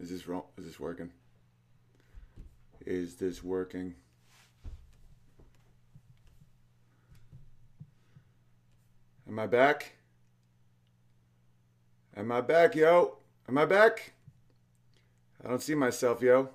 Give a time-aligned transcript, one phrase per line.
[0.00, 0.44] Is this wrong?
[0.56, 1.10] Is this working?
[2.86, 3.94] Is this working?
[9.28, 9.92] Am I back?
[12.16, 13.18] Am I back, yo?
[13.46, 14.14] Am I back?
[15.44, 16.48] I don't see myself, yo.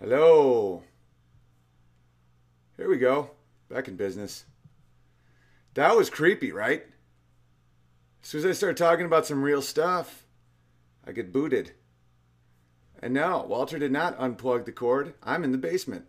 [0.00, 0.82] Hello.
[2.76, 3.30] Here we go.
[3.68, 4.44] Back in business.
[5.74, 6.84] That was creepy, right?
[8.22, 10.24] As soon as I start talking about some real stuff,
[11.06, 11.72] I get booted.
[13.02, 15.14] And no, Walter did not unplug the cord.
[15.22, 16.04] I'm in the basement.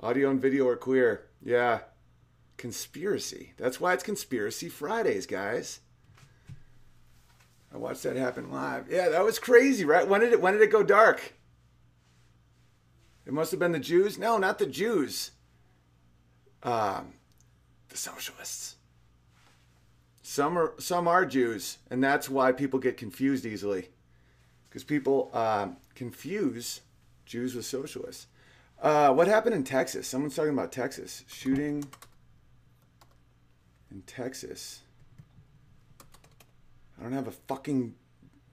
[0.00, 1.28] Audio and video are clear.
[1.42, 1.80] Yeah.
[2.58, 3.54] Conspiracy.
[3.56, 5.80] That's why it's Conspiracy Fridays, guys.
[7.72, 8.90] I watched that happen live.
[8.90, 10.06] Yeah, that was crazy, right?
[10.06, 11.34] When did it when did it go dark?
[13.26, 14.18] It must have been the Jews.
[14.18, 15.32] No, not the Jews.
[16.62, 17.14] Um,
[17.88, 18.73] the socialists.
[20.26, 23.90] Some are some are Jews, and that's why people get confused easily,
[24.64, 26.80] because people um, confuse
[27.26, 28.26] Jews with socialists.
[28.80, 30.08] Uh, what happened in Texas?
[30.08, 31.84] Someone's talking about Texas shooting
[33.90, 34.80] in Texas.
[36.98, 37.94] I don't have a fucking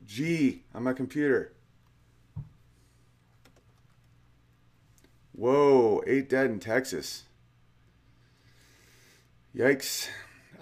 [0.06, 1.54] G on my computer.
[5.32, 7.24] Whoa, eight dead in Texas.
[9.56, 10.10] Yikes.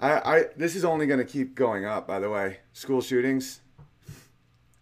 [0.02, 2.58] I, I this is only going to keep going up, by the way.
[2.73, 3.61] School shootings.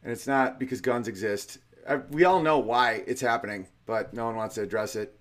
[0.04, 1.58] And it's not because guns exist.
[1.88, 5.20] I, we all know why it's happening, but no one wants to address it.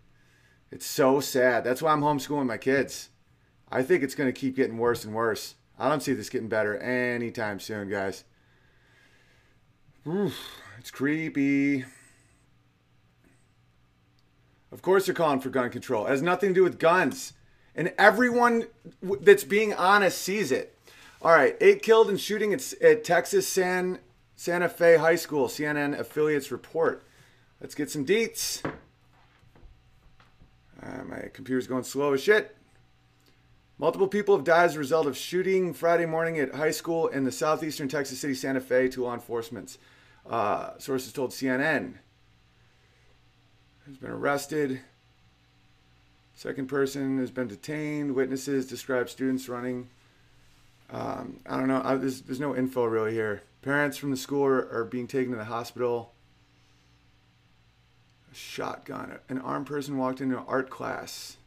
[0.70, 1.64] It's so sad.
[1.64, 3.10] That's why I'm homeschooling my kids.
[3.70, 5.54] I think it's going to keep getting worse and worse.
[5.78, 8.24] I don't see this getting better anytime soon, guys.
[10.06, 10.38] Oof,
[10.78, 11.84] it's creepy.
[14.70, 16.06] Of course, they're calling for gun control.
[16.06, 17.32] It has nothing to do with guns.
[17.76, 18.66] And everyone
[19.20, 20.76] that's being honest sees it.
[21.22, 23.98] All right, eight killed in shooting at, at Texas San
[24.34, 25.48] Santa Fe High School.
[25.48, 27.04] CNN affiliates report.
[27.60, 28.64] Let's get some deets.
[30.82, 32.56] Uh, my computer's going slow as shit.
[33.78, 37.24] Multiple people have died as a result of shooting Friday morning at high school in
[37.24, 39.76] the southeastern Texas city, Santa Fe, to law enforcement.
[40.28, 41.94] Uh, sources told CNN.
[43.86, 44.80] Has been arrested.
[46.36, 48.14] Second person has been detained.
[48.14, 49.88] Witnesses describe students running.
[50.90, 51.80] Um, I don't know.
[51.82, 53.42] I, there's, there's no info really here.
[53.62, 56.12] Parents from the school are, are being taken to the hospital.
[58.30, 59.18] A shotgun.
[59.30, 61.38] An armed person walked into an art class.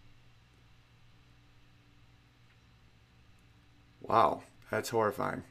[4.01, 5.43] Wow, that's horrifying.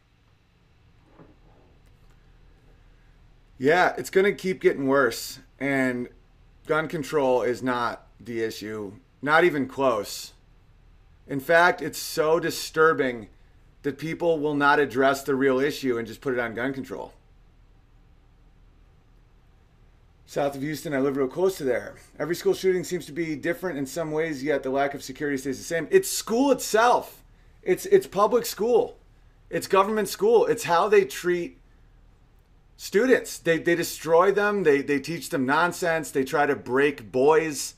[3.57, 5.39] Yeah, it's going to keep getting worse.
[5.61, 6.09] And
[6.67, 10.33] gun control is not the issue, not even close.
[11.27, 13.29] In fact, it's so disturbing
[13.83, 17.13] that people will not address the real issue and just put it on gun control.
[20.27, 21.95] South of Houston, I live real close to there.
[22.19, 25.39] Every school shooting seems to be different in some ways, yet the lack of security
[25.39, 25.89] stays the same.
[25.91, 27.25] It's school itself.
[27.63, 28.99] It's it's public school.
[29.49, 30.45] It's government school.
[30.45, 31.59] It's how they treat
[32.77, 33.39] students.
[33.39, 34.65] They they destroy them.
[34.65, 36.11] They they teach them nonsense.
[36.11, 37.75] They try to break boys.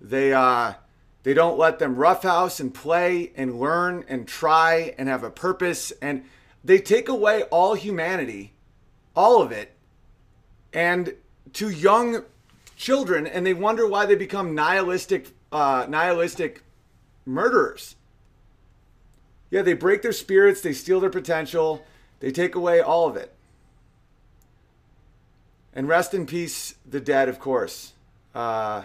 [0.00, 0.74] They uh
[1.22, 5.92] they don't let them roughhouse and play and learn and try and have a purpose
[6.00, 6.24] and
[6.62, 8.52] they take away all humanity,
[9.16, 9.74] all of it,
[10.72, 11.14] and
[11.54, 12.24] to young
[12.76, 16.62] children, and they wonder why they become nihilistic, uh, nihilistic
[17.24, 17.96] murderers.
[19.50, 21.84] Yeah, they break their spirits, they steal their potential,
[22.20, 23.34] they take away all of it.
[25.72, 27.92] And rest in peace, the dead, of course.
[28.34, 28.84] Uh,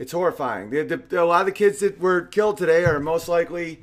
[0.00, 0.70] it's horrifying.
[0.70, 3.80] The, the, a lot of the kids that were killed today are most likely,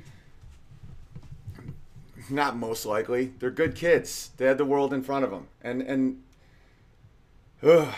[2.27, 4.31] not most likely, they're good kids.
[4.37, 5.47] They had the world in front of them.
[5.61, 6.23] And, and,
[7.61, 7.93] ugh.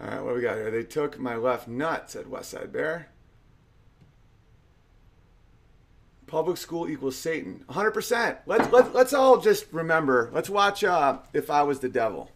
[0.00, 0.70] All right, what do we got here?
[0.70, 3.08] They took my left nut, said Westside Bear.
[6.26, 7.66] Public school equals Satan.
[7.68, 8.38] 100%.
[8.46, 10.30] Let's, let's, let's all just remember.
[10.32, 12.30] Let's watch uh, If I Was the Devil.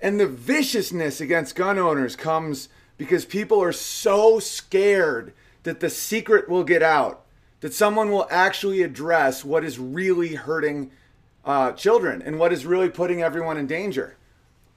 [0.00, 5.32] And the viciousness against gun owners comes because people are so scared
[5.62, 7.24] that the secret will get out,
[7.60, 10.90] that someone will actually address what is really hurting
[11.44, 14.16] uh, children and what is really putting everyone in danger.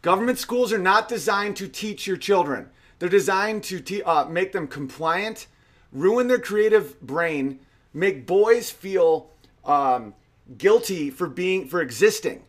[0.02, 2.70] Government schools are not designed to teach your children.
[3.00, 5.48] They're designed to te- uh, make them compliant,
[5.92, 7.60] ruin their creative brain,
[7.94, 9.30] make boys feel
[9.66, 10.14] um,
[10.58, 12.44] guilty for being for existing.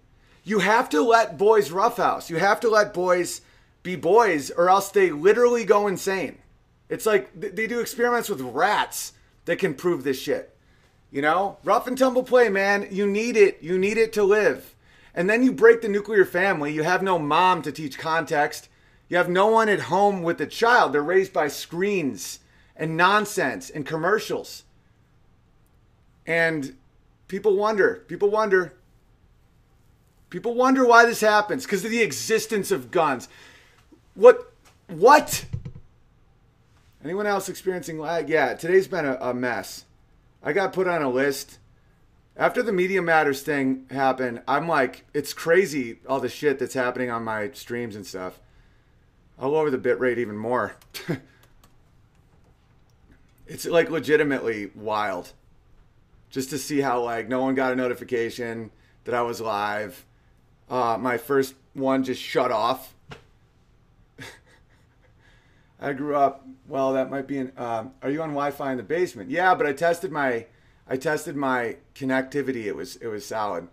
[0.51, 2.29] You have to let boys roughhouse.
[2.29, 3.43] You have to let boys
[3.85, 6.39] be boys, or else they literally go insane.
[6.89, 9.13] It's like they do experiments with rats
[9.45, 10.57] that can prove this shit.
[11.13, 12.89] You know, rough and tumble play, man.
[12.91, 13.59] You need it.
[13.63, 14.75] You need it to live.
[15.15, 16.73] And then you break the nuclear family.
[16.73, 18.69] You have no mom to teach context.
[19.09, 20.93] You have no one at home with the child.
[20.93, 22.41] They're raised by screens
[22.75, 24.65] and nonsense and commercials.
[26.27, 26.75] And
[27.29, 28.75] people wonder, people wonder,
[30.31, 33.29] people wonder why this happens because of the existence of guns.
[34.15, 34.53] What?
[34.89, 35.45] What?
[37.05, 38.29] Anyone else experiencing lag?
[38.29, 39.85] Yeah, today's been a, a mess.
[40.43, 41.59] I got put on a list.
[42.37, 47.11] After the Media Matters thing happened, I'm like, it's crazy all the shit that's happening
[47.11, 48.41] on my streams and stuff.
[49.39, 50.77] I'll lower the bitrate even more.
[53.47, 55.33] it's like legitimately wild.
[56.31, 58.71] Just to see how like no one got a notification
[59.05, 60.05] that I was live.
[60.71, 62.95] Uh, my first one just shut off.
[65.81, 66.47] I grew up.
[66.69, 67.53] Well, that might be an.
[67.57, 69.31] Um, are you on Wi-Fi in the basement?
[69.31, 70.47] Yeah, but I tested my.
[70.87, 72.65] I tested my connectivity.
[72.67, 73.67] It was it was solid.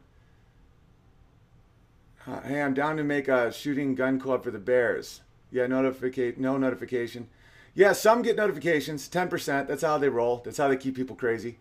[2.25, 5.21] Uh, hey, I'm down to make a shooting gun club for the Bears.
[5.51, 6.39] Yeah, notificate.
[6.39, 7.29] No notification.
[7.73, 9.07] Yeah, some get notifications.
[9.07, 9.67] Ten percent.
[9.67, 10.41] That's how they roll.
[10.43, 11.59] That's how they keep people crazy.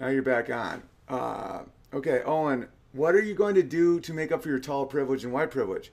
[0.00, 0.82] Now you're back on.
[1.08, 1.60] Uh,
[1.96, 2.68] okay, Owen.
[2.92, 5.50] What are you going to do to make up for your tall privilege and white
[5.50, 5.92] privilege?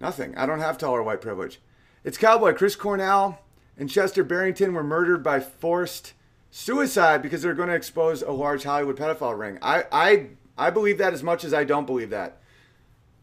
[0.00, 0.36] Nothing.
[0.36, 1.60] I don't have tall or white privilege.
[2.04, 2.54] It's Cowboy.
[2.54, 3.40] Chris Cornell
[3.78, 6.12] and Chester Barrington were murdered by forced
[6.50, 9.58] suicide because they're going to expose a large Hollywood pedophile ring.
[9.62, 10.26] I, I,
[10.58, 12.40] I believe that as much as I don't believe that.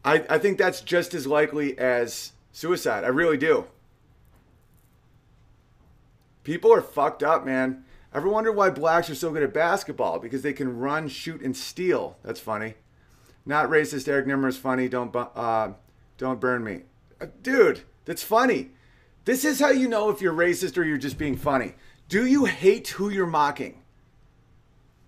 [0.04, 3.04] I, I think that's just as likely as suicide.
[3.04, 3.66] I really do.
[6.44, 7.84] People are fucked up, man.
[8.12, 10.18] Ever wonder why blacks are so good at basketball?
[10.18, 12.16] Because they can run, shoot, and steal.
[12.24, 12.74] That's funny.
[13.46, 14.08] Not racist.
[14.08, 14.88] Eric Nimmer is funny.
[14.88, 15.72] Don't uh,
[16.18, 16.82] don't burn me.
[17.20, 18.70] Uh, dude, that's funny.
[19.24, 21.74] This is how you know if you're racist or you're just being funny.
[22.08, 23.82] Do you hate who you're mocking?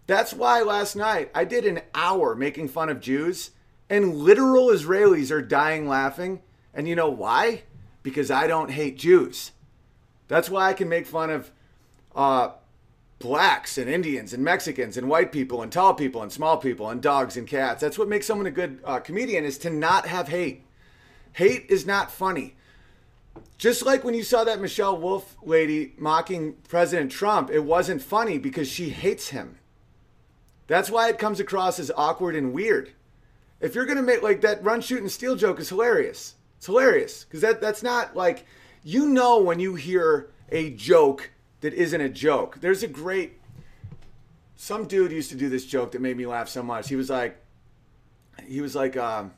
[0.06, 3.50] That's why last night I did an hour making fun of Jews,
[3.90, 6.42] and literal Israelis are dying laughing.
[6.72, 7.62] And you know why?
[8.02, 9.52] Because I don't hate Jews.
[10.28, 11.50] That's why I can make fun of
[12.14, 12.50] uh,
[13.22, 17.00] blacks and Indians and Mexicans and white people and tall people and small people and
[17.00, 17.80] dogs and cats.
[17.80, 20.64] That's what makes someone a good uh, comedian is to not have hate.
[21.34, 22.56] Hate is not funny.
[23.56, 28.36] Just like when you saw that Michelle Wolf lady mocking President Trump, it wasn't funny
[28.36, 29.58] because she hates him.
[30.66, 32.92] That's why it comes across as awkward and weird.
[33.60, 36.34] If you're gonna make like that run, shoot, and steal joke is hilarious.
[36.56, 38.44] It's hilarious because that that's not like
[38.82, 41.30] you know when you hear a joke
[41.62, 42.58] that isn't a joke.
[42.60, 43.40] There's a great
[44.62, 46.88] some dude used to do this joke that made me laugh so much.
[46.88, 47.36] He was like,
[48.46, 49.32] he was like, um,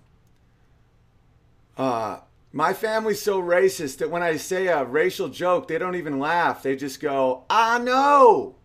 [1.79, 2.19] uh,
[2.53, 6.63] my family's so racist that when I say a racial joke, they don't even laugh.
[6.63, 8.57] They just go, I know.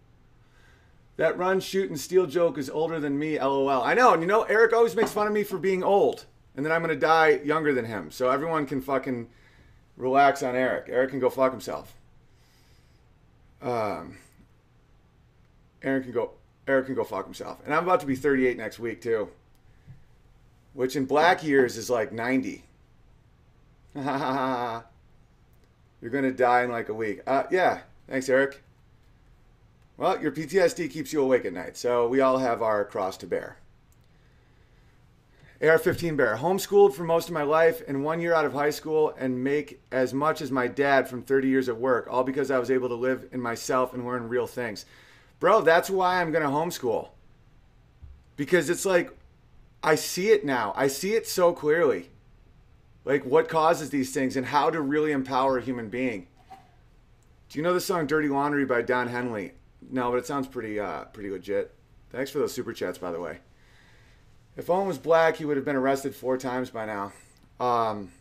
[1.15, 3.69] That run, shoot, and steal joke is older than me, lol.
[3.69, 6.65] I know, and you know, Eric always makes fun of me for being old, and
[6.65, 8.11] then I'm gonna die younger than him.
[8.11, 9.29] So everyone can fucking
[9.97, 10.85] relax on Eric.
[10.87, 11.95] Eric can go fuck himself.
[13.61, 14.17] Um,
[15.81, 16.31] Eric can go.
[16.67, 17.59] Eric can go fuck himself.
[17.65, 19.29] And I'm about to be 38 next week too,
[20.73, 22.63] which in black years is like 90.
[23.95, 24.83] You're
[26.11, 27.21] gonna die in like a week.
[27.25, 27.79] Uh, yeah.
[28.07, 28.63] Thanks, Eric.
[29.97, 33.27] Well, your PTSD keeps you awake at night, so we all have our cross to
[33.27, 33.57] bear.
[35.61, 36.37] AR-15 bear.
[36.37, 39.81] Homeschooled for most of my life and one year out of high school and make
[39.91, 42.87] as much as my dad from 30 years of work, all because I was able
[42.89, 44.85] to live in myself and learn real things.
[45.39, 47.09] Bro, that's why I'm going to homeschool.
[48.37, 49.11] Because it's like,
[49.83, 50.73] I see it now.
[50.75, 52.09] I see it so clearly
[53.05, 56.27] like what causes these things and how to really empower a human being.
[57.49, 59.53] Do you know the song "Dirty Laundry" by Don Henley?
[59.89, 61.73] No, but it sounds pretty uh, pretty legit.
[62.11, 63.39] Thanks for those super chats, by the way.
[64.59, 67.13] If Owen was black, he would have been arrested four times by now.
[67.61, 68.11] Um,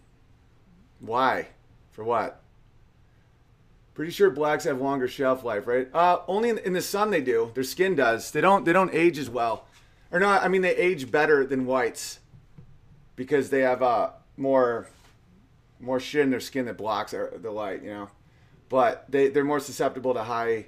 [1.00, 1.48] why?
[1.90, 2.40] For what?
[3.92, 5.92] Pretty sure blacks have longer shelf life, right?
[5.92, 7.50] Uh, only in, in the sun they do.
[7.54, 8.30] Their skin does.
[8.30, 8.64] They don't.
[8.64, 9.66] They don't age as well,
[10.12, 10.44] or not.
[10.44, 12.20] I mean, they age better than whites
[13.16, 14.88] because they have uh, more
[15.80, 18.10] more shit in their skin that blocks the light, you know.
[18.68, 20.66] But they they're more susceptible to high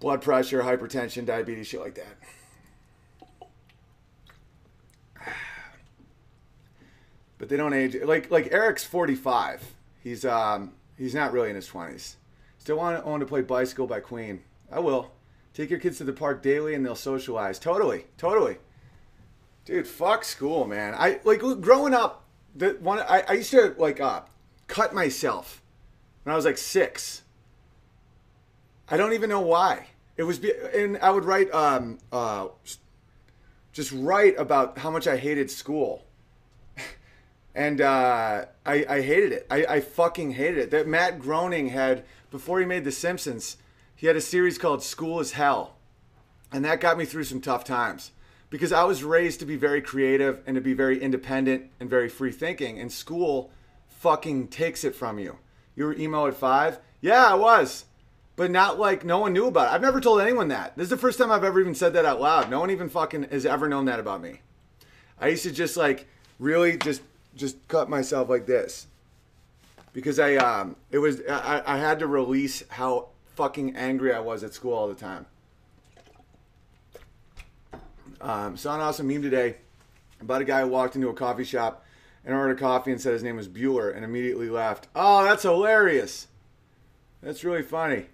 [0.00, 2.18] blood pressure, hypertension, diabetes, shit like that.
[7.38, 9.74] But they don't age like like Eric's 45.
[10.02, 12.16] He's um he's not really in his 20s.
[12.58, 14.42] Still want to, want to play Bicycle by Queen.
[14.70, 15.12] I will.
[15.54, 17.58] Take your kids to the park daily and they'll socialize.
[17.58, 18.06] Totally.
[18.16, 18.58] Totally.
[19.64, 20.94] Dude, fuck school, man.
[20.96, 24.22] I like growing up the one I, I used to like uh,
[24.66, 25.62] cut myself
[26.22, 27.22] when I was like six.
[28.88, 29.88] I don't even know why.
[30.16, 32.48] It was, be- and I would write, um, uh,
[33.72, 36.04] just write about how much I hated school.
[37.58, 39.46] And uh, I, I hated it.
[39.50, 40.70] I, I fucking hated it.
[40.70, 43.56] That Matt Groening had, before he made The Simpsons,
[43.96, 45.74] he had a series called School is Hell.
[46.52, 48.12] And that got me through some tough times
[48.48, 52.08] because I was raised to be very creative and to be very independent and very
[52.08, 52.78] free thinking.
[52.78, 53.50] And school
[53.88, 55.38] fucking takes it from you.
[55.74, 56.78] You were emo at five?
[57.00, 57.86] Yeah, I was.
[58.36, 59.74] But not like no one knew about it.
[59.74, 60.76] I've never told anyone that.
[60.76, 62.50] This is the first time I've ever even said that out loud.
[62.50, 64.42] No one even fucking has ever known that about me.
[65.20, 66.06] I used to just like
[66.38, 67.02] really just
[67.38, 68.88] just cut myself like this
[69.92, 74.42] because I um it was I, I had to release how fucking angry I was
[74.42, 75.26] at school all the time.
[78.20, 79.56] Um, saw an awesome meme today
[80.20, 81.84] about a guy who walked into a coffee shop
[82.24, 84.88] and ordered a coffee and said his name was Bueller and immediately laughed.
[84.96, 86.26] Oh, that's hilarious.
[87.22, 88.06] That's really funny.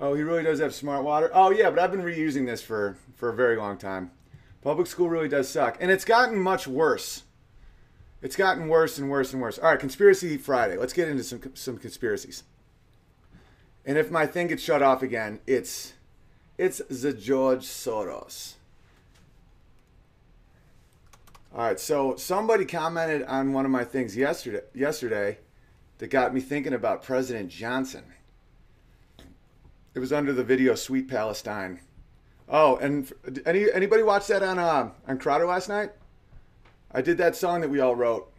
[0.00, 1.30] Oh, he really does have smart water.
[1.34, 4.12] Oh yeah, but I've been reusing this for for a very long time.
[4.64, 7.24] Public school really does suck, and it's gotten much worse.
[8.22, 9.58] It's gotten worse and worse and worse.
[9.58, 10.78] All right, conspiracy Friday.
[10.78, 12.44] Let's get into some some conspiracies.
[13.84, 15.92] And if my thing gets shut off again, it's
[16.56, 18.54] it's the George Soros.
[21.54, 25.40] All right, so somebody commented on one of my things yesterday yesterday
[25.98, 28.04] that got me thinking about President Johnson.
[29.92, 31.80] It was under the video "Sweet Palestine."
[32.48, 33.10] Oh, and
[33.46, 35.92] any anybody watch that on uh, on Crowder last night?
[36.92, 38.30] I did that song that we all wrote.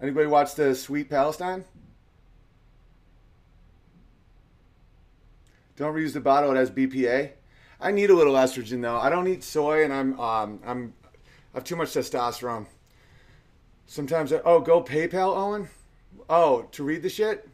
[0.00, 1.64] Anybody watch the "Sweet Palestine"?
[5.76, 7.30] Don't reuse the bottle; it has BPA.
[7.80, 8.96] I need a little estrogen though.
[8.96, 10.92] I don't eat soy, and I'm um, I'm
[11.54, 12.66] I have too much testosterone.
[13.86, 15.68] Sometimes I, oh go PayPal Owen.
[16.28, 17.48] Oh to read the shit.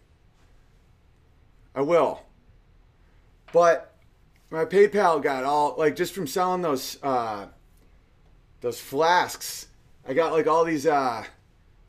[1.74, 2.20] I will.
[3.52, 3.93] But
[4.54, 7.46] my PayPal got all like just from selling those uh,
[8.60, 9.66] those flasks.
[10.06, 11.24] I got like all these uh,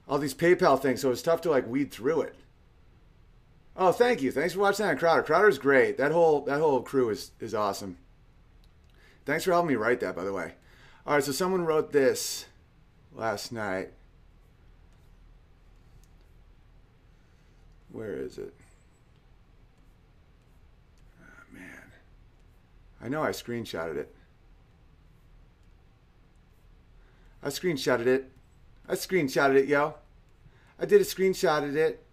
[0.07, 2.36] all these PayPal things, so it's tough to like weed through it.
[3.77, 4.31] Oh, thank you.
[4.31, 5.22] Thanks for watching that Crowder.
[5.22, 5.98] Crowder's great.
[5.98, 7.98] That whole that whole crew is is awesome.
[9.25, 10.53] Thanks for helping me write that, by the way.
[11.05, 12.45] All right, so someone wrote this
[13.13, 13.91] last night.
[17.91, 18.53] Where is it?
[21.22, 21.91] Oh, man.
[23.06, 24.16] I know I screenshotted it.
[27.44, 28.32] I screenshotted it.
[28.90, 29.94] I screenshotted it, yo.
[30.80, 32.04] I did a screenshot screenshotted it.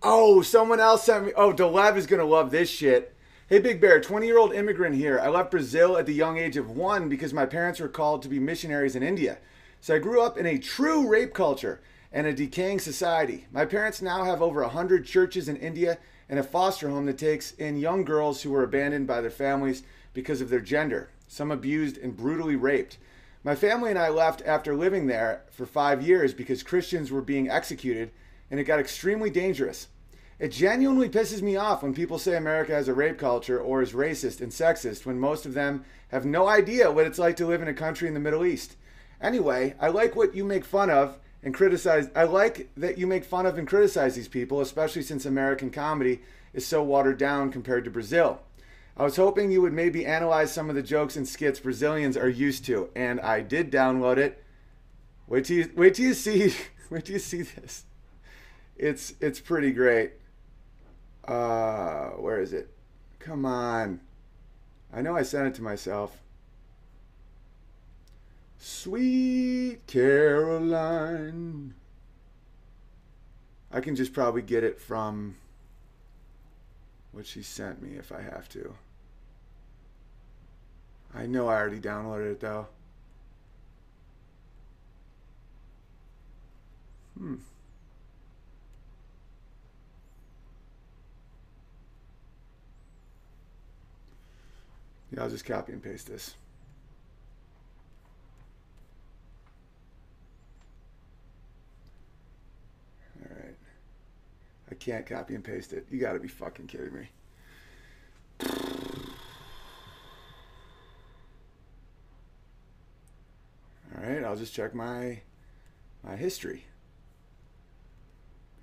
[0.00, 1.32] Oh, someone else sent me.
[1.34, 3.16] Oh, Delev is going to love this shit.
[3.48, 5.18] Hey, Big Bear, 20 year old immigrant here.
[5.18, 8.28] I left Brazil at the young age of one because my parents were called to
[8.28, 9.38] be missionaries in India.
[9.80, 11.80] So I grew up in a true rape culture
[12.12, 13.48] and a decaying society.
[13.50, 15.98] My parents now have over 100 churches in India
[16.32, 19.82] and a foster home that takes in young girls who were abandoned by their families
[20.14, 22.96] because of their gender, some abused and brutally raped.
[23.44, 27.50] My family and I left after living there for five years because Christians were being
[27.50, 28.12] executed
[28.50, 29.88] and it got extremely dangerous.
[30.38, 33.92] It genuinely pisses me off when people say America has a rape culture or is
[33.92, 37.60] racist and sexist when most of them have no idea what it's like to live
[37.60, 38.76] in a country in the Middle East.
[39.20, 42.08] Anyway, I like what you make fun of and criticize.
[42.14, 46.20] I like that you make fun of and criticize these people, especially since American comedy
[46.52, 48.40] is so watered down compared to Brazil.
[48.96, 52.28] I was hoping you would maybe analyze some of the jokes and skits Brazilians are
[52.28, 54.44] used to, and I did download it.
[55.26, 56.54] Wait till you, wait till you see
[56.90, 57.84] wait till you see this.
[58.76, 60.12] It's it's pretty great.
[61.26, 62.68] Uh, where is it?
[63.18, 64.00] Come on.
[64.92, 66.21] I know I sent it to myself.
[68.64, 71.74] Sweet Caroline.
[73.72, 75.34] I can just probably get it from
[77.10, 78.72] what she sent me if I have to.
[81.12, 82.68] I know I already downloaded it though.
[87.18, 87.34] Hmm.
[95.10, 96.36] Yeah, I'll just copy and paste this.
[103.30, 103.56] All right.
[104.72, 105.86] I can't copy and paste it.
[105.90, 107.10] You got to be fucking kidding me.
[113.94, 115.20] All right, I'll just check my
[116.02, 116.64] my history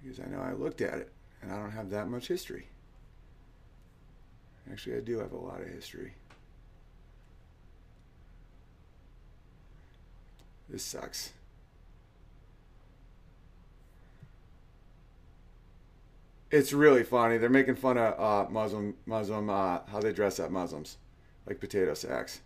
[0.02, 1.14] because I know I looked at it
[1.44, 2.70] and I don't have that much history.
[4.72, 6.16] Actually, I do have a lot of history.
[10.68, 11.34] This sucks.
[16.52, 17.38] It's really funny.
[17.38, 20.98] They're making fun of uh, Muslim Muslim uh, how they dress up Muslims,
[21.46, 22.42] like potato sacks.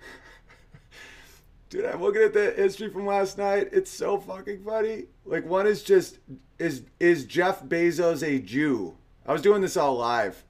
[1.70, 3.68] Dude, I'm looking at the history from last night.
[3.70, 5.04] It's so fucking funny.
[5.24, 6.18] Like one is just
[6.58, 8.96] is is Jeff Bezos a Jew?
[9.24, 10.44] I was doing this all live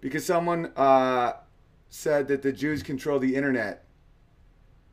[0.00, 1.32] because someone uh,
[1.88, 3.84] said that the Jews control the internet,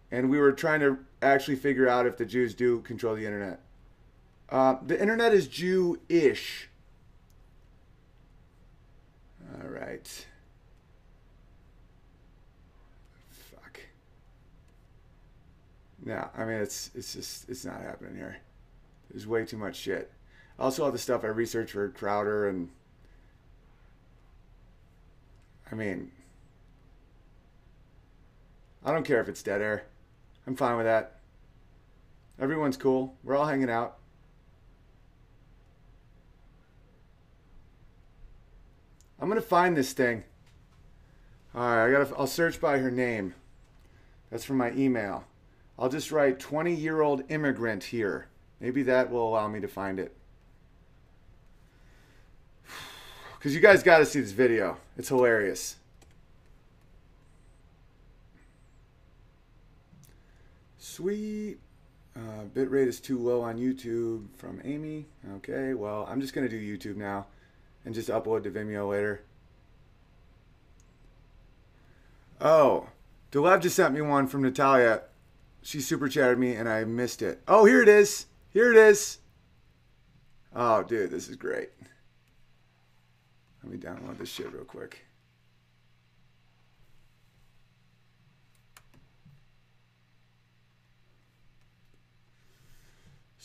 [0.10, 3.62] and we were trying to actually figure out if the Jews do control the internet.
[4.50, 6.70] Uh, the internet is Jew-ish.
[9.54, 10.26] All right.
[13.30, 13.80] Fuck.
[16.06, 18.38] No, I mean it's it's just it's not happening here.
[19.10, 20.12] There's way too much shit.
[20.60, 22.70] Also, all the stuff I researched for Crowder and
[25.72, 26.12] I mean,
[28.86, 29.84] I don't care if it's dead air.
[30.46, 31.20] I'm fine with that.
[32.40, 33.16] Everyone's cool.
[33.24, 33.98] We're all hanging out.
[39.20, 40.24] I'm gonna find this thing.
[41.56, 42.16] All right, I gotta.
[42.16, 43.34] I'll search by her name.
[44.30, 45.26] That's from my email.
[45.80, 48.28] I'll just write 20 year old immigrant here.
[48.60, 50.16] Maybe that will allow me to find it.
[53.38, 54.78] Because you guys got to see this video.
[54.98, 55.76] It's hilarious.
[60.80, 61.60] Sweet.
[62.16, 65.06] Uh, bitrate is too low on YouTube from Amy.
[65.36, 67.28] Okay, well, I'm just going to do YouTube now
[67.88, 69.22] and just upload to Vimeo later.
[72.42, 72.90] Oh,
[73.32, 75.04] Delev just sent me one from Natalia.
[75.62, 77.42] She super chatted me and I missed it.
[77.48, 78.26] Oh, here it is.
[78.50, 79.20] Here it is.
[80.54, 81.70] Oh, dude, this is great.
[83.64, 85.06] Let me download this shit real quick.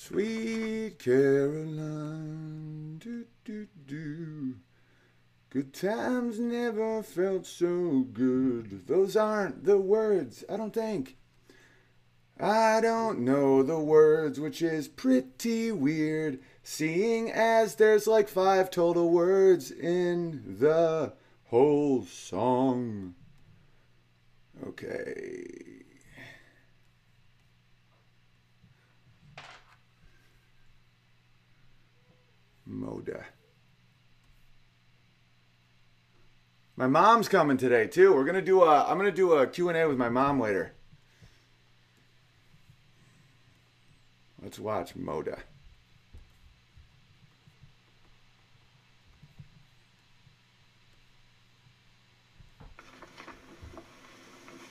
[0.05, 1.79] Sweet Caroline,
[2.99, 4.57] do, do, do.
[5.49, 8.89] Good times never felt so good.
[8.89, 11.19] Those aren't the words, I don't think.
[12.41, 19.09] I don't know the words, which is pretty weird, seeing as there's like five total
[19.09, 21.13] words in the
[21.45, 23.15] whole song.
[24.67, 25.72] Okay.
[32.73, 33.25] Moda.
[36.77, 38.15] My mom's coming today too.
[38.15, 38.85] We're gonna do a.
[38.85, 40.73] I'm gonna do a Q and A with my mom later.
[44.43, 45.39] Let's watch Moda.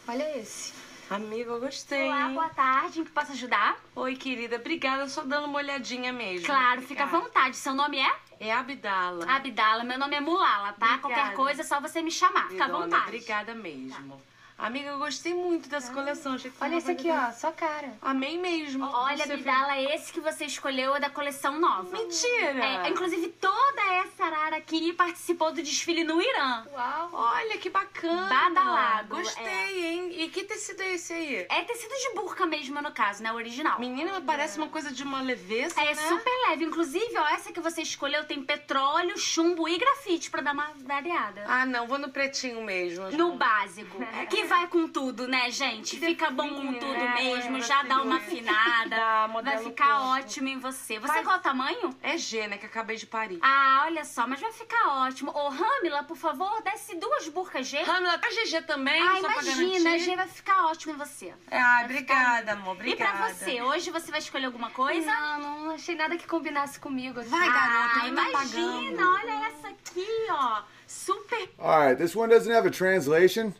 [0.07, 0.80] Olha esse.
[1.11, 2.07] Amiga, eu gostei.
[2.07, 3.03] Olá, boa tarde.
[3.03, 3.77] Posso ajudar?
[3.97, 4.55] Oi, querida.
[4.55, 5.09] Obrigada.
[5.09, 6.45] Só dando uma olhadinha mesmo.
[6.45, 7.57] Claro, fica à vontade.
[7.57, 8.15] Seu nome é?
[8.39, 9.29] É Abdala.
[9.29, 9.83] Abdala.
[9.83, 10.95] Meu nome é Mulala, tá?
[10.95, 11.01] Obrigada.
[11.01, 12.47] Qualquer coisa é só você me chamar.
[12.47, 13.03] Fica à vontade.
[13.07, 14.21] Obrigada mesmo.
[14.61, 16.35] Amiga, eu gostei muito dessa coleção.
[16.35, 17.93] Achei que foi Olha esse aqui, ó, sua cara.
[17.99, 18.85] Amei mesmo.
[18.85, 21.89] Olha, Você Abdala, esse que você escolheu é da coleção nova.
[21.97, 22.63] Mentira!
[22.63, 26.63] É, inclusive, toda essa arara aqui participou do desfile no Irã.
[26.71, 27.09] Uau.
[27.11, 28.29] Olha que bacana.
[28.29, 29.93] Badalado, Gostei, é.
[29.93, 30.13] hein?
[30.21, 31.47] E que tecido é esse aí?
[31.49, 33.31] É tecido de burca mesmo, no caso, né?
[33.31, 33.79] O original.
[33.79, 36.07] Menina, parece uma coisa de uma leveza, É né?
[36.07, 36.65] super leve.
[36.65, 41.45] Inclusive, ó, essa que você escolheu tem petróleo, chumbo e grafite pra dar uma variada.
[41.47, 41.87] Ah, não.
[41.87, 43.09] Vou no pretinho mesmo.
[43.11, 43.97] No básico.
[44.29, 45.97] Que vai com tudo, né, gente?
[45.97, 49.27] Fica bom com tudo É, mesmo, já dá uma afinada.
[49.43, 50.99] Vai ficar ótimo em você.
[50.99, 51.95] Você Vai- qual o tamanho?
[52.03, 52.57] É G, né?
[52.57, 53.39] Que acabei de parir.
[53.41, 55.31] Ah, olha só, mas vai ficar ótimo.
[55.33, 57.81] Ô, Ramila, por favor, desce duas burcas G.
[57.83, 59.01] Ramila, tá GG também?
[59.01, 60.03] Ah, só pra imagina, garantir?
[60.05, 61.33] G vai ficar ótimo em você.
[61.49, 62.75] Ah, Vai obrigada, amor.
[62.75, 63.11] E Obrigada.
[63.17, 65.11] pra você, hoje você vai escolher alguma coisa?
[65.11, 67.21] Não, não achei nada que combinasse comigo.
[67.23, 69.13] Vai, garota, ah, eu tô imagina, pagando.
[69.13, 70.61] olha essa aqui, ó.
[70.87, 73.53] Super All right, this one doesn't have a translation.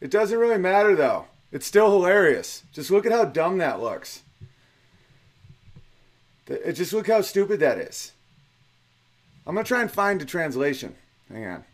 [0.00, 1.26] It doesn't really matter though.
[1.52, 2.62] It's still hilarious.
[2.72, 4.22] Just look at how dumb that looks.
[6.46, 8.12] Just look how stupid that is.
[9.46, 10.94] I'm gonna try and find a translation.
[11.30, 11.64] Hang on.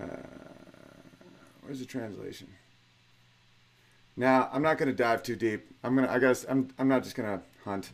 [0.00, 0.06] Uh,
[1.62, 2.48] where's the translation?
[4.16, 5.66] Now I'm not gonna dive too deep.
[5.82, 6.10] I'm gonna.
[6.10, 6.68] I guess I'm.
[6.78, 7.90] I'm not just gonna hunt.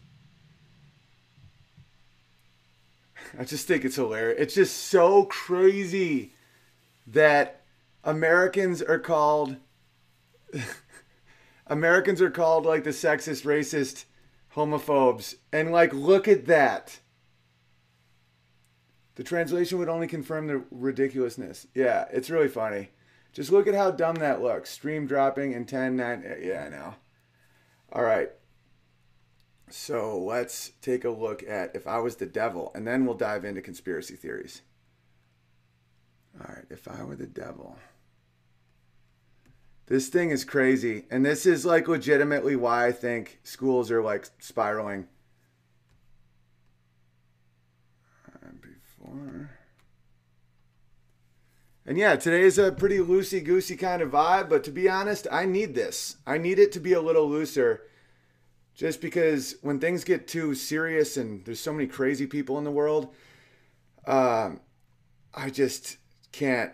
[3.38, 4.40] I just think it's hilarious.
[4.40, 6.34] It's just so crazy
[7.06, 7.62] that
[8.04, 9.56] Americans are called
[11.66, 14.04] Americans are called like the sexist, racist,
[14.54, 15.36] homophobes.
[15.52, 16.98] And like look at that.
[19.14, 21.66] The translation would only confirm the ridiculousness.
[21.74, 22.90] Yeah, it's really funny.
[23.32, 24.70] Just look at how dumb that looks.
[24.70, 26.94] Stream dropping in 10 9 Yeah, I know.
[27.92, 28.30] All right.
[29.72, 33.46] So let's take a look at if I was the devil, and then we'll dive
[33.46, 34.60] into conspiracy theories.
[36.38, 37.78] All right, if I were the devil.
[39.86, 41.06] This thing is crazy.
[41.10, 45.06] And this is like legitimately why I think schools are like spiraling.
[48.60, 49.50] Before.
[51.86, 55.26] And yeah, today is a pretty loosey goosey kind of vibe, but to be honest,
[55.32, 56.16] I need this.
[56.26, 57.82] I need it to be a little looser
[58.74, 62.70] just because when things get too serious and there's so many crazy people in the
[62.70, 63.14] world,
[64.06, 64.60] um,
[65.34, 65.98] I just
[66.32, 66.72] can't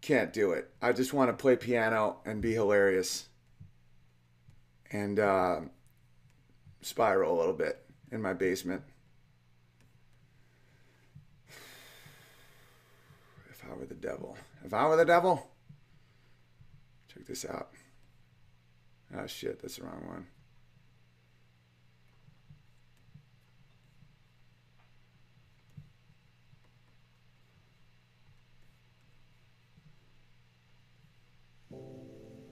[0.00, 0.70] can't do it.
[0.80, 3.28] I just want to play piano and be hilarious
[4.90, 5.60] and uh,
[6.80, 8.82] spiral a little bit in my basement.
[13.50, 15.50] If I were the devil, if I were the devil,
[17.12, 17.68] check this out.
[19.14, 20.26] Oh shit, that's the wrong one.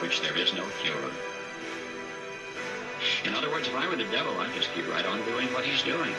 [0.00, 1.10] which there is no cure.
[3.24, 5.64] In other words, if I were the devil, I'd just keep right on doing what
[5.64, 6.14] he's doing.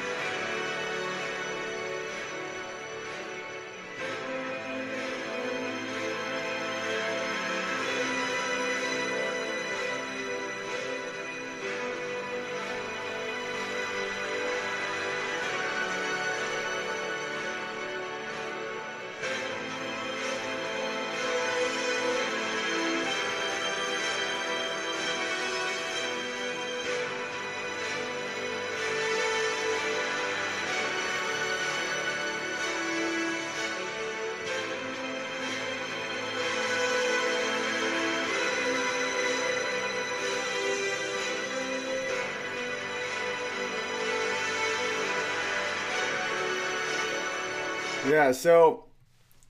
[48.09, 48.85] Yeah, so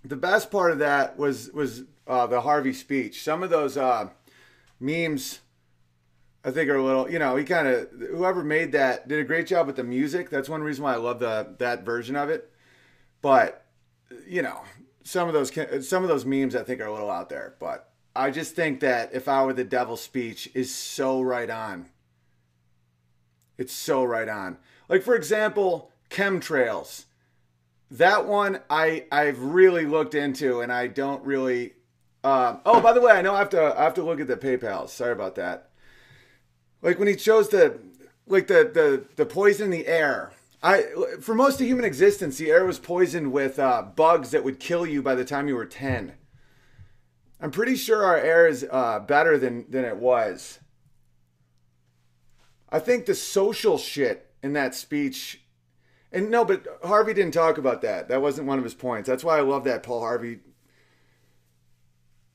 [0.04, 3.24] the best part of that was was uh, the Harvey speech.
[3.24, 4.10] Some of those uh,
[4.80, 5.40] memes,
[6.44, 7.10] I think, are a little.
[7.10, 10.30] You know, he kind of whoever made that did a great job with the music.
[10.30, 12.52] That's one reason why I love the that version of it.
[13.22, 13.66] But
[14.28, 14.62] you know,
[15.04, 15.52] some of those
[15.88, 18.80] some of those memes I think are a little out there, but I just think
[18.80, 21.88] that if I were the devil's speech is so right on.
[23.58, 24.58] It's so right on.
[24.88, 27.06] Like for example, chemtrails.
[27.92, 31.74] That one I I've really looked into and I don't really
[32.24, 34.28] um, oh, by the way, I know I have to I have to look at
[34.28, 34.90] the PayPal.
[34.90, 35.70] Sorry about that.
[36.82, 37.80] Like when he chose the
[38.28, 40.32] like the the the poison in the air.
[40.62, 40.88] I
[41.22, 44.86] for most of human existence, the air was poisoned with uh, bugs that would kill
[44.86, 46.14] you by the time you were ten.
[47.40, 50.60] I'm pretty sure our air is uh, better than than it was.
[52.70, 55.42] I think the social shit in that speech,
[56.12, 58.08] and no, but Harvey didn't talk about that.
[58.08, 59.08] That wasn't one of his points.
[59.08, 60.40] That's why I love that Paul Harvey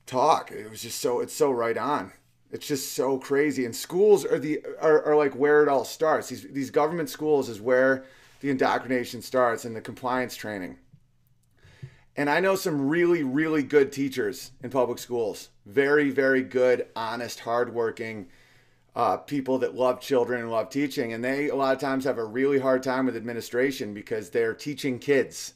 [0.07, 0.53] talk.
[0.53, 2.13] It was just so it's so right on.
[2.51, 3.65] It's just so crazy.
[3.65, 6.29] And schools are the are, are like where it all starts.
[6.29, 8.05] These these government schools is where
[8.41, 10.79] the indoctrination starts and the compliance training.
[12.17, 15.49] And I know some really, really good teachers in public schools.
[15.67, 18.29] Very, very good, honest, hardworking
[18.97, 21.13] uh, people that love children and love teaching.
[21.13, 24.55] And they, a lot of times, have a really hard time with administration because they're
[24.55, 25.55] teaching kids.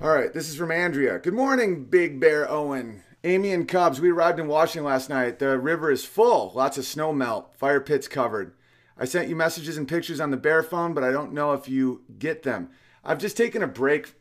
[0.00, 1.18] All right, this is from Andrea.
[1.18, 3.02] Good morning, Big Bear Owen.
[3.24, 5.38] Amy and Cubs, we arrived in Washington last night.
[5.38, 8.54] The river is full, lots of snow melt, fire pits covered.
[8.98, 11.68] I sent you messages and pictures on the bear phone, but I don't know if
[11.68, 12.70] you get them.
[13.04, 14.14] I've just taken a break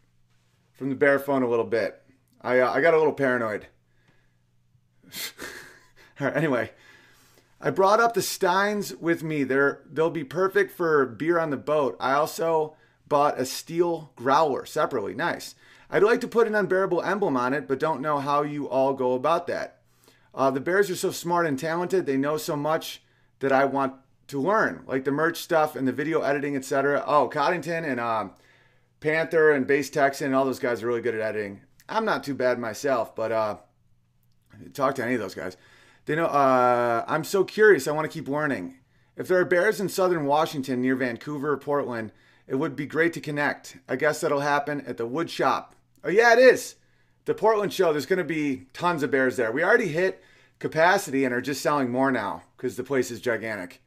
[0.74, 2.02] from the bear phone a little bit.
[2.42, 3.68] I, uh, I got a little paranoid.
[6.20, 6.72] All right, anyway,
[7.62, 9.44] I brought up the Steins with me.
[9.44, 11.96] They're, they'll be perfect for beer on the boat.
[12.00, 12.76] I also
[13.08, 15.16] bought a steel growler separately.
[15.16, 15.56] Nice.
[15.90, 18.94] I'd like to put an unbearable emblem on it, but don't know how you all
[18.94, 19.80] go about that.
[20.34, 22.06] Uh, the Bears are so smart and talented.
[22.06, 23.02] They know so much
[23.40, 23.94] that I want
[24.28, 27.04] to learn, like the merch stuff and the video editing, etc.
[27.06, 28.34] Oh, Coddington and um,
[29.00, 31.62] Panther and Base Texan, all those guys are really good at editing.
[31.88, 33.58] I'm not too bad myself, but uh,
[34.74, 35.58] talk to any of those guys.
[36.06, 37.88] They know uh, I'm so curious.
[37.88, 38.76] I want to keep learning.
[39.16, 42.12] If there are bears in southern Washington near Vancouver or Portland,
[42.48, 43.78] it would be great to connect.
[43.88, 45.76] I guess that'll happen at the wood shop.
[46.04, 46.76] Oh, yeah, it is.
[47.26, 49.52] The Portland show, there's going to be tons of bears there.
[49.52, 50.22] We already hit
[50.60, 53.82] capacity and are just selling more now because the place is gigantic.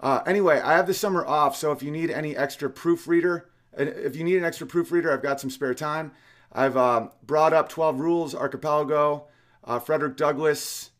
[0.00, 4.16] Uh, anyway, I have the summer off, so if you need any extra proofreader, if
[4.16, 6.12] you need an extra proofreader, I've got some spare time.
[6.52, 9.26] I've uh, brought up 12 Rules, Archipelago,
[9.64, 10.90] uh, Frederick Douglass,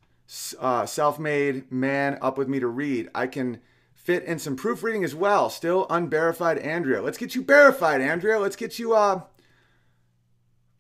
[0.59, 3.09] uh, Self Made Man Up With Me to Read.
[3.15, 3.61] I can
[3.95, 5.51] fit in some proofreading as well.
[5.51, 7.03] Still unverified Andrea.
[7.03, 8.39] Let's get you verified, Andrea.
[8.39, 9.23] Let's get you uh,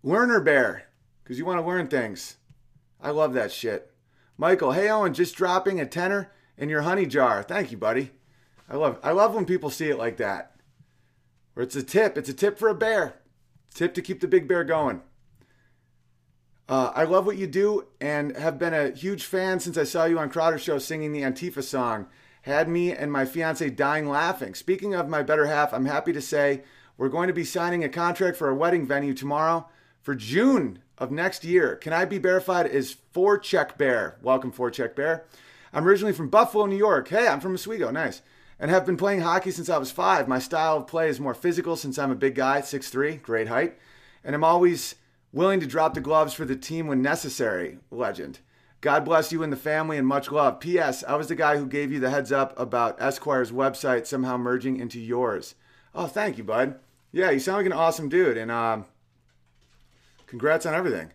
[0.02, 0.84] Learner Bear,
[1.22, 2.36] because you want to learn things.
[3.00, 3.92] I love that shit.
[4.38, 7.42] Michael, hey Owen, just dropping a tenner in your honey jar.
[7.42, 8.10] Thank you, buddy.
[8.68, 10.52] I love I love when people see it like that.
[11.54, 12.18] Or it's a tip.
[12.18, 13.16] It's a tip for a bear.
[13.74, 15.02] Tip to keep the big bear going.
[16.68, 20.04] Uh, I love what you do and have been a huge fan since I saw
[20.04, 22.08] you on Crowder Show singing the Antifa song.
[22.42, 24.54] Had me and my fiance dying laughing.
[24.54, 26.62] Speaking of my better half, I'm happy to say
[26.96, 29.68] we're going to be signing a contract for a wedding venue tomorrow
[30.02, 31.76] for June of next year.
[31.76, 34.16] Can I be verified as Forecheck Bear?
[34.20, 35.24] Welcome, Forecheck Bear.
[35.72, 37.08] I'm originally from Buffalo, New York.
[37.08, 37.90] Hey, I'm from Oswego.
[37.92, 38.22] Nice.
[38.58, 40.26] And have been playing hockey since I was five.
[40.26, 43.78] My style of play is more physical since I'm a big guy, 6'3, great height.
[44.24, 44.96] And I'm always
[45.36, 47.76] willing to drop the gloves for the team when necessary.
[47.90, 48.38] Legend.
[48.80, 50.60] God bless you and the family and much love.
[50.60, 51.04] P.S.
[51.04, 54.78] I was the guy who gave you the heads up about Esquire's website somehow merging
[54.78, 55.54] into yours.
[55.94, 56.78] Oh, thank you, bud.
[57.12, 58.38] Yeah, you sound like an awesome dude.
[58.38, 58.86] And, um,
[60.26, 61.10] congrats on everything.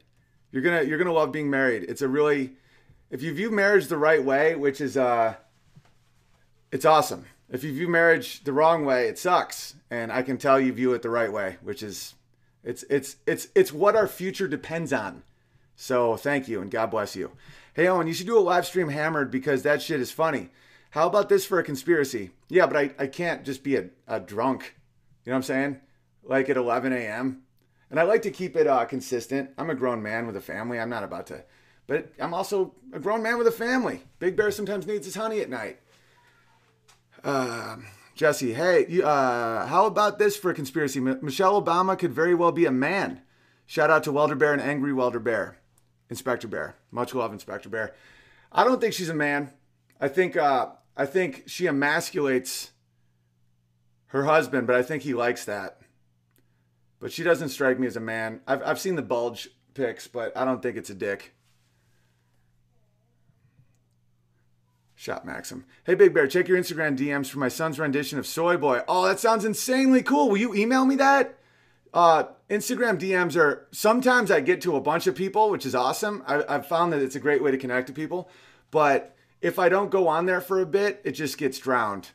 [0.52, 1.86] You're gonna you're gonna love being married.
[1.90, 2.52] It's a really
[3.10, 5.36] if you view marriage the right way, which is uh
[6.72, 7.26] it's awesome.
[7.50, 9.76] If you view marriage the wrong way, it sucks.
[9.90, 12.16] And I can tell you view it the right way, which is
[12.64, 15.24] it's it's it's it's what our future depends on.
[15.76, 17.32] So thank you and God bless you.
[17.74, 20.50] Hey Owen, you should do a live stream hammered because that shit is funny.
[20.92, 22.32] How about this for a conspiracy?
[22.50, 24.76] Yeah, but I, I can't just be a, a drunk.
[25.24, 25.80] You know what I'm saying?
[26.24, 27.44] Like at 11 a.m.
[27.90, 29.52] And I like to keep it uh, consistent.
[29.58, 30.80] I'm a grown man with a family.
[30.80, 31.44] I'm not about to,
[31.88, 34.04] but I'm also a grown man with a family.
[34.20, 35.80] Big Bear sometimes needs his honey at night.
[37.24, 37.78] Uh,
[38.16, 41.00] Jesse, hey, uh, how about this for a conspiracy?
[41.00, 43.22] M- Michelle Obama could very well be a man.
[43.66, 45.58] Shout out to Welder Bear and Angry Welder Bear,
[46.10, 46.76] Inspector Bear.
[46.92, 47.96] Much love, Inspector Bear.
[48.52, 49.52] I don't think she's a man.
[50.00, 52.72] I think uh, I think she emasculates
[54.08, 55.82] her husband, but I think he likes that
[57.02, 58.40] but she doesn't strike me as a man.
[58.48, 61.34] I've, I've seen the bulge pics, but I don't think it's a dick.
[65.02, 65.66] Shot Maxim.
[65.84, 68.82] Hey, Big Bear, check your Instagram DMs for my son's rendition of Soy Boy.
[68.88, 70.30] Oh, that sounds insanely cool.
[70.30, 71.40] Will you email me that?
[71.92, 76.22] Uh, Instagram DMs are sometimes I get to a bunch of people, which is awesome.
[76.28, 78.30] I, I've found that it's a great way to connect to people.
[78.70, 82.10] But if I don't go on there for a bit, it just gets drowned.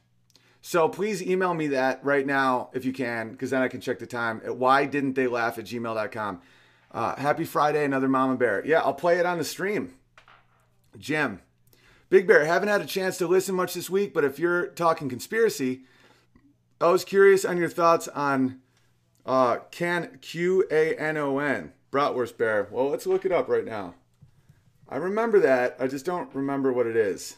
[0.62, 3.98] So please email me that right now if you can, because then I can check
[3.98, 6.40] the time at why didn't they laugh at gmail.com.
[6.92, 8.64] Uh, happy Friday, another Mama Bear.
[8.64, 9.94] Yeah, I'll play it on the stream.
[10.96, 11.40] Jim.
[12.08, 15.08] Big Bear, haven't had a chance to listen much this week, but if you're talking
[15.08, 15.80] conspiracy,
[16.80, 18.60] I was curious on your thoughts on
[19.24, 22.68] uh, can Q A N O N Bratwurst Bear.
[22.70, 23.94] Well, let's look it up right now.
[24.88, 25.76] I remember that.
[25.80, 27.36] I just don't remember what it is.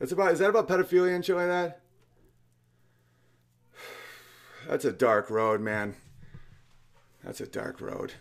[0.00, 0.32] That's about.
[0.32, 1.82] Is that about pedophilia and shit like that?
[4.68, 5.94] That's a dark road, man.
[7.22, 8.14] That's a dark road.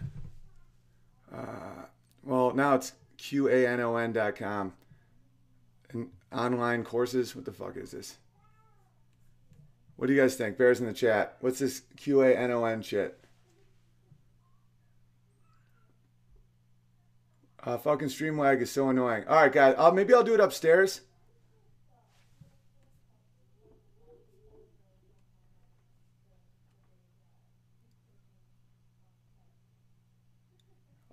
[1.34, 1.86] Uh,
[2.24, 4.74] well, now it's qanon.com.
[6.32, 7.36] Online courses.
[7.36, 8.18] What the fuck is this?
[9.96, 10.58] What do you guys think?
[10.58, 11.38] Bears in the chat.
[11.42, 13.20] What's this QANON shit?
[17.62, 19.26] Uh, fucking stream lag is so annoying.
[19.28, 19.76] All right, guys.
[19.78, 21.02] Uh, maybe I'll do it upstairs.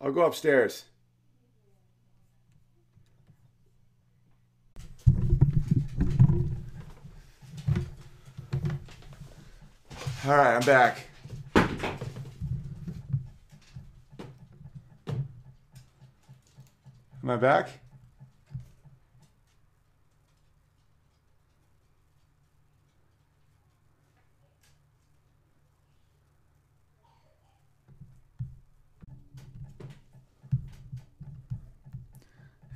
[0.00, 0.84] I'll go upstairs.
[10.26, 10.98] All right, I'm back.
[17.22, 17.68] Am I back?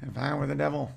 [0.02, 0.92] If I were the devil.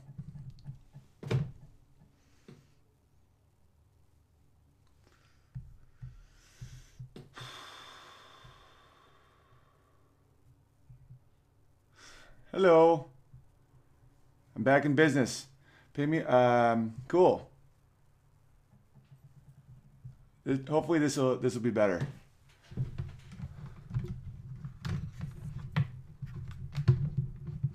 [12.53, 13.07] Hello.
[14.55, 15.47] I'm back in business.
[15.91, 16.19] Pay me.
[16.19, 17.49] Um, cool.
[20.69, 21.99] Hopefully this will this will be better.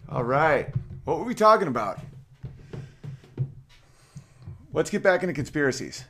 [0.09, 0.73] All right.
[1.05, 1.99] What were we talking about?
[4.73, 6.05] Let's get back into conspiracies.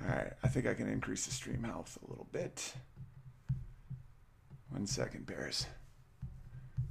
[0.00, 0.32] All right.
[0.42, 2.72] I think I can increase the stream health a little bit.
[4.70, 5.66] One second, Bears.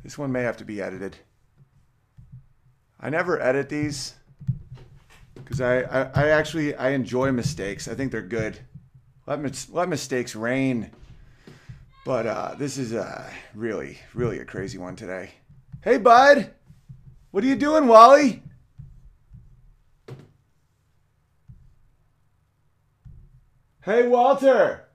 [0.03, 1.17] This one may have to be edited.
[2.99, 4.15] I never edit these
[5.35, 7.87] because I, I, I actually I enjoy mistakes.
[7.87, 8.59] I think they're good.
[9.25, 10.91] Let mis- let mistakes reign.
[12.05, 15.31] But uh, this is uh, really really a crazy one today.
[15.83, 16.51] Hey bud,
[17.31, 18.41] what are you doing, Wally?
[23.83, 24.86] Hey Walter.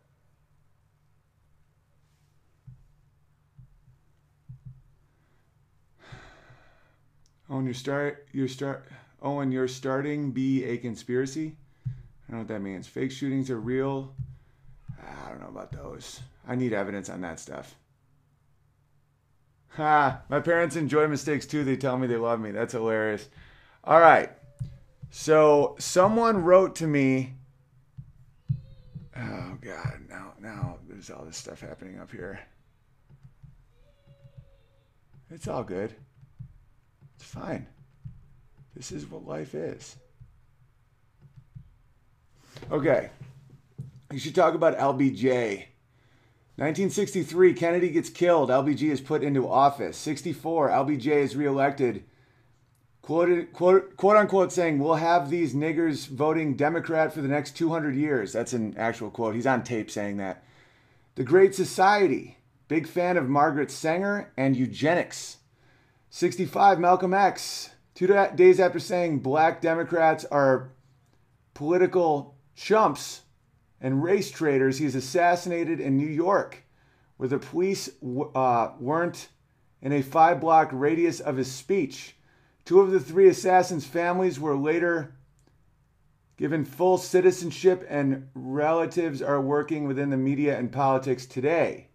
[7.53, 8.89] Owen, you're start you're start
[9.21, 11.55] Owen, you're starting be a conspiracy.
[11.87, 11.91] I
[12.31, 12.87] don't know what that means.
[12.87, 14.15] Fake shootings are real.
[14.99, 16.21] Ah, I don't know about those.
[16.49, 17.75] I need evidence on that stuff.
[19.77, 20.23] Ha!
[20.31, 21.63] My parents enjoy mistakes too.
[21.63, 22.53] They tell me they love me.
[22.53, 23.29] That's hilarious.
[23.85, 24.31] All right.
[25.11, 27.35] So someone wrote to me.
[29.15, 30.01] Oh God!
[30.09, 32.41] Now, now there's all this stuff happening up here.
[35.31, 35.95] It's all good.
[37.23, 37.67] It's fine.
[38.75, 39.97] This is what life is.
[42.71, 43.11] Okay.
[44.11, 45.67] You should talk about LBJ.
[46.57, 48.51] 1963, Kennedy gets killed.
[48.51, 49.97] LBJ is put into office.
[49.99, 52.03] 64, LBJ is reelected.
[53.03, 57.95] Quoted, quote, quote unquote saying, We'll have these niggers voting Democrat for the next 200
[57.95, 58.33] years.
[58.33, 59.37] That's an actual quote.
[59.37, 60.43] He's on tape saying that.
[61.15, 62.39] The Great Society.
[62.67, 65.37] Big fan of Margaret Sanger and eugenics.
[66.15, 67.71] 65, Malcolm X.
[67.95, 70.71] Two days after saying black Democrats are
[71.55, 73.23] political chumps
[73.81, 76.65] and race traitors, he is assassinated in New York,
[77.17, 77.89] where the police
[78.35, 79.29] uh, weren't
[79.81, 82.15] in a five block radius of his speech.
[82.67, 85.15] Two of the three assassins' families were later
[86.37, 91.89] given full citizenship, and relatives are working within the media and politics today.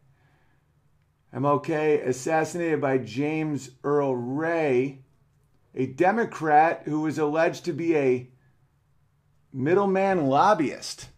[1.33, 4.99] MLK assassinated by James Earl Ray,
[5.75, 8.29] a Democrat who was alleged to be a
[9.51, 11.09] middleman lobbyist.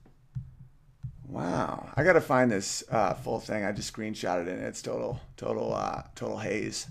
[1.28, 3.64] Wow, I gotta find this uh, full thing.
[3.64, 4.58] I just screenshotted it.
[4.58, 6.88] And it's total, total, uh, total haze.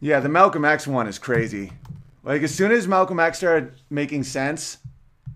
[0.00, 1.72] Yeah, the Malcolm X one is crazy.
[2.24, 4.78] Like as soon as Malcolm X started making sense,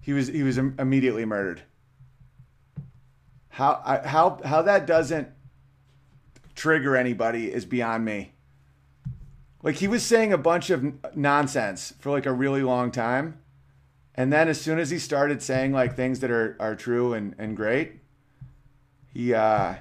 [0.01, 1.62] he was he was im- immediately murdered.
[3.57, 5.28] How I, how how that doesn't
[6.54, 8.34] trigger anybody is beyond me.
[9.62, 10.84] Like he was saying a bunch of
[11.16, 13.40] nonsense for like a really long time.
[14.14, 17.34] And then as soon as he started saying like things that are, are true and,
[17.38, 18.00] and great,
[19.07, 19.76] he uh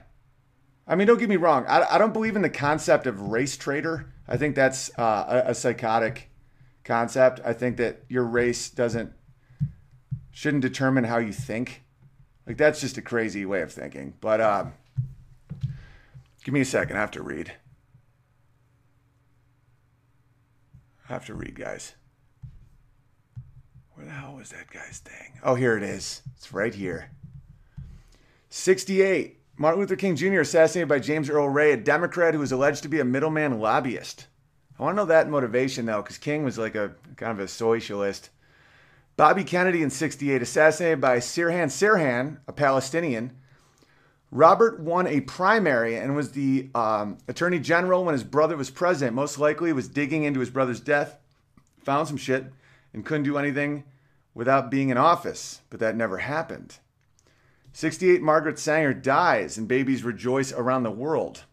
[0.87, 3.57] I mean don't get me wrong, I, I don't believe in the concept of race
[3.57, 4.09] traitor.
[4.25, 6.29] I think that's uh, a, a psychotic
[6.85, 7.41] concept.
[7.43, 9.11] I think that your race doesn't
[10.31, 11.81] shouldn't determine how you think.
[12.47, 14.13] Like that's just a crazy way of thinking.
[14.21, 14.65] But uh,
[16.43, 16.97] give me a second.
[16.97, 17.53] I have to read.
[21.09, 21.93] I have to read, guys.
[23.93, 25.39] Where the hell was that guy's thing?
[25.43, 26.21] Oh, here it is.
[26.35, 27.11] It's right here.
[28.49, 29.39] 68.
[29.57, 30.41] Martin Luther King Jr.
[30.41, 34.27] assassinated by James Earl Ray, a Democrat who was alleged to be a middleman lobbyist.
[34.77, 37.47] I want to know that motivation, though, because King was like a kind of a
[37.47, 38.31] socialist.
[39.17, 43.31] Bobby Kennedy in 68, assassinated by Sirhan Sirhan, a Palestinian.
[44.29, 49.15] Robert won a primary and was the um, attorney general when his brother was president.
[49.15, 51.17] Most likely was digging into his brother's death,
[51.81, 52.51] found some shit,
[52.93, 53.85] and couldn't do anything
[54.33, 56.79] without being in office, but that never happened.
[57.71, 61.43] 68, Margaret Sanger dies and babies rejoice around the world.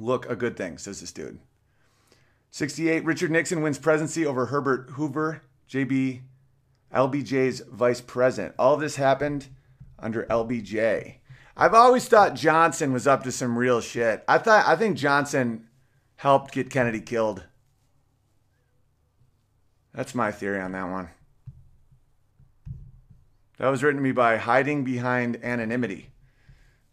[0.00, 1.38] Look, a good thing, says this dude.
[2.50, 6.22] 68, Richard Nixon wins presidency over Herbert Hoover, JB,
[6.92, 8.54] LBJ's vice president.
[8.58, 9.48] All this happened
[9.98, 11.16] under LBJ.
[11.56, 14.24] I've always thought Johnson was up to some real shit.
[14.28, 15.66] I thought I think Johnson
[16.16, 17.44] helped get Kennedy killed.
[19.92, 21.08] That's my theory on that one.
[23.58, 26.10] That was written to me by hiding behind anonymity.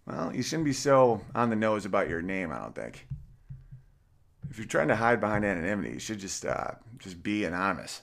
[0.07, 3.07] Well, you shouldn't be so on the nose about your name, I don't think.
[4.49, 8.01] If you're trying to hide behind anonymity, you should just uh, just be anonymous.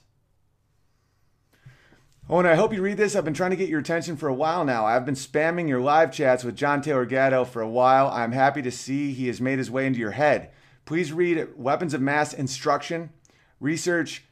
[2.31, 3.17] Oh, and I hope you read this.
[3.17, 4.87] I've been trying to get your attention for a while now.
[4.87, 8.09] I've been spamming your live chats with John Taylor Gatto for a while.
[8.09, 10.51] I'm happy to see he has made his way into your head.
[10.85, 13.11] Please read Weapons of Mass Instruction,
[13.59, 14.25] research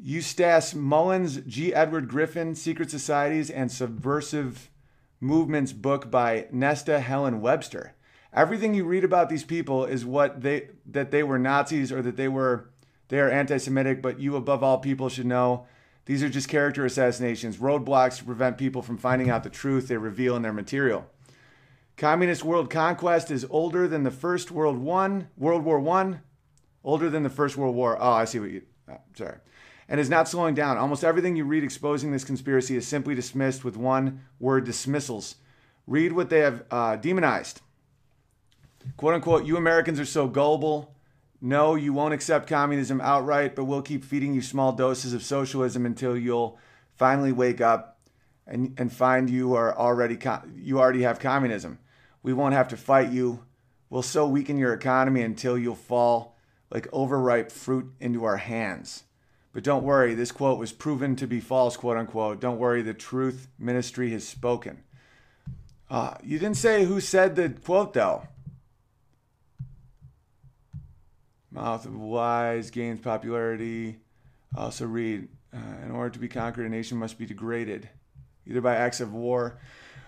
[0.00, 1.72] Eustace Mullins, G.
[1.72, 4.68] Edward Griffin, Secret Societies and Subversive
[5.20, 7.94] Movements book by Nesta Helen Webster.
[8.32, 12.16] Everything you read about these people is what they that they were Nazis or that
[12.16, 12.70] they were
[13.08, 15.66] they are anti-Semitic, but you above all people should know
[16.04, 19.96] these are just character assassinations, roadblocks to prevent people from finding out the truth they
[19.96, 21.06] reveal in their material.
[21.96, 26.22] Communist world conquest is older than the First World One, World War One,
[26.82, 27.96] older than the First World War.
[28.00, 28.62] Oh, I see what you.
[28.90, 29.36] Oh, sorry,
[29.88, 30.78] and is not slowing down.
[30.78, 35.36] Almost everything you read exposing this conspiracy is simply dismissed with one word dismissals.
[35.86, 37.60] Read what they have uh, demonized.
[38.96, 40.91] "Quote unquote," you Americans are so gullible.
[41.44, 45.84] No, you won't accept communism outright, but we'll keep feeding you small doses of socialism
[45.84, 46.56] until you'll
[46.94, 47.98] finally wake up
[48.46, 50.16] and, and find you are already
[50.54, 51.80] you already have communism.
[52.22, 53.44] We won't have to fight you.
[53.90, 56.36] We'll so weaken your economy until you'll fall
[56.70, 59.02] like overripe fruit into our hands.
[59.52, 62.40] But don't worry, this quote was proven to be false, quote unquote.
[62.40, 64.84] Don't worry, the truth ministry has spoken.
[65.90, 68.28] Uh, you didn't say who said the quote, though.
[71.52, 73.98] Mouth of wise gains popularity.
[74.56, 77.88] Also read, uh, in order to be conquered, a nation must be degraded,
[78.46, 79.58] either by acts of war.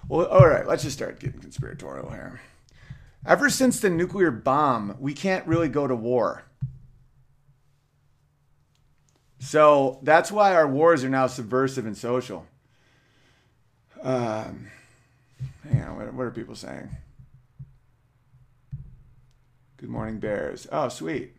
[0.09, 2.41] Well, all right, let's just start getting conspiratorial here.
[3.27, 6.45] Ever since the nuclear bomb, we can't really go to war.
[9.39, 12.47] So that's why our wars are now subversive and social.
[14.03, 14.69] Um,
[15.69, 16.89] hang on, what, what are people saying?
[19.77, 20.67] Good morning, Bears.
[20.73, 21.34] Oh, sweet.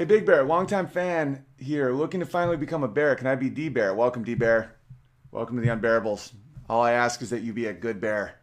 [0.00, 3.14] Hey, Big Bear, longtime fan here, looking to finally become a bear.
[3.16, 3.92] Can I be D Bear?
[3.92, 4.74] Welcome, D Bear.
[5.30, 6.32] Welcome to the Unbearables.
[6.70, 8.36] All I ask is that you be a good bear.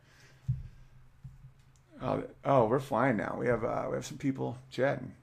[2.00, 3.38] Oh, oh we're flying now.
[3.40, 5.16] We have uh, we have some people chatting.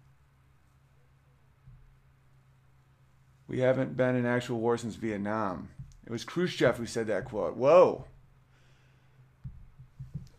[3.46, 5.68] We haven't been in actual war since Vietnam.
[6.04, 7.56] It was Khrushchev who said that quote.
[7.56, 8.06] Whoa.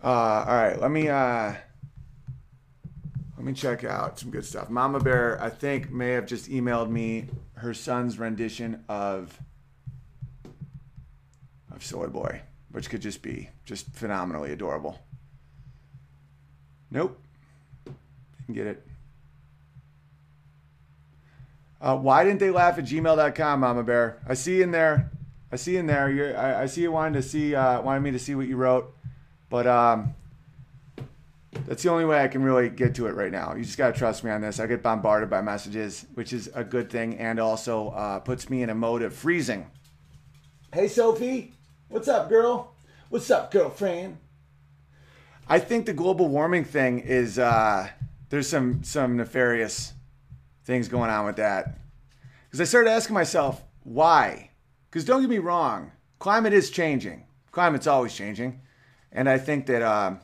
[0.03, 0.07] Uh,
[0.45, 1.53] all right, let me uh,
[3.45, 4.69] me check out some good stuff.
[4.69, 9.39] Mama Bear, I think, may have just emailed me her son's rendition of
[11.73, 12.41] of Soy Boy,
[12.71, 14.99] which could just be just phenomenally adorable.
[16.89, 17.19] Nope.
[17.85, 18.87] Didn't get it.
[21.81, 24.21] Uh, why didn't they laugh at gmail.com, Mama Bear?
[24.27, 25.11] I see in there.
[25.51, 26.35] I see you in there.
[26.37, 28.95] I, I see you wanted to see, uh, wanted me to see what you wrote,
[29.49, 30.15] but um,
[31.67, 33.55] that's the only way I can really get to it right now.
[33.55, 34.59] You just gotta trust me on this.
[34.59, 38.63] I get bombarded by messages, which is a good thing, and also uh, puts me
[38.63, 39.65] in a mode of freezing.
[40.73, 41.53] Hey, Sophie,
[41.87, 42.75] what's up, girl?
[43.09, 44.17] What's up, girlfriend?
[45.47, 47.87] I think the global warming thing is uh,
[48.29, 49.93] there's some some nefarious
[50.65, 51.77] things going on with that.
[52.45, 54.51] Because I started asking myself why.
[54.89, 57.25] Because don't get me wrong, climate is changing.
[57.51, 58.61] Climate's always changing,
[59.11, 60.15] and I think that uh,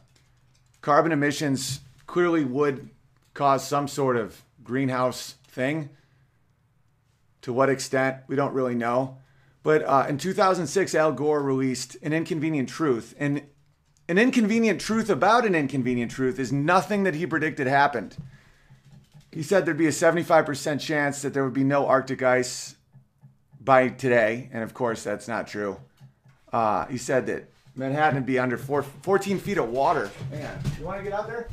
[0.82, 2.89] carbon emissions clearly would
[3.34, 5.89] cause some sort of greenhouse thing.
[7.43, 9.17] To what extent, we don't really know.
[9.63, 13.15] But uh, in 2006, Al Gore released An Inconvenient Truth.
[13.19, 13.43] And
[14.07, 18.17] an inconvenient truth about an inconvenient truth is nothing that he predicted happened.
[19.32, 22.75] He said there'd be a 75% chance that there would be no Arctic ice
[23.61, 24.49] by today.
[24.51, 25.77] And of course, that's not true.
[26.51, 30.11] Uh, he said that Manhattan would be under four, 14 feet of water.
[30.30, 31.47] Man, you want to get out there?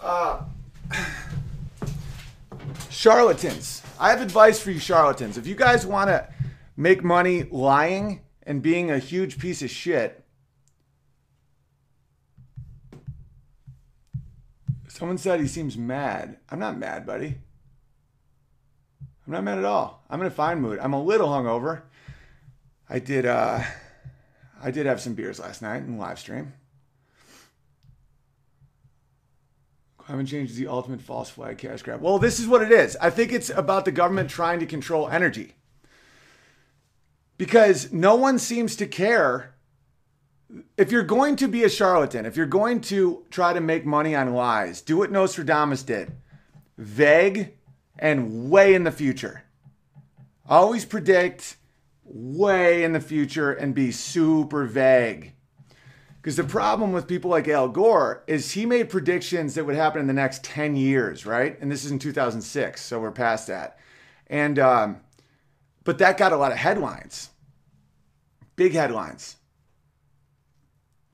[0.00, 0.42] Uh,
[2.90, 3.82] charlatans.
[4.00, 5.38] I have advice for you, charlatans.
[5.38, 6.28] If you guys want to
[6.76, 10.24] make money lying and being a huge piece of shit,
[14.88, 16.38] someone said he seems mad.
[16.50, 17.36] I'm not mad, buddy.
[19.26, 20.04] I'm not mad at all.
[20.10, 20.78] I'm in a fine mood.
[20.80, 21.82] I'm a little hungover.
[22.88, 23.62] I did uh
[24.62, 26.52] I did have some beers last night in live stream.
[29.98, 32.00] Climate change is the ultimate false flag cash grab.
[32.00, 32.96] Well, this is what it is.
[33.00, 35.54] I think it's about the government trying to control energy.
[37.38, 39.54] Because no one seems to care.
[40.76, 44.14] If you're going to be a charlatan, if you're going to try to make money
[44.14, 46.12] on lies, do what Nostradamus did
[46.76, 47.54] vague
[47.98, 49.44] and way in the future.
[50.48, 51.56] Always predict
[52.04, 55.32] way in the future and be super vague.
[56.20, 60.00] Because the problem with people like Al Gore is he made predictions that would happen
[60.00, 61.60] in the next 10 years, right?
[61.60, 63.78] And this is in 2006, so we're past that.
[64.28, 65.00] And, um,
[65.82, 67.30] but that got a lot of headlines,
[68.54, 69.36] big headlines.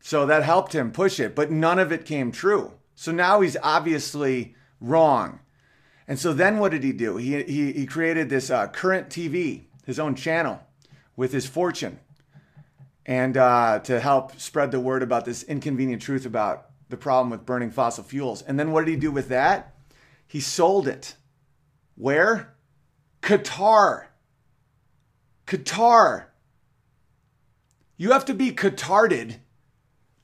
[0.00, 2.72] So that helped him push it, but none of it came true.
[2.94, 5.40] So now he's obviously wrong.
[6.08, 7.18] And so then what did he do?
[7.18, 10.60] He, he, he created this uh, current TV, his own channel
[11.14, 12.00] with his fortune
[13.08, 17.46] and uh, to help spread the word about this inconvenient truth about the problem with
[17.46, 18.42] burning fossil fuels.
[18.42, 19.74] And then what did he do with that?
[20.26, 21.16] He sold it.
[21.96, 22.54] Where?
[23.22, 24.08] Qatar.
[25.46, 26.26] Qatar.
[27.96, 29.36] You have to be Qatarded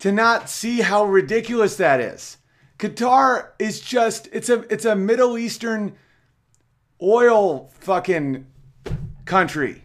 [0.00, 2.36] to not see how ridiculous that is.
[2.78, 5.96] Qatar is just it's a it's a Middle Eastern
[7.00, 8.46] oil fucking
[9.24, 9.84] country.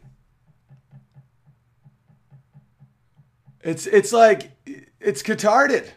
[3.62, 4.52] It's it's like
[5.00, 5.90] it's catarded.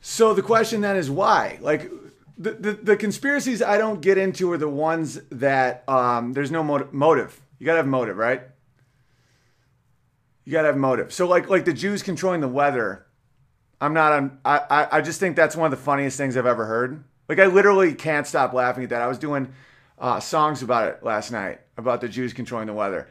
[0.00, 1.58] So the question then is why?
[1.60, 1.90] Like
[2.38, 6.64] the, the, the conspiracies I don't get into are the ones that um, there's no
[6.64, 6.92] motive.
[6.92, 7.40] motive.
[7.58, 8.42] You gotta have motive, right?
[10.46, 11.12] You gotta have motive.
[11.12, 13.06] So like like the Jews controlling the weather.
[13.80, 14.38] I'm not on.
[14.44, 17.02] I, I just think that's one of the funniest things I've ever heard.
[17.28, 19.02] Like I literally can't stop laughing at that.
[19.02, 19.52] I was doing
[19.98, 23.08] uh, songs about it last night about the Jews controlling the weather.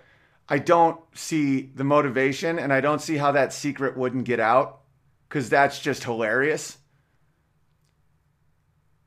[0.47, 4.82] I don't see the motivation and I don't see how that secret wouldn't get out
[5.28, 6.78] because that's just hilarious.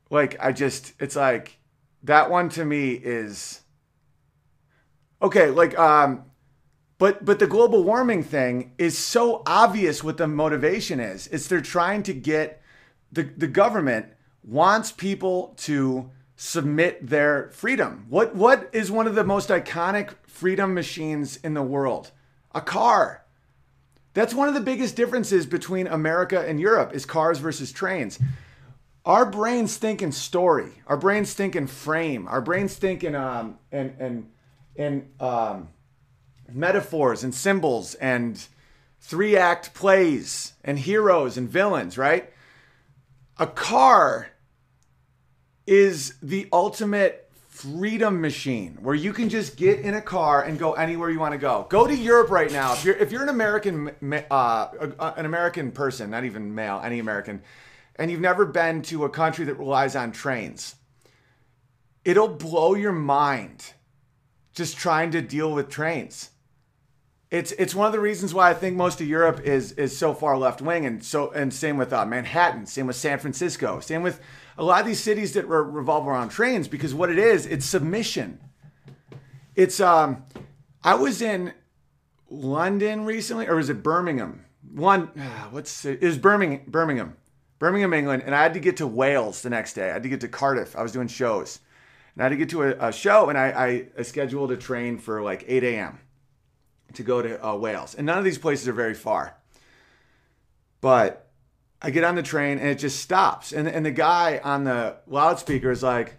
[0.08, 1.58] Like, I just, it's like,
[2.04, 3.60] that one to me is
[5.20, 5.50] okay.
[5.50, 6.24] Like, um,
[7.02, 11.26] but but the global warming thing is so obvious what the motivation is.
[11.32, 12.62] It's they're trying to get
[13.10, 14.06] the the government
[14.44, 18.06] wants people to submit their freedom.
[18.08, 22.12] What what is one of the most iconic freedom machines in the world?
[22.54, 23.24] A car.
[24.14, 28.20] That's one of the biggest differences between America and Europe is cars versus trains.
[29.04, 30.70] Our brains think in story.
[30.86, 32.28] Our brains think in frame.
[32.28, 34.30] Our brains think in um and and
[34.76, 35.70] in um
[36.54, 38.46] metaphors and symbols and
[39.00, 42.32] three act plays and heroes and villains, right?
[43.38, 44.28] A car
[45.66, 50.72] is the ultimate freedom machine where you can just get in a car and go
[50.72, 51.66] anywhere you want to go.
[51.68, 52.72] Go to Europe right now.
[52.72, 53.90] If you're if you're an American
[54.30, 54.68] uh,
[55.16, 57.42] an American person, not even male, any American,
[57.96, 60.76] and you've never been to a country that relies on trains,
[62.04, 63.74] it'll blow your mind
[64.54, 66.30] just trying to deal with trains.
[67.32, 70.12] It's it's one of the reasons why I think most of Europe is is so
[70.12, 74.02] far left wing and so and same with uh, Manhattan, same with San Francisco, same
[74.02, 74.20] with
[74.58, 77.64] a lot of these cities that re- revolve around trains because what it is, it's
[77.64, 78.38] submission.
[79.56, 80.24] It's um,
[80.84, 81.54] I was in
[82.28, 84.44] London recently, or was it Birmingham?
[84.70, 85.06] One,
[85.52, 86.02] what's it?
[86.02, 87.16] was Birmingham, Birmingham,
[87.58, 89.88] Birmingham, England, and I had to get to Wales the next day.
[89.88, 90.76] I had to get to Cardiff.
[90.76, 91.60] I was doing shows,
[92.14, 94.98] And I had to get to a, a show, and I, I scheduled a train
[94.98, 95.98] for like 8 a.m.
[96.92, 97.94] to go to uh, Wales.
[97.94, 99.36] And none of these places are very far.
[100.80, 101.30] But
[101.80, 103.52] I get on the train, and it just stops.
[103.52, 106.16] And, and the guy on the loudspeaker is like,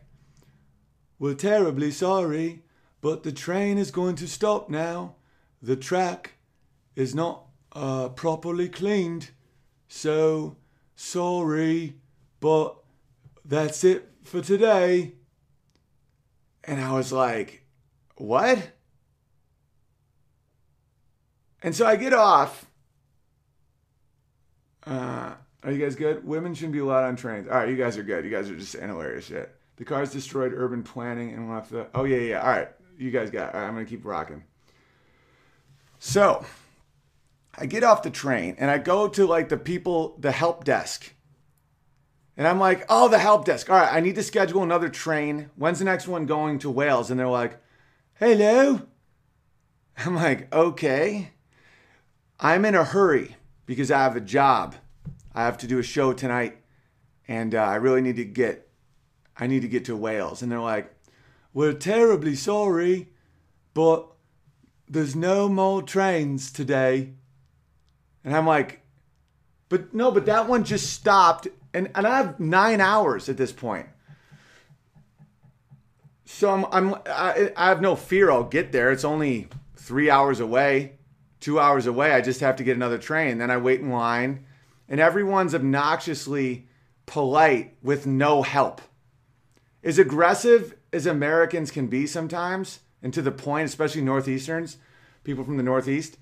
[1.20, 2.64] We're terribly sorry,
[3.02, 5.16] but the train is going to stop now.
[5.62, 6.34] The track
[6.96, 9.32] is not uh, properly cleaned.
[9.88, 10.58] So
[10.96, 11.96] sorry,
[12.40, 12.76] but
[13.46, 15.14] that's it for today.
[16.64, 17.66] And I was like,
[18.16, 18.73] what?
[21.64, 22.66] And so I get off.
[24.86, 25.34] Uh,
[25.64, 26.26] are you guys good?
[26.26, 27.48] Women shouldn't be allowed on trains.
[27.48, 28.26] All right, you guys are good.
[28.26, 29.56] You guys are just hilarious shit.
[29.78, 31.88] The cars destroyed urban planning and left the.
[31.96, 32.42] Oh, yeah, yeah.
[32.42, 32.68] All right.
[32.98, 34.44] You guys got right, I'm going to keep rocking.
[36.00, 36.46] So
[37.58, 41.14] I get off the train and I go to like the people, the help desk.
[42.36, 43.70] And I'm like, oh, the help desk.
[43.70, 45.50] All right, I need to schedule another train.
[45.56, 47.10] When's the next one going to Wales?
[47.10, 47.58] And they're like,
[48.16, 48.82] hello.
[49.98, 51.33] I'm like, okay.
[52.40, 54.76] I'm in a hurry because I have a job.
[55.34, 56.58] I have to do a show tonight,
[57.28, 58.70] and uh, I really need to get.
[59.36, 60.42] I need to get to Wales.
[60.42, 60.94] And they're like,
[61.54, 63.10] we're terribly sorry,
[63.74, 64.08] but
[64.88, 67.14] there's no more trains today.
[68.24, 68.82] And I'm like,
[69.70, 71.48] but no, but that one just stopped.
[71.74, 73.88] And, and I have nine hours at this point.
[76.26, 78.92] So I'm, I'm I, I have no fear I'll get there.
[78.92, 80.94] It's only three hours away,
[81.44, 82.14] two hours away.
[82.14, 83.38] I just have to get another train.
[83.38, 84.46] Then I wait in line,
[84.88, 86.68] and everyone's obnoxiously
[87.06, 88.82] polite with no help.
[89.84, 94.78] As aggressive as Americans can be sometimes, and to the point, especially Northeasterns,
[95.26, 96.18] people from the Northeast,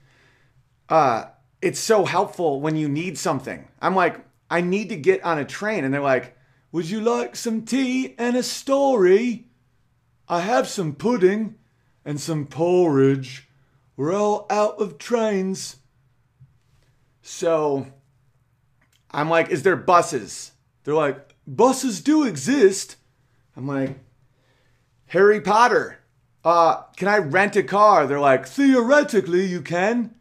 [0.89, 1.26] uh,
[1.61, 3.67] it's so helpful when you need something.
[3.80, 5.84] I'm like, I need to get on a train.
[5.84, 6.36] And they're like,
[6.72, 9.45] Would you like some tea and a story?
[10.28, 11.55] I have some pudding
[12.03, 13.47] and some porridge.
[14.01, 15.75] We're all out of trains.
[17.21, 17.85] So
[19.11, 20.53] I'm like, Is there buses?
[20.83, 22.95] They're like, Buses do exist.
[23.55, 23.99] I'm like,
[25.05, 25.99] Harry Potter.
[26.43, 28.07] Uh, can I rent a car?
[28.07, 30.15] They're like, theoretically, you can.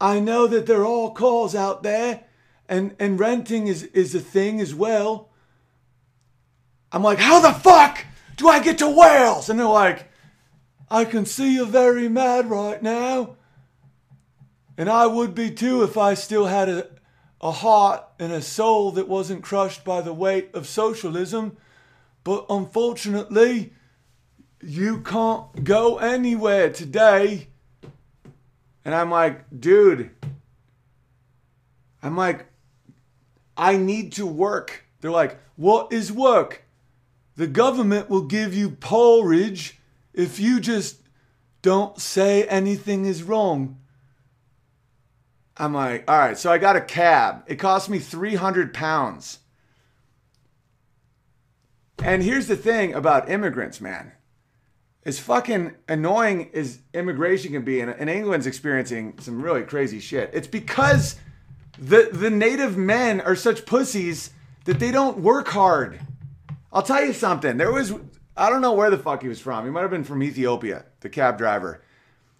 [0.00, 2.22] I know that there are all cars out there,
[2.68, 5.30] and, and renting is, is a thing as well.
[6.92, 8.06] I'm like, how the fuck
[8.36, 9.50] do I get to Wales?
[9.50, 10.08] And they're like,
[10.94, 13.34] I can see you're very mad right now.
[14.78, 16.86] And I would be too if I still had a,
[17.40, 21.56] a heart and a soul that wasn't crushed by the weight of socialism.
[22.22, 23.72] But unfortunately,
[24.62, 27.48] you can't go anywhere today.
[28.84, 30.10] And I'm like, dude,
[32.04, 32.46] I'm like,
[33.56, 34.84] I need to work.
[35.00, 36.62] They're like, what is work?
[37.34, 39.80] The government will give you porridge
[40.14, 41.02] if you just
[41.62, 43.78] don't say anything is wrong.
[45.56, 47.44] I'm like, all right, so I got a cab.
[47.46, 49.38] It cost me 300 pounds.
[52.02, 54.12] And here's the thing about immigrants, man
[55.04, 60.30] as fucking annoying as immigration can be, and, and England's experiencing some really crazy shit.
[60.32, 61.16] It's because
[61.78, 64.30] the the native men are such pussies
[64.64, 66.00] that they don't work hard.
[66.72, 67.56] I'll tell you something.
[67.56, 67.92] There was
[68.36, 69.64] I don't know where the fuck he was from.
[69.64, 71.82] He might have been from Ethiopia, the cab driver.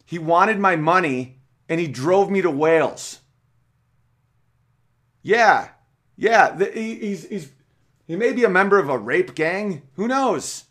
[0.04, 1.38] He wanted my money
[1.68, 3.20] and he drove me to Wales.
[5.22, 5.68] Yeah.
[6.16, 7.50] Yeah, the, he, he's he's
[8.06, 9.82] he may be a member of a rape gang.
[9.94, 10.64] Who knows?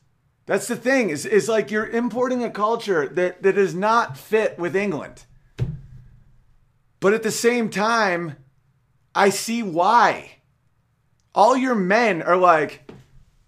[0.46, 4.60] That's the thing, is, is like you're importing a culture that, that does not fit
[4.60, 5.24] with England.
[7.00, 8.36] But at the same time,
[9.16, 10.38] I see why.
[11.34, 12.92] All your men are like,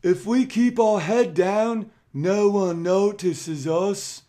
[0.05, 4.21] if we keep our head down, no one notices us.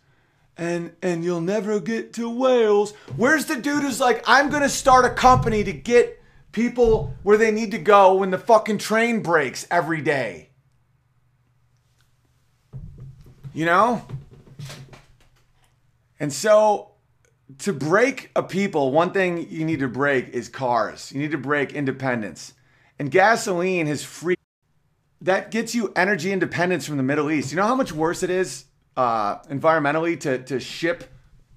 [0.57, 2.93] And and you'll never get to Wales.
[3.15, 6.19] Where's the dude who's like, I'm gonna start a company to get
[6.51, 10.49] people where they need to go when the fucking train breaks every day?
[13.53, 14.03] You know?
[16.19, 16.93] And so
[17.59, 21.11] to break a people, one thing you need to break is cars.
[21.11, 22.55] You need to break independence.
[22.97, 24.36] And gasoline has free
[25.27, 27.51] that gets you energy independence from the Middle East.
[27.51, 28.65] You know how much worse it is
[28.95, 31.05] uh, environmentally to, to ship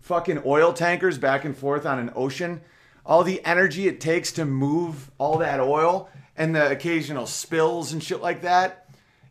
[0.00, 2.60] fucking oil tankers back and forth on an ocean?
[3.04, 8.02] All the energy it takes to move all that oil and the occasional spills and
[8.02, 8.80] shit like that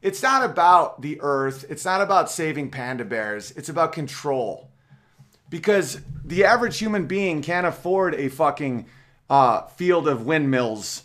[0.01, 1.65] it's not about the earth.
[1.69, 3.51] It's not about saving panda bears.
[3.51, 4.71] It's about control.
[5.49, 8.85] Because the average human being can't afford a fucking
[9.29, 11.03] uh, field of windmills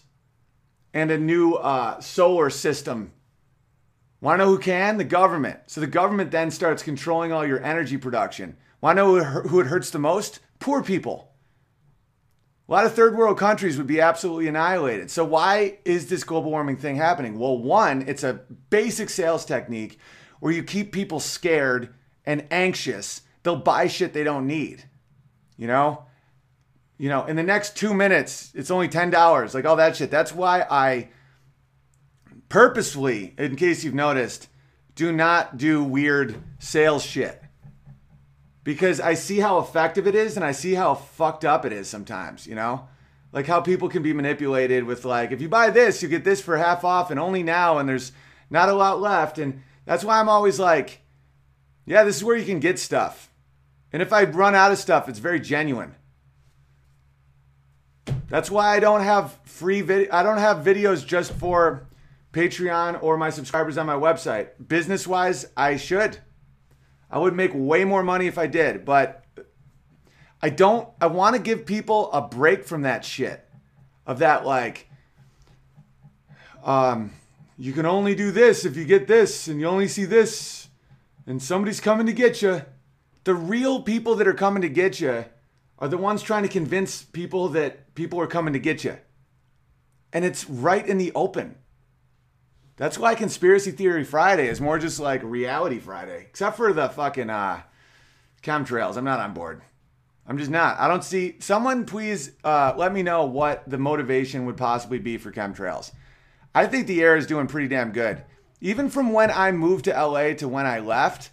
[0.92, 3.12] and a new uh, solar system
[4.24, 4.96] Want to know who can?
[4.96, 5.60] The government.
[5.66, 8.56] So the government then starts controlling all your energy production.
[8.80, 10.40] Want to know who it hurts the most?
[10.60, 11.34] Poor people.
[12.66, 15.10] A lot of third world countries would be absolutely annihilated.
[15.10, 17.38] So, why is this global warming thing happening?
[17.38, 19.98] Well, one, it's a basic sales technique
[20.40, 21.92] where you keep people scared
[22.24, 23.20] and anxious.
[23.42, 24.84] They'll buy shit they don't need.
[25.58, 26.06] You know?
[26.96, 30.10] You know, in the next two minutes, it's only $10, like all that shit.
[30.10, 31.10] That's why I
[32.54, 34.46] purposefully, in case you've noticed,
[34.94, 37.42] do not do weird sales shit.
[38.62, 41.88] Because I see how effective it is and I see how fucked up it is
[41.88, 42.86] sometimes, you know?
[43.32, 46.40] Like how people can be manipulated with like if you buy this, you get this
[46.40, 48.12] for half off and only now and there's
[48.50, 51.00] not a lot left and that's why I'm always like
[51.84, 53.32] yeah, this is where you can get stuff.
[53.92, 55.96] And if I run out of stuff, it's very genuine.
[58.28, 61.88] That's why I don't have free video I don't have videos just for
[62.34, 64.48] Patreon or my subscribers on my website.
[64.66, 66.18] Business wise, I should.
[67.10, 69.24] I would make way more money if I did, but
[70.42, 70.88] I don't.
[71.00, 73.40] I want to give people a break from that shit.
[74.06, 74.90] Of that, like,
[76.62, 77.12] um,
[77.56, 80.68] you can only do this if you get this, and you only see this,
[81.26, 82.62] and somebody's coming to get you.
[83.22, 85.24] The real people that are coming to get you
[85.78, 88.98] are the ones trying to convince people that people are coming to get you.
[90.12, 91.56] And it's right in the open.
[92.76, 97.30] That's why Conspiracy Theory Friday is more just like Reality Friday, except for the fucking
[97.30, 97.62] uh,
[98.42, 98.96] chemtrails.
[98.96, 99.62] I'm not on board.
[100.26, 100.78] I'm just not.
[100.78, 101.36] I don't see.
[101.38, 105.92] Someone please uh, let me know what the motivation would possibly be for chemtrails.
[106.54, 108.22] I think the air is doing pretty damn good.
[108.60, 111.30] Even from when I moved to LA to when I left,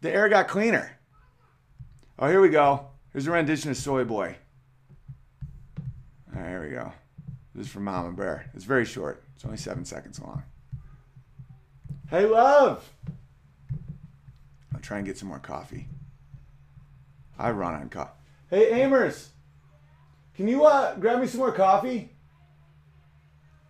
[0.00, 0.98] the air got cleaner.
[2.18, 2.86] Oh, here we go.
[3.12, 4.36] Here's a rendition of Soy Boy.
[6.34, 6.92] All right, here we go.
[7.54, 8.50] This is from Mama Bear.
[8.54, 9.23] It's very short.
[9.34, 10.42] It's only seven seconds long.
[12.08, 12.88] Hey, love.
[14.74, 15.88] I'll try and get some more coffee.
[17.38, 18.12] I run on coffee.
[18.50, 19.30] Hey, Amers.
[20.36, 22.10] Can you uh, grab me some more coffee?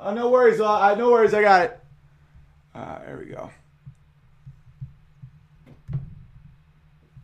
[0.01, 0.61] Oh, no worries.
[0.61, 1.33] Uh, I no worries.
[1.33, 1.81] I got it.
[2.75, 3.51] Uh, there we go.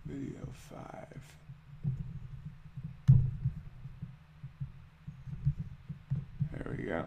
[0.07, 1.23] Video five.
[6.53, 7.05] There we go.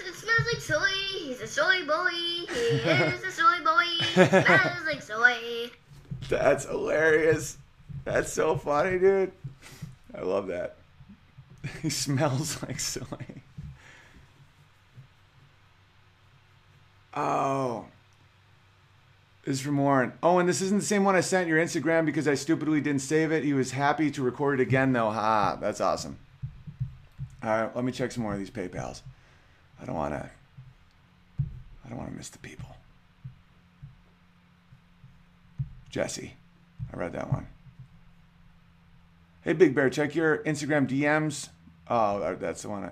[0.00, 1.28] It smells like soy.
[1.28, 2.10] He's a soy boy.
[2.10, 3.84] He is a soy boy.
[4.00, 5.70] He smells like soy.
[6.28, 7.58] That's hilarious.
[8.04, 9.32] That's so funny, dude.
[10.14, 10.76] I love that.
[11.82, 13.04] He smells like soy.
[17.12, 17.84] Oh.
[19.44, 20.14] This is from Warren.
[20.22, 23.02] Oh, and this isn't the same one I sent your Instagram because I stupidly didn't
[23.02, 23.44] save it.
[23.44, 25.10] He was happy to record it again, though.
[25.10, 26.18] Ha, that's awesome.
[27.42, 29.02] All right, let me check some more of these PayPals.
[29.80, 30.30] I don't want to.
[31.84, 32.68] I don't want to miss the people.
[35.88, 36.34] Jesse,
[36.92, 37.46] I read that one.
[39.42, 41.48] Hey, Big Bear, check your Instagram DMs.
[41.88, 42.84] Oh, that's the one.
[42.84, 42.90] I,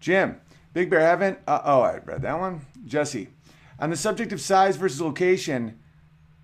[0.00, 0.40] Jim,
[0.72, 1.38] Big Bear, haven't.
[1.46, 2.60] Uh, oh, I read that one.
[2.86, 3.28] Jesse,
[3.80, 5.78] on the subject of size versus location,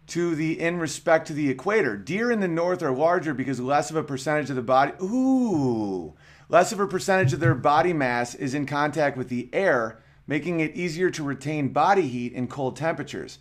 [0.07, 3.91] to the in respect to the equator, deer in the north are larger because less
[3.91, 4.93] of a percentage of the body.
[5.03, 6.14] Ooh,
[6.49, 10.61] less of a percentage of their body mass is in contact with the air, making
[10.61, 13.38] it easier to retain body heat in cold temperatures.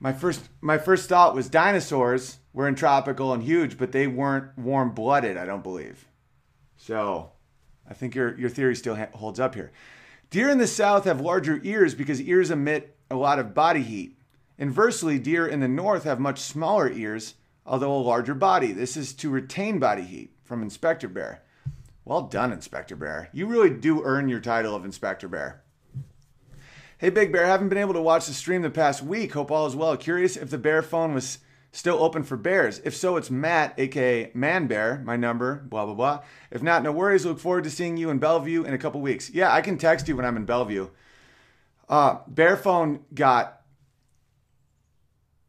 [0.00, 4.56] My first my first thought was dinosaurs were in tropical and huge, but they weren't
[4.58, 5.36] warm blooded.
[5.36, 6.06] I don't believe.
[6.76, 7.32] So,
[7.88, 9.72] I think your your theory still ha- holds up here.
[10.30, 14.18] Deer in the south have larger ears because ears emit a lot of body heat.
[14.58, 17.34] Inversely, deer in the north have much smaller ears,
[17.64, 18.72] although a larger body.
[18.72, 21.43] This is to retain body heat from Inspector Bear.
[22.06, 23.30] Well done, Inspector Bear.
[23.32, 25.62] You really do earn your title of Inspector Bear.
[26.98, 29.32] Hey, Big Bear, haven't been able to watch the stream the past week.
[29.32, 29.96] Hope all is well.
[29.96, 31.38] Curious if the bear phone was
[31.72, 32.80] still open for bears.
[32.84, 36.22] If so, it's Matt, aka Man Bear, my number, blah, blah, blah.
[36.50, 37.24] If not, no worries.
[37.24, 39.30] Look forward to seeing you in Bellevue in a couple weeks.
[39.30, 40.90] Yeah, I can text you when I'm in Bellevue.
[41.88, 43.62] Uh, bear phone got.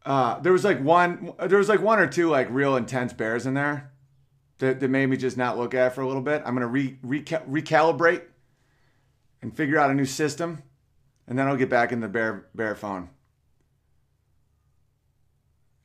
[0.06, 3.45] Uh, there was like one, there was like one or two like real intense bears
[3.45, 3.91] in there
[4.60, 6.41] that, that made me just not look at for a little bit.
[6.45, 8.24] I'm gonna re, recal- recalibrate
[9.41, 10.64] and figure out a new system,
[11.28, 13.10] and then I'll get back in the bear bear phone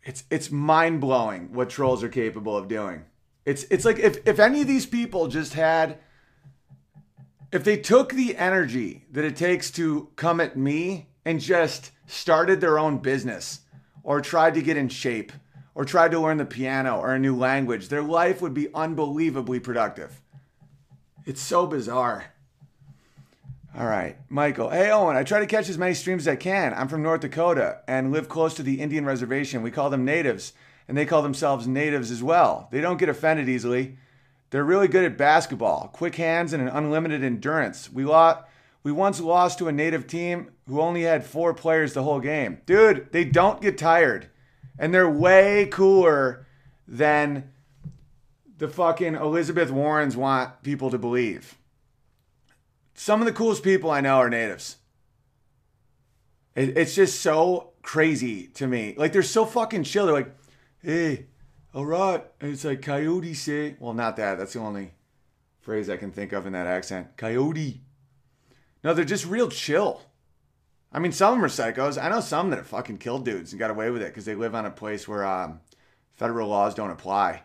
[0.03, 3.05] it's it's mind blowing what trolls are capable of doing.
[3.45, 5.99] It's it's like if if any of these people just had
[7.53, 12.61] if they took the energy that it takes to come at me and just started
[12.61, 13.61] their own business
[14.03, 15.33] or tried to get in shape
[15.75, 19.61] or tried to learn the piano or a new language, their life would be unbelievably
[19.61, 20.21] productive.
[21.27, 22.33] It's so bizarre.
[23.77, 24.71] All right, Michael.
[24.71, 25.17] Hey, Owen.
[25.17, 26.75] I try to catch as many streams as I can.
[26.75, 29.63] I'm from North Dakota and live close to the Indian reservation.
[29.63, 30.53] We call them natives,
[30.89, 32.69] and they call themselves natives as well.
[32.73, 33.97] They don't get offended easily.
[34.51, 37.93] They're really good at basketball, quick hands, and an unlimited endurance.
[37.93, 38.45] We lost.
[38.83, 42.63] We once lost to a native team who only had four players the whole game.
[42.67, 44.31] Dude, they don't get tired.
[44.81, 46.47] And they're way cooler
[46.89, 47.53] than
[48.57, 51.59] the fucking Elizabeth Warrens want people to believe.
[52.95, 54.79] Some of the coolest people I know are natives.
[56.55, 58.95] It, it's just so crazy to me.
[58.97, 60.07] Like they're so fucking chill.
[60.07, 60.35] They're like,
[60.83, 61.27] hey,
[61.75, 62.25] all right.
[62.41, 63.77] And it's like coyote say.
[63.79, 64.39] Well, not that.
[64.39, 64.93] That's the only
[65.61, 67.19] phrase I can think of in that accent.
[67.19, 67.83] Coyote.
[68.83, 70.01] No, they're just real chill.
[70.93, 72.03] I mean, some of them are psychos.
[72.03, 74.35] I know some that have fucking killed dudes and got away with it because they
[74.35, 75.61] live on a place where um,
[76.15, 77.43] federal laws don't apply.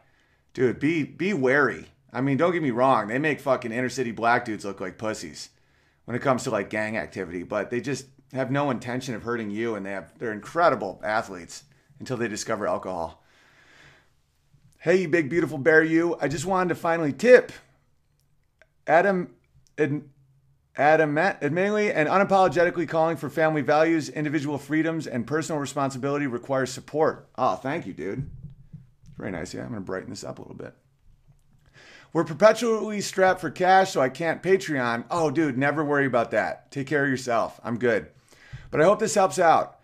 [0.53, 1.87] Dude, be be wary.
[2.11, 3.07] I mean, don't get me wrong.
[3.07, 5.49] They make fucking inner city black dudes look like pussies
[6.05, 9.51] when it comes to like gang activity, but they just have no intention of hurting
[9.51, 11.63] you, and they have they're incredible athletes
[11.99, 13.23] until they discover alcohol.
[14.79, 16.17] Hey, you big beautiful bear, you!
[16.21, 17.51] I just wanted to finally tip.
[18.87, 19.33] Adam,
[19.77, 20.03] ad,
[20.77, 27.29] Adam, admittedly and unapologetically calling for family values, individual freedoms, and personal responsibility requires support.
[27.37, 28.29] Oh, thank you, dude.
[29.17, 29.53] Very nice.
[29.53, 30.73] Yeah, I'm gonna brighten this up a little bit.
[32.11, 35.05] We're perpetually strapped for cash, so I can't Patreon.
[35.09, 36.71] Oh, dude, never worry about that.
[36.71, 37.59] Take care of yourself.
[37.63, 38.07] I'm good.
[38.71, 39.79] But I hope this helps out.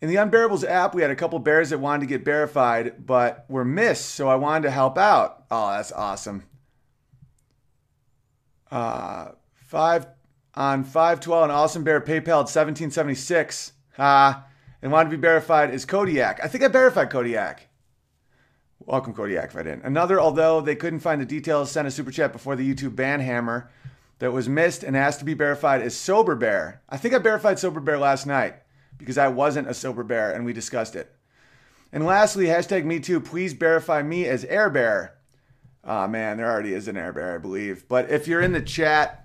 [0.00, 3.46] In the Unbearables app, we had a couple bears that wanted to get verified, but
[3.48, 5.44] were missed, so I wanted to help out.
[5.50, 6.44] Oh, that's awesome.
[8.70, 10.06] Uh, five
[10.54, 13.72] on 512, an awesome bear PayPal at 1776.
[13.98, 14.34] Uh,
[14.82, 16.40] and wanted to be verified is Kodiak.
[16.42, 17.68] I think I verified Kodiak.
[18.80, 19.84] Welcome, Kodiak, if I didn't.
[19.84, 23.20] Another, although they couldn't find the details, sent a super chat before the YouTube ban
[23.20, 23.70] hammer
[24.18, 26.82] that was missed and asked to be verified is Sober Bear.
[26.88, 28.56] I think I verified Sober Bear last night
[28.98, 31.14] because I wasn't a Sober Bear and we discussed it.
[31.92, 35.14] And lastly, hashtag me too, please verify me as Air Bear.
[35.82, 37.88] Oh man, there already is an Air Bear, I believe.
[37.88, 39.23] But if you're in the chat,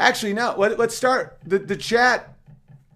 [0.00, 1.38] actually, no, let, us start.
[1.46, 2.36] The, the chat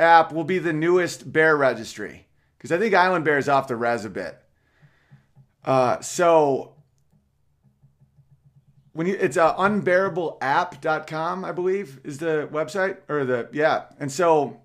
[0.00, 2.26] app will be the newest bear registry
[2.56, 4.38] because I think Island Bear is off the res a bit.
[5.64, 6.74] Uh, so
[8.92, 13.84] when you it's uh, unbearableapp.com, I believe is the website or the yeah.
[14.00, 14.60] And so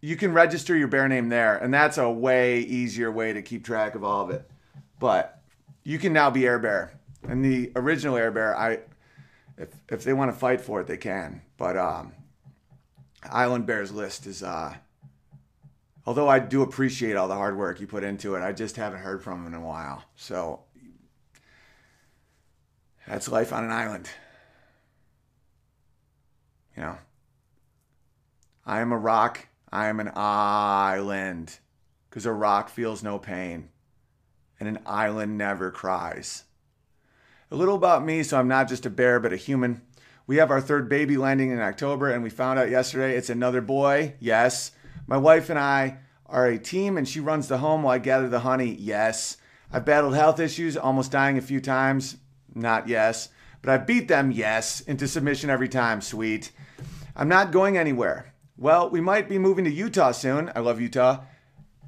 [0.00, 3.64] you can register your bear name there and that's a way easier way to keep
[3.64, 4.48] track of all of it.
[4.98, 5.40] But
[5.82, 6.92] you can now be Air Bear.
[7.28, 8.80] And the original Air Bear, I
[9.58, 11.42] if if they want to fight for it, they can.
[11.56, 12.12] But um
[13.24, 14.74] Island Bears list is uh
[16.06, 19.00] although I do appreciate all the hard work you put into it, I just haven't
[19.00, 20.04] heard from him in a while.
[20.16, 20.60] So
[23.06, 24.08] that's life on an island.
[26.76, 26.98] You know,
[28.64, 29.48] I am a rock.
[29.70, 31.58] I am an island
[32.08, 33.68] because a rock feels no pain
[34.60, 36.44] and an island never cries.
[37.50, 39.80] A little about me, so I'm not just a bear, but a human.
[40.26, 43.62] We have our third baby landing in October, and we found out yesterday it's another
[43.62, 44.14] boy.
[44.20, 44.72] Yes.
[45.06, 48.28] My wife and I are a team, and she runs the home while I gather
[48.28, 48.76] the honey.
[48.78, 49.38] Yes.
[49.72, 52.18] I've battled health issues, almost dying a few times.
[52.54, 53.30] Not yes.
[53.62, 56.02] But I beat them, yes, into submission every time.
[56.02, 56.52] Sweet.
[57.16, 58.34] I'm not going anywhere.
[58.58, 60.52] Well, we might be moving to Utah soon.
[60.54, 61.20] I love Utah.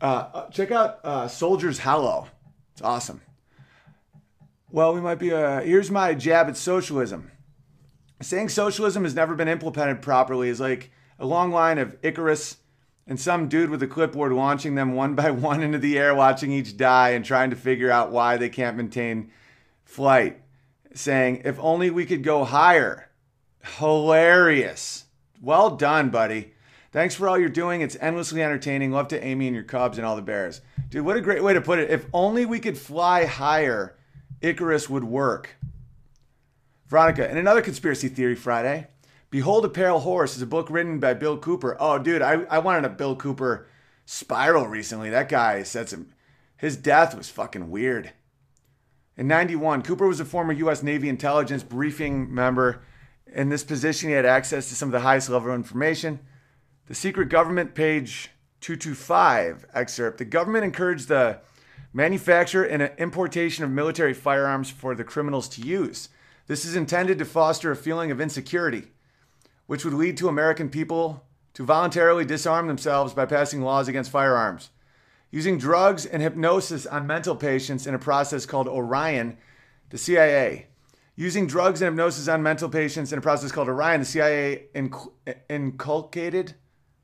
[0.01, 2.29] Uh, check out uh, Soldiers Hollow.
[2.73, 3.21] It's awesome.
[4.73, 5.33] Well, we might be.
[5.33, 7.33] Uh, here's my jab at socialism.
[8.23, 12.59] Saying socialism has never been implemented properly is like a long line of Icarus
[13.07, 16.53] and some dude with a clipboard launching them one by one into the air, watching
[16.53, 19.33] each die and trying to figure out why they can't maintain
[19.85, 20.41] flight.
[20.95, 23.11] Saying, if only we could go higher.
[23.79, 25.07] Hilarious.
[25.41, 26.53] Well done, buddy.
[26.93, 27.81] Thanks for all you're doing.
[27.81, 28.91] It's endlessly entertaining.
[28.91, 30.61] Love to Amy and your Cubs and all the Bears.
[30.89, 31.91] Dude, what a great way to put it.
[31.91, 33.97] If only we could fly higher,
[34.41, 35.57] Icarus would work.
[36.87, 38.89] Veronica, and another conspiracy theory Friday.
[39.31, 41.77] Behold a Pale Horse is a book written by Bill Cooper.
[41.79, 43.69] Oh, dude, I, I wanted a Bill Cooper
[44.05, 45.09] spiral recently.
[45.09, 46.09] That guy said some.
[46.57, 48.13] His death was fucking weird.
[49.17, 50.83] In 91, Cooper was a former U.S.
[50.83, 52.83] Navy intelligence briefing member.
[53.33, 56.19] In this position, he had access to some of the highest level information.
[56.87, 58.31] The secret government, page
[58.63, 60.19] 225 excerpt.
[60.19, 61.39] The government encouraged the
[61.93, 66.09] manufacture and importation of military firearms for the criminals to use.
[66.47, 68.89] This is intended to foster a feeling of insecurity
[69.67, 71.25] which would lead to American people
[71.55, 74.71] to voluntarily disarm themselves by passing laws against firearms.
[75.31, 79.39] Using drugs and hypnosis on mental patients in a process called Orion,
[79.91, 80.67] the CIA
[81.21, 85.13] Using drugs and hypnosis on mental patients in a process called Orion, the CIA inc-
[85.51, 86.55] inculcated.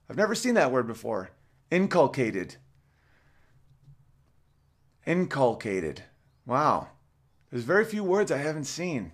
[0.09, 1.33] I've never seen that word before.
[1.71, 2.57] Inculcated.
[5.07, 6.03] Inculcated.
[6.45, 6.89] Wow.
[7.51, 9.13] There's very few words I haven't seen.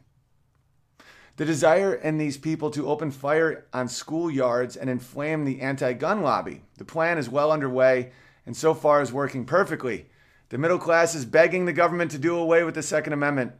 [1.37, 6.23] The desire in these people to open fire on schoolyards and inflame the anti gun
[6.23, 6.63] lobby.
[6.79, 8.13] The plan is well underway
[8.47, 10.07] and so far is working perfectly.
[10.49, 13.53] The middle class is begging the government to do away with the Second Amendment.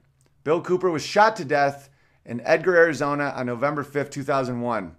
[0.45, 1.89] Bill Cooper was shot to death
[2.25, 4.97] in Eagar, Arizona on November 5th, 2001.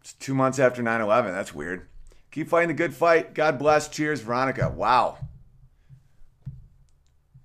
[0.00, 1.32] It's two months after 9 11.
[1.32, 1.88] That's weird.
[2.30, 3.34] Keep fighting the good fight.
[3.34, 3.88] God bless.
[3.88, 4.72] Cheers, Veronica.
[4.74, 5.18] Wow.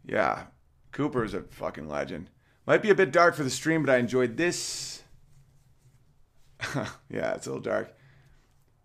[0.06, 0.43] Yeah,
[0.91, 2.30] Cooper is a fucking legend.
[2.66, 5.04] Might be a bit dark for the stream, but I enjoyed this.
[7.10, 7.93] yeah, it's a little dark.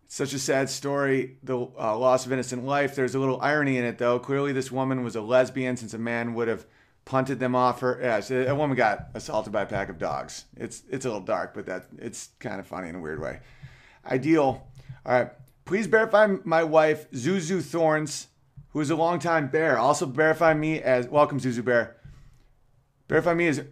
[0.08, 2.94] Such a sad story, the uh, loss of innocent life.
[2.94, 4.18] There's a little irony in it, though.
[4.18, 6.66] Clearly, this woman was a lesbian since a man would have
[7.04, 7.98] punted them off her.
[8.02, 10.46] Yeah, a woman got assaulted by a pack of dogs.
[10.56, 13.40] It's it's a little dark, but that it's kind of funny in a weird way.
[14.06, 14.66] Ideal.
[15.04, 15.30] All right.
[15.64, 18.28] Please verify my wife, Zuzu Thorns,
[18.78, 19.76] who is a longtime bear.
[19.76, 21.96] Also verify me as welcome, Zuzu Bear.
[23.08, 23.64] Verify me as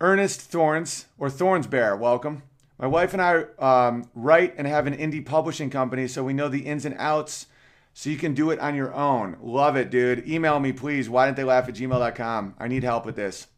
[0.00, 1.96] Ernest Thorns or Thorns Bear.
[1.96, 2.44] Welcome.
[2.78, 6.48] My wife and I um, write and have an indie publishing company, so we know
[6.48, 7.46] the ins and outs
[7.92, 9.36] so you can do it on your own.
[9.42, 10.28] Love it, dude.
[10.28, 11.10] Email me, please.
[11.10, 12.54] Why didn't they laugh at gmail.com?
[12.56, 13.48] I need help with this.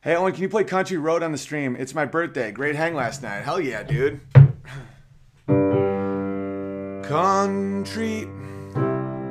[0.00, 1.74] Hey, Owen, can you play Country Road on the stream?
[1.76, 2.52] It's my birthday.
[2.52, 3.42] Great hang last night.
[3.42, 4.20] Hell yeah, dude.
[7.08, 8.28] Country,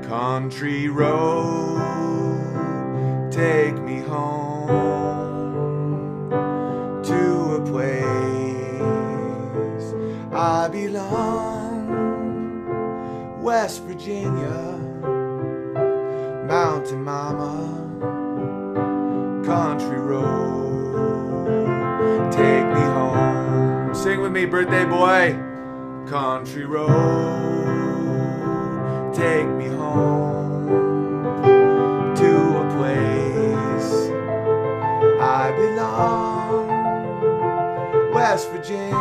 [0.07, 1.81] country road,
[3.31, 4.79] take me home
[7.03, 8.83] to a place
[10.31, 11.63] I belong.
[13.41, 14.77] West Virginia,
[16.47, 17.55] Mountain Mama,
[19.43, 21.47] country road,
[22.31, 23.93] take me home.
[23.95, 25.35] Sing with me, birthday boy.
[26.07, 27.64] Country road,
[29.15, 30.67] take me home
[32.15, 33.91] to a place
[35.21, 36.67] I belong.
[38.13, 38.91] West Virginia,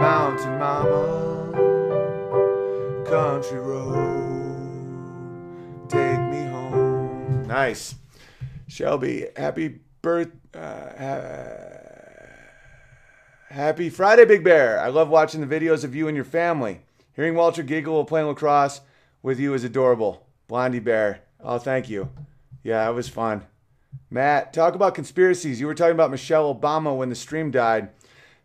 [0.00, 1.52] Mountain Mama,
[3.06, 4.28] country road,
[5.88, 7.46] take me home.
[7.46, 7.94] Nice.
[8.68, 10.30] Shelby, happy birth.
[10.54, 10.58] Uh,
[10.98, 11.74] ha-
[13.50, 14.78] Happy Friday, Big Bear.
[14.78, 16.82] I love watching the videos of you and your family.
[17.18, 18.80] Hearing Walter giggle while playing lacrosse
[19.24, 20.24] with you is adorable.
[20.46, 21.22] Blondie Bear.
[21.40, 22.10] Oh, thank you.
[22.62, 23.44] Yeah, it was fun.
[24.08, 25.58] Matt, talk about conspiracies.
[25.58, 27.88] You were talking about Michelle Obama when the stream died.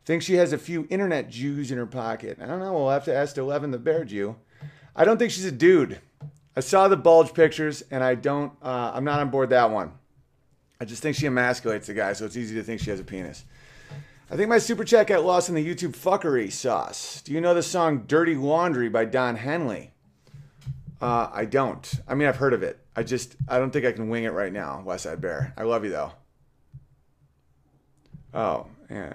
[0.05, 2.39] Think she has a few internet Jews in her pocket.
[2.41, 2.73] I don't know.
[2.73, 4.37] We'll have to ask Eleven the Bear Jew.
[4.95, 5.99] I don't think she's a dude.
[6.57, 8.53] I saw the bulge pictures, and I don't.
[8.59, 9.91] Uh, I'm not on board that one.
[10.81, 13.03] I just think she emasculates the guy, so it's easy to think she has a
[13.03, 13.45] penis.
[14.33, 17.21] I think my super chat got lost in the YouTube fuckery sauce.
[17.21, 19.91] Do you know the song Dirty Laundry by Don Henley?
[20.99, 21.87] Uh, I don't.
[22.07, 22.79] I mean, I've heard of it.
[22.95, 25.53] I just, I don't think I can wing it right now, West Side Bear.
[25.55, 26.13] I love you though.
[28.33, 29.13] Oh, yeah.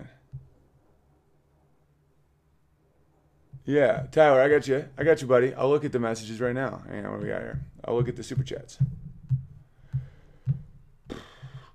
[3.64, 4.85] Yeah, Tyler, I got you.
[4.97, 5.53] I got you, buddy.
[5.53, 6.85] I'll look at the messages right now.
[6.89, 7.59] Hang on, what we got here?
[7.85, 8.79] I'll look at the super chats.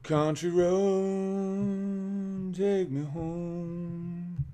[0.04, 4.46] Country road, take me home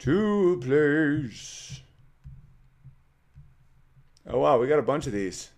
[0.00, 1.80] to a place.
[4.26, 5.50] Oh wow, we got a bunch of these.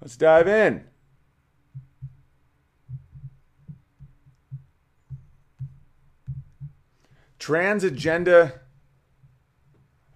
[0.00, 0.86] Let's dive in.
[7.38, 8.60] Trans agenda.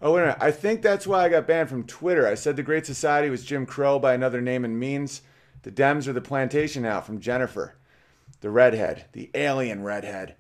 [0.01, 0.39] Oh, wait a minute.
[0.41, 2.27] I think that's why I got banned from Twitter.
[2.27, 5.21] I said the Great Society was Jim Crow by another name and means.
[5.63, 7.77] The Dems are the plantation now from Jennifer,
[8.41, 10.37] the redhead, the alien redhead.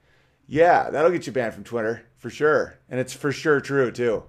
[0.46, 2.78] Yeah, that'll get you banned from Twitter for sure.
[2.88, 4.24] And it's for sure true, too.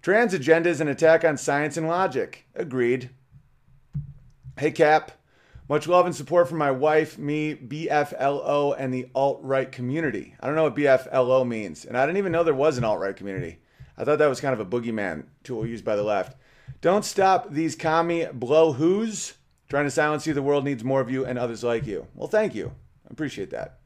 [0.00, 2.46] Trans agenda is an attack on science and logic.
[2.54, 3.10] Agreed.
[4.58, 5.12] Hey, Cap.
[5.68, 10.34] Much love and support from my wife, me, BFLO, and the alt right community.
[10.40, 13.00] I don't know what BFLO means, and I didn't even know there was an alt
[13.00, 13.58] right community.
[13.96, 16.36] I thought that was kind of a boogeyman tool used by the left.
[16.80, 19.34] Don't stop these commie blow who's
[19.72, 20.34] trying to silence you.
[20.34, 22.06] The world needs more of you and others like you.
[22.14, 22.72] Well, thank you.
[23.08, 23.78] I appreciate that.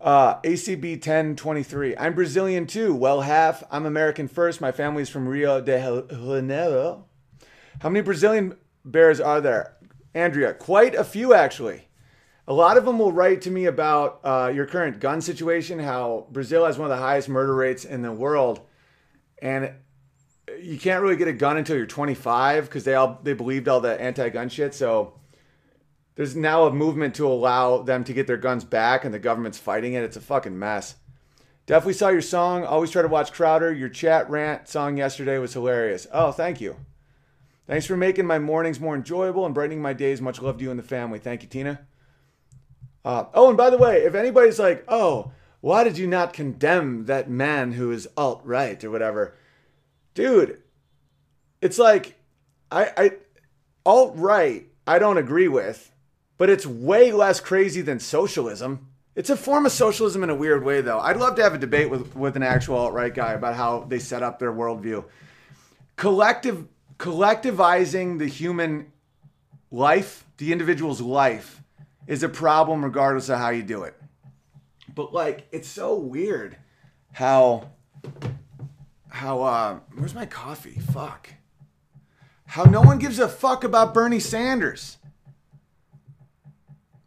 [0.00, 1.98] Uh, ACB 1023.
[1.98, 2.94] I'm Brazilian too.
[2.94, 3.62] Well, half.
[3.70, 4.58] I'm American first.
[4.62, 5.78] My family's from Rio de
[6.10, 7.04] Janeiro.
[7.82, 9.76] How many Brazilian bears are there?
[10.14, 11.88] Andrea, quite a few actually.
[12.48, 16.26] A lot of them will write to me about uh, your current gun situation, how
[16.30, 18.60] Brazil has one of the highest murder rates in the world.
[19.42, 19.74] And
[20.60, 23.80] you can't really get a gun until you're 25 because they all they believed all
[23.80, 24.74] the anti-gun shit.
[24.74, 25.14] So
[26.14, 29.58] there's now a movement to allow them to get their guns back, and the government's
[29.58, 30.02] fighting it.
[30.02, 30.96] It's a fucking mess.
[31.66, 32.64] Definitely saw your song.
[32.64, 33.72] Always try to watch Crowder.
[33.72, 36.06] Your chat rant song yesterday was hilarious.
[36.12, 36.76] Oh, thank you.
[37.66, 40.20] Thanks for making my mornings more enjoyable and brightening my days.
[40.20, 41.20] Much love to you and the family.
[41.20, 41.86] Thank you, Tina.
[43.04, 45.30] Uh, oh, and by the way, if anybody's like, oh,
[45.60, 49.36] why did you not condemn that man who is alt right or whatever?
[50.14, 50.62] Dude,
[51.60, 52.16] it's like,
[52.70, 53.12] I, I
[53.84, 55.92] alt right, I don't agree with,
[56.38, 58.88] but it's way less crazy than socialism.
[59.14, 61.00] It's a form of socialism in a weird way, though.
[61.00, 63.80] I'd love to have a debate with, with an actual alt right guy about how
[63.88, 65.04] they set up their worldview.
[65.96, 66.66] Collective
[67.00, 68.92] collectivizing the human
[69.70, 71.62] life, the individual's life,
[72.06, 73.94] is a problem regardless of how you do it.
[74.94, 76.56] But like, it's so weird
[77.12, 77.70] how
[79.10, 80.80] how uh where's my coffee?
[80.92, 81.30] Fuck.
[82.46, 84.98] How no one gives a fuck about Bernie Sanders.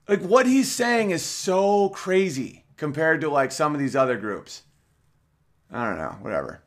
[0.08, 4.64] Like what he's saying is so crazy compared to like some of these other groups.
[5.72, 6.62] I don't know, whatever.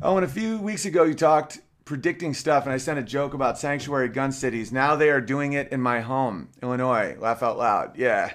[0.00, 3.32] Oh, and a few weeks ago you talked predicting stuff and I sent a joke
[3.32, 4.72] about sanctuary gun cities.
[4.72, 7.16] Now they are doing it in my home, Illinois.
[7.18, 7.96] Laugh out loud.
[7.96, 8.34] Yeah.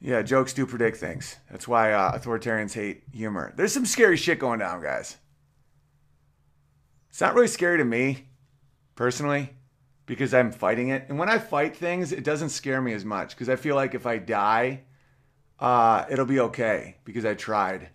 [0.00, 1.36] Yeah, jokes do predict things.
[1.50, 3.52] That's why uh, authoritarians hate humor.
[3.56, 5.16] There's some scary shit going down, guys.
[7.10, 8.28] It's not really scary to me,
[8.94, 9.50] personally,
[10.06, 11.06] because I'm fighting it.
[11.08, 13.94] And when I fight things, it doesn't scare me as much because I feel like
[13.94, 14.82] if I die,
[15.58, 17.88] uh, it'll be okay because I tried.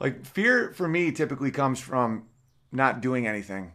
[0.00, 2.24] Like, fear for me typically comes from
[2.72, 3.74] not doing anything.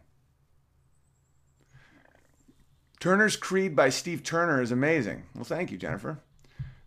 [2.98, 5.22] Turner's Creed by Steve Turner is amazing.
[5.34, 6.20] Well, thank you, Jennifer.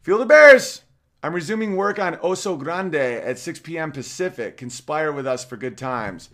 [0.04, 0.82] Feel the Bears!
[1.24, 3.94] I'm resuming work on Oso Grande at 6 p.m.
[3.94, 4.58] Pacific.
[4.58, 6.30] Conspire with us for good times.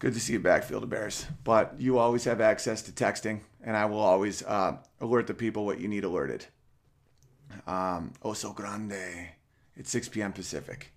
[0.00, 1.26] Good to see you back, Field of Bears.
[1.44, 5.64] But you always have access to texting, and I will always uh, alert the people
[5.64, 6.46] what you need alerted.
[7.64, 9.28] Um, Oso Grande
[9.78, 10.32] at 6 p.m.
[10.32, 10.92] Pacific.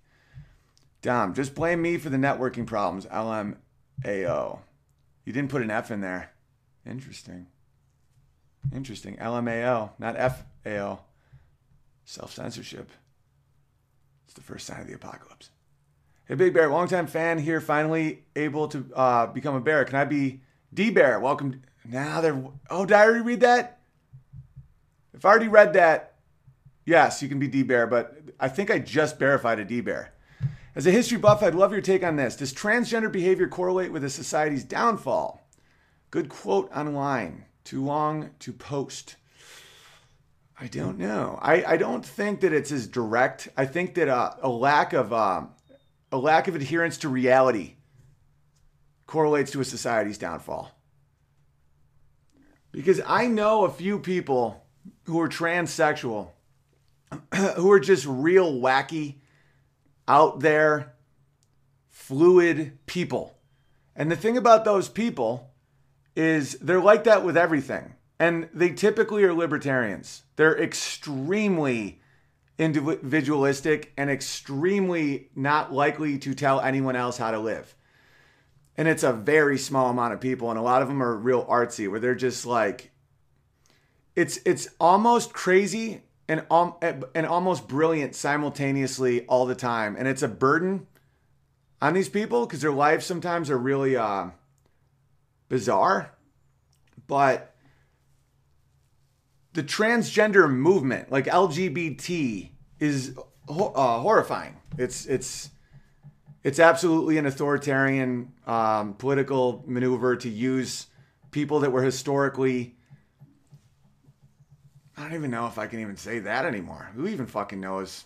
[1.03, 3.05] Dom, just blame me for the networking problems.
[3.05, 3.53] LMAO.
[5.25, 6.31] You didn't put an F in there.
[6.87, 7.45] Interesting.
[8.73, 9.15] Interesting.
[9.17, 10.15] LMAO, not
[10.63, 11.01] FAO.
[12.09, 12.89] Self censorship.
[14.25, 15.51] It's the first sign of the apocalypse.
[16.25, 19.85] Hey, Big Bear, longtime fan here, finally able to uh, become a bear.
[19.85, 20.41] Can I be
[20.73, 21.19] D Bear?
[21.19, 21.61] Welcome.
[21.85, 22.43] Now they're.
[22.71, 23.81] Oh, did I already read that?
[25.13, 26.15] If I already read that,
[26.83, 30.11] yes, you can be D Bear, but I think I just verified a D Bear.
[30.75, 32.35] As a history buff, I'd love your take on this.
[32.35, 35.47] Does transgender behavior correlate with a society's downfall?
[36.09, 37.45] Good quote online.
[37.63, 39.17] Too long to post.
[40.61, 41.39] I don't know.
[41.41, 43.47] I, I don't think that it's as direct.
[43.55, 45.43] I think that uh, a lack of uh,
[46.11, 47.75] a lack of adherence to reality
[49.07, 50.71] correlates to a society's downfall.
[52.71, 54.65] Because I know a few people
[55.05, 56.31] who are transsexual
[57.55, 59.15] who are just real wacky
[60.07, 60.93] out there,
[61.89, 63.37] fluid people.
[63.95, 65.51] And the thing about those people
[66.15, 67.95] is they're like that with everything.
[68.19, 70.23] And they typically are libertarians.
[70.39, 71.99] They're extremely
[72.57, 77.75] individualistic and extremely not likely to tell anyone else how to live.
[78.77, 81.45] And it's a very small amount of people, and a lot of them are real
[81.47, 82.91] artsy, where they're just like,
[84.15, 90.23] it's it's almost crazy and um, and almost brilliant simultaneously all the time, and it's
[90.23, 90.87] a burden
[91.81, 94.29] on these people because their lives sometimes are really uh,
[95.49, 96.11] bizarre.
[97.07, 97.48] But
[99.53, 102.49] the transgender movement, like LGBT,
[102.79, 103.17] is
[103.49, 104.55] uh, horrifying.
[104.77, 105.49] It's it's
[106.43, 110.87] it's absolutely an authoritarian um, political maneuver to use
[111.31, 112.75] people that were historically
[114.99, 116.91] I don't even know if I can even say that anymore.
[116.93, 118.03] Who even fucking knows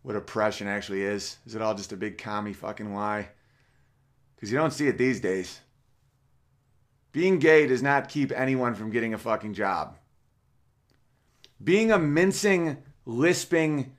[0.00, 1.36] what oppression actually is?
[1.44, 3.28] Is it all just a big commie fucking lie?
[4.34, 5.60] Because you don't see it these days.
[7.12, 9.98] Being gay does not keep anyone from getting a fucking job.
[11.62, 13.92] Being a mincing, lisping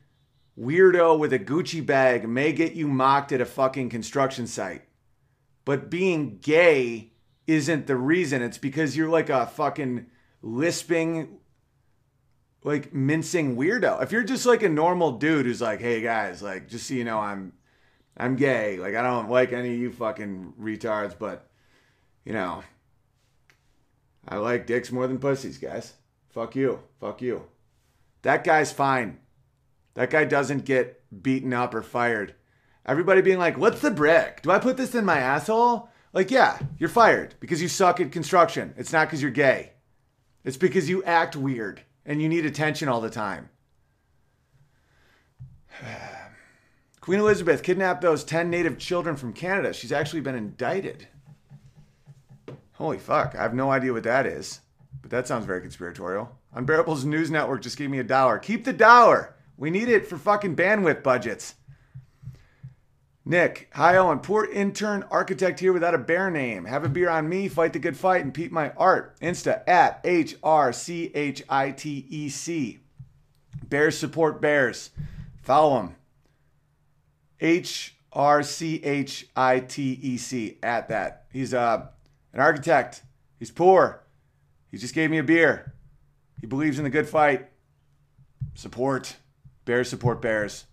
[0.59, 4.83] weirdo with a Gucci bag may get you mocked at a fucking construction site.
[5.63, 7.11] But being gay
[7.47, 8.41] isn't the reason.
[8.41, 10.07] It's because you're like a fucking
[10.41, 11.39] lisping
[12.63, 14.01] like mincing weirdo.
[14.03, 17.03] If you're just like a normal dude who's like, "Hey guys, like just so you
[17.03, 17.53] know, I'm
[18.17, 18.77] I'm gay.
[18.77, 21.49] Like I don't like any of you fucking retards, but
[22.23, 22.63] you know,
[24.27, 25.93] I like dicks more than pussies, guys.
[26.29, 26.79] Fuck you.
[26.99, 27.43] Fuck you.
[28.21, 29.19] That guy's fine.
[29.93, 32.35] That guy doesn't get beaten up or fired.
[32.85, 34.41] Everybody being like, "What's the brick?
[34.41, 38.11] Do I put this in my asshole?" Like, yeah, you're fired because you suck at
[38.11, 38.73] construction.
[38.77, 39.73] It's not because you're gay.
[40.43, 43.49] It's because you act weird and you need attention all the time.
[47.01, 49.73] Queen Elizabeth kidnapped those 10 native children from Canada.
[49.73, 51.07] She's actually been indicted.
[52.73, 54.59] Holy fuck, I have no idea what that is,
[55.01, 56.37] but that sounds very conspiratorial.
[56.53, 58.37] Unbearable's news network just gave me a dollar.
[58.37, 59.35] Keep the dollar.
[59.57, 61.55] We need it for fucking bandwidth budgets.
[63.23, 66.65] Nick, hi Owen, poor intern architect here without a bear name.
[66.65, 69.17] Have a beer on me, fight the good fight, and peep my art.
[69.21, 72.79] Insta at H R C H I T E C.
[73.69, 74.89] Bears support bears.
[75.43, 75.95] Follow him.
[77.39, 81.27] H R C H I T E C at that.
[81.31, 81.85] He's uh,
[82.33, 83.03] an architect.
[83.37, 84.03] He's poor.
[84.71, 85.73] He just gave me a beer.
[86.41, 87.47] He believes in the good fight.
[88.55, 89.15] Support.
[89.63, 90.65] Bears support bears.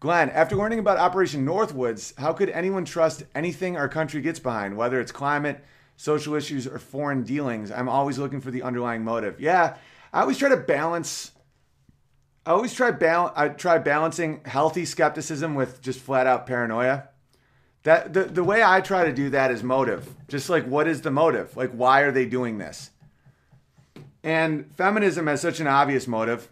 [0.00, 4.76] Glenn, after learning about Operation Northwoods, how could anyone trust anything our country gets behind,
[4.76, 5.62] whether it's climate,
[5.96, 7.70] social issues, or foreign dealings?
[7.70, 9.40] I'm always looking for the underlying motive.
[9.40, 9.76] Yeah,
[10.12, 11.32] I always try to balance.
[12.46, 17.08] I always try bal- I try balancing healthy skepticism with just flat out paranoia.
[17.82, 20.14] That the, the way I try to do that is motive.
[20.28, 21.56] Just like what is the motive?
[21.56, 22.90] Like why are they doing this?
[24.22, 26.50] And feminism has such an obvious motive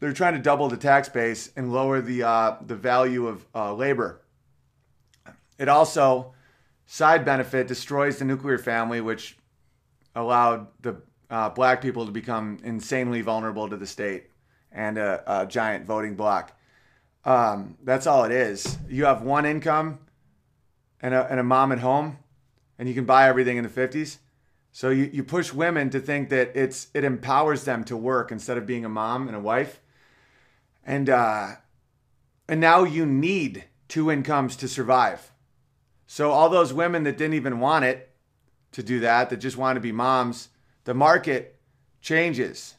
[0.00, 3.72] they're trying to double the tax base and lower the uh, the value of uh,
[3.74, 4.22] labor.
[5.58, 6.32] It also
[6.86, 9.36] side benefit destroys the nuclear family, which
[10.16, 10.96] allowed the
[11.28, 14.24] uh, black people to become insanely vulnerable to the state
[14.72, 16.56] and a, a giant voting bloc.
[17.24, 18.78] Um, that's all it is.
[18.88, 19.98] You have one income
[21.02, 22.18] and a, and a mom at home,
[22.78, 24.16] and you can buy everything in the 50s.
[24.72, 28.56] So you, you push women to think that it's it empowers them to work instead
[28.56, 29.80] of being a mom and a wife
[30.84, 31.52] and uh,
[32.48, 35.30] and now you need two incomes to survive.
[36.06, 38.10] So all those women that didn't even want it
[38.72, 40.48] to do that, that just want to be moms,
[40.84, 41.60] the market
[42.00, 42.74] changes.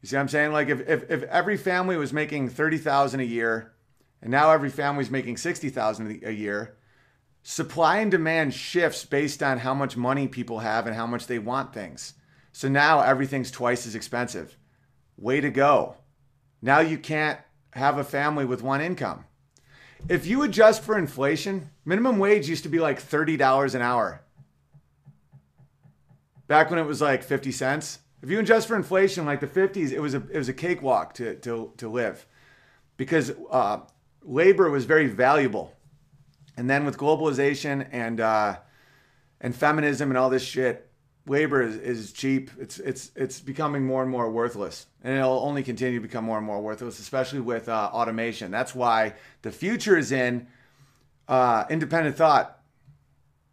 [0.00, 0.52] You see what I'm saying?
[0.52, 3.72] Like if if, if every family was making thirty thousand a year,
[4.22, 6.77] and now every family is making sixty thousand a year,
[7.42, 11.38] supply and demand shifts based on how much money people have and how much they
[11.38, 12.14] want things.
[12.52, 14.56] So now everything's twice as expensive.
[15.16, 15.96] Way to go.
[16.60, 17.38] Now you can't
[17.72, 19.24] have a family with one income.
[20.08, 24.22] If you adjust for inflation, minimum wage used to be like $30 an hour.
[26.46, 27.98] Back when it was like 50 cents.
[28.22, 31.14] If you adjust for inflation, like the 50s, it was a, it was a cakewalk
[31.14, 32.26] to, to, to live
[32.96, 33.80] because uh,
[34.22, 35.72] labor was very valuable.
[36.58, 38.56] And then with globalization and, uh,
[39.40, 40.90] and feminism and all this shit,
[41.28, 42.50] labor is, is cheap.
[42.58, 46.38] It's it's it's becoming more and more worthless, and it'll only continue to become more
[46.38, 48.50] and more worthless, especially with uh, automation.
[48.50, 50.48] That's why the future is in
[51.28, 52.58] uh, independent thought.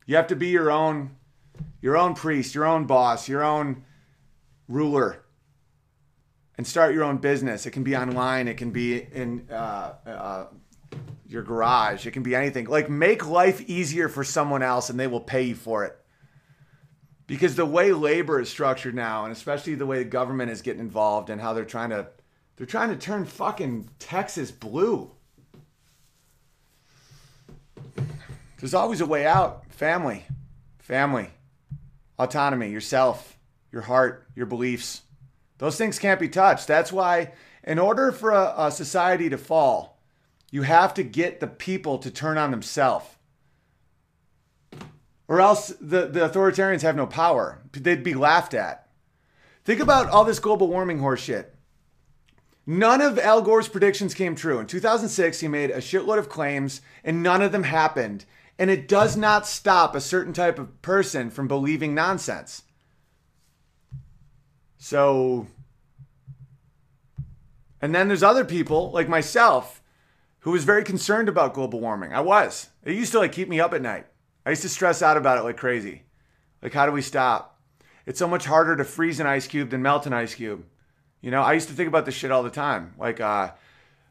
[0.07, 1.15] You have to be your own
[1.82, 3.84] your own priest, your own boss, your own
[4.68, 5.23] ruler,
[6.57, 7.68] and start your own business.
[7.68, 8.48] It can be online.
[8.48, 9.48] It can be in.
[9.52, 10.45] Uh, uh
[11.28, 12.06] your garage.
[12.06, 12.66] It can be anything.
[12.66, 15.98] Like make life easier for someone else and they will pay you for it
[17.28, 20.82] because the way labor is structured now and especially the way the government is getting
[20.82, 22.08] involved and how they're trying to
[22.56, 25.12] they're trying to turn fucking Texas blue.
[28.60, 29.66] There's always a way out.
[29.72, 30.26] Family.
[30.80, 31.32] Family.
[32.18, 33.38] Autonomy, yourself,
[33.74, 35.02] your heart, your beliefs.
[35.58, 36.68] Those things can't be touched.
[36.68, 37.34] That's why
[37.66, 39.95] in order for a, a society to fall,
[40.56, 43.07] you have to get the people to turn on themselves
[45.27, 47.61] or else the, the authoritarians have no power.
[47.73, 48.88] They'd be laughed at.
[49.65, 51.48] Think about all this global warming horseshit.
[52.65, 54.60] None of Al Gore's predictions came true.
[54.60, 58.23] In 2006, he made a shitload of claims, and none of them happened.
[58.57, 62.64] And it does not stop a certain type of person from believing nonsense.
[64.77, 65.48] So,
[67.82, 69.82] and then there's other people like myself
[70.46, 72.14] who was very concerned about global warming.
[72.14, 72.70] I was.
[72.84, 74.06] It used to like keep me up at night.
[74.46, 76.04] I used to stress out about it like crazy.
[76.62, 77.60] Like, how do we stop?
[78.06, 80.64] It's so much harder to freeze an ice cube than melt an ice cube.
[81.20, 82.94] You know, I used to think about this shit all the time.
[83.00, 83.54] Like, uh,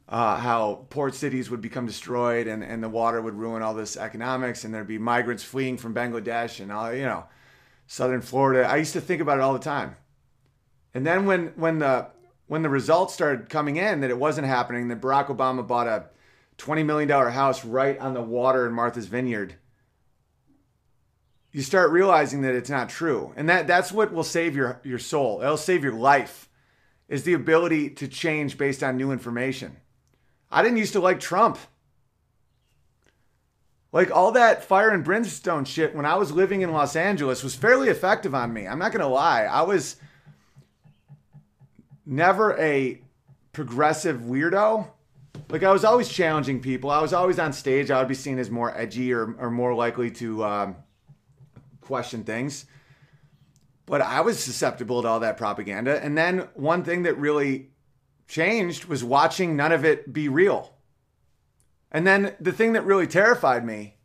[0.09, 3.97] uh, how port cities would become destroyed and, and the water would ruin all this
[3.97, 7.27] economics and there'd be migrants fleeing from Bangladesh and all, you know,
[7.86, 8.69] southern Florida.
[8.69, 9.94] I used to think about it all the time.
[10.94, 12.09] And then when, when the,
[12.48, 16.06] when the results started coming in that it wasn't happening, that Barack Obama bought a
[16.59, 19.56] $20 million house right on the water in Martha's Vineyard
[21.55, 23.32] you start realizing that it's not true.
[23.36, 25.40] And that that's what will save your your soul.
[25.40, 26.48] It'll save your life
[27.09, 29.76] is the ability to change based on new information.
[30.51, 31.59] I didn't used to like Trump.
[33.93, 37.55] Like all that fire and brimstone shit when I was living in Los Angeles was
[37.55, 38.66] fairly effective on me.
[38.66, 39.44] I'm not going to lie.
[39.44, 39.94] I was
[42.05, 43.01] never a
[43.52, 44.89] progressive weirdo.
[45.48, 46.90] Like I was always challenging people.
[46.90, 47.90] I was always on stage.
[47.90, 50.77] I would be seen as more edgy or, or more likely to um,
[51.81, 52.66] question things.
[53.86, 56.02] But I was susceptible to all that propaganda.
[56.02, 57.70] And then one thing that really
[58.27, 60.73] changed was watching none of it be real.
[61.93, 63.98] And then the thing that really terrified me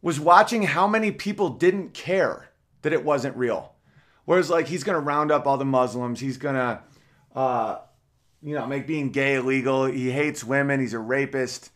[0.00, 2.50] was watching how many people didn't care
[2.82, 3.74] that it wasn't real.
[4.24, 6.20] Whereas, like, he's going to round up all the Muslims.
[6.20, 6.80] He's going to,
[7.34, 7.78] uh,
[8.44, 9.86] you know, make being gay illegal.
[9.86, 10.78] He hates women.
[10.78, 11.70] He's a rapist.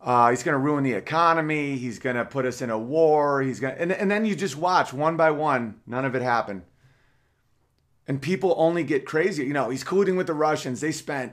[0.00, 1.76] Uh, he's going to ruin the economy.
[1.76, 3.40] He's going to put us in a war.
[3.40, 5.80] He's going, and and then you just watch one by one.
[5.86, 6.62] None of it happened.
[8.06, 9.44] And people only get crazier.
[9.44, 10.80] You know, he's colluding with the Russians.
[10.80, 11.32] They spent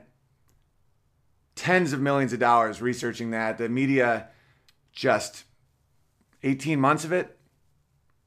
[1.55, 3.57] tens of millions of dollars researching that.
[3.57, 4.29] The media
[4.93, 5.43] just
[6.43, 7.37] 18 months of it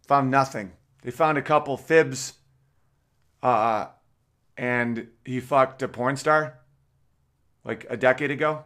[0.07, 0.73] found nothing.
[1.03, 2.35] They found a couple fibs,
[3.43, 3.87] uh,
[4.61, 6.59] and he fucked a porn star
[7.65, 8.65] like a decade ago,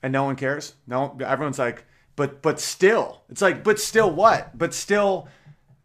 [0.00, 0.74] and no one cares.
[0.86, 1.84] No, everyone's like,
[2.14, 4.56] but but still, it's like, but still what?
[4.56, 5.26] But still,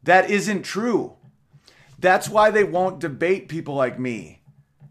[0.03, 1.15] that isn't true.
[1.98, 4.44] That's why they won't debate people like me,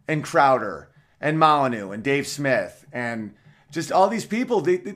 [0.09, 0.91] and Crowder,
[1.21, 3.33] and Molyneux, and Dave Smith, and
[3.71, 4.61] just all these people.
[4.61, 4.95] They, they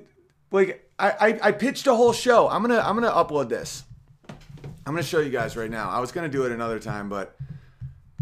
[0.51, 2.49] like I, I I pitched a whole show.
[2.49, 3.85] I'm gonna I'm gonna upload this.
[4.29, 5.89] I'm gonna show you guys right now.
[5.89, 7.37] I was gonna do it another time, but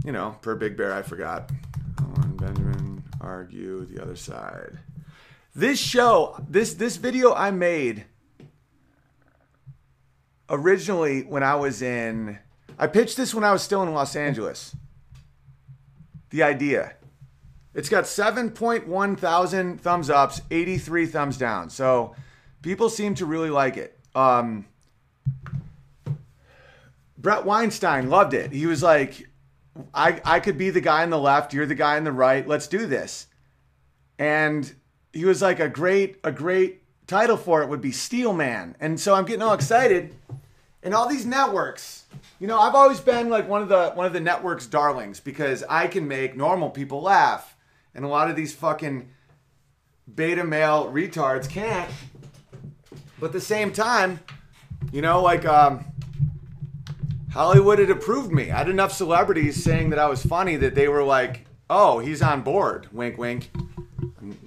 [0.05, 1.51] you know, per Big Bear, I forgot.
[2.01, 4.79] Owen Benjamin argue the other side.
[5.55, 8.05] This show, this this video I made
[10.49, 12.39] originally when I was in.
[12.79, 14.77] I pitched this when I was still in Los Angeles.
[16.31, 16.95] The idea.
[17.75, 21.71] It's got 7.1 thousand thumbs ups, 83 thumbs down.
[21.71, 22.15] So
[22.63, 23.99] people seem to really like it.
[24.15, 24.67] Um,
[27.17, 28.53] Bret Weinstein loved it.
[28.53, 29.28] He was like,
[29.95, 32.47] I, I could be the guy on the left, you're the guy on the right.
[32.47, 33.27] Let's do this.
[34.19, 34.73] And
[35.13, 38.77] he was like a great a great title for it would be Steel Man.
[38.81, 40.15] And so I'm getting all excited.
[40.83, 42.05] And all these networks,
[42.39, 45.65] you know, I've always been like one of the one of the network's darlings because
[45.69, 47.57] I can make normal people laugh.
[47.95, 49.09] And a lot of these fucking
[50.15, 51.91] beta male retards can't.
[53.19, 54.21] But at the same time,
[54.93, 55.85] you know, like um
[57.33, 58.51] Hollywood had approved me.
[58.51, 62.23] I had enough celebrities saying that I was funny that they were like, "Oh, he's
[62.23, 63.51] on board." Wink, wink.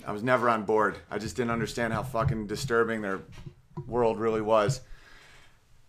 [0.05, 0.97] I was never on board.
[1.09, 3.21] I just didn't understand how fucking disturbing their
[3.87, 4.81] world really was.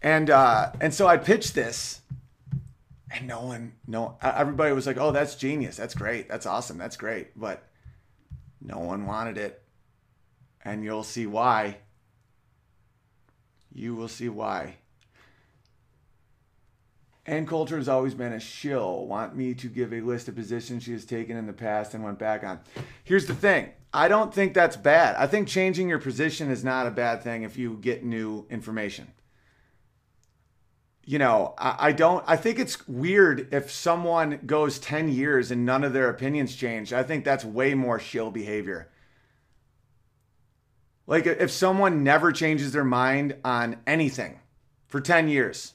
[0.03, 2.01] And uh, and so I pitched this,
[3.11, 5.77] and no one, no, everybody was like, "Oh, that's genius.
[5.77, 6.29] That's great.
[6.29, 6.77] That's awesome.
[6.77, 7.63] That's great." But
[8.61, 9.63] no one wanted it,
[10.65, 11.79] and you'll see why.
[13.73, 14.77] You will see why.
[17.25, 19.07] Ann Coulter has always been a shill.
[19.07, 22.03] Want me to give a list of positions she has taken in the past and
[22.03, 22.61] went back on.
[23.05, 25.15] Here's the thing I don't think that's bad.
[25.17, 29.13] I think changing your position is not a bad thing if you get new information.
[31.05, 35.65] You know, I, I don't, I think it's weird if someone goes 10 years and
[35.65, 36.93] none of their opinions change.
[36.93, 38.89] I think that's way more shill behavior.
[41.07, 44.41] Like if someone never changes their mind on anything
[44.87, 45.75] for 10 years,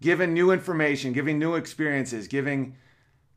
[0.00, 2.76] giving new information, giving new experiences, giving,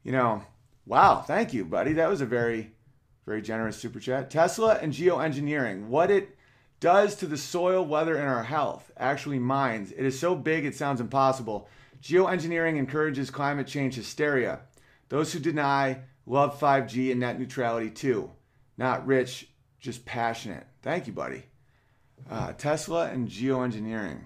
[0.03, 0.43] you know,
[0.85, 1.93] wow, thank you, buddy.
[1.93, 2.71] That was a very,
[3.25, 4.29] very generous super chat.
[4.29, 6.37] Tesla and geoengineering, what it
[6.79, 8.91] does to the soil, weather, and our health.
[8.97, 9.91] Actually, mines.
[9.91, 11.69] It is so big it sounds impossible.
[12.01, 14.59] Geoengineering encourages climate change hysteria.
[15.09, 18.31] Those who deny love 5G and net neutrality too.
[18.77, 19.47] Not rich,
[19.79, 20.65] just passionate.
[20.81, 21.43] Thank you, buddy.
[22.29, 24.19] Uh, Tesla and geoengineering.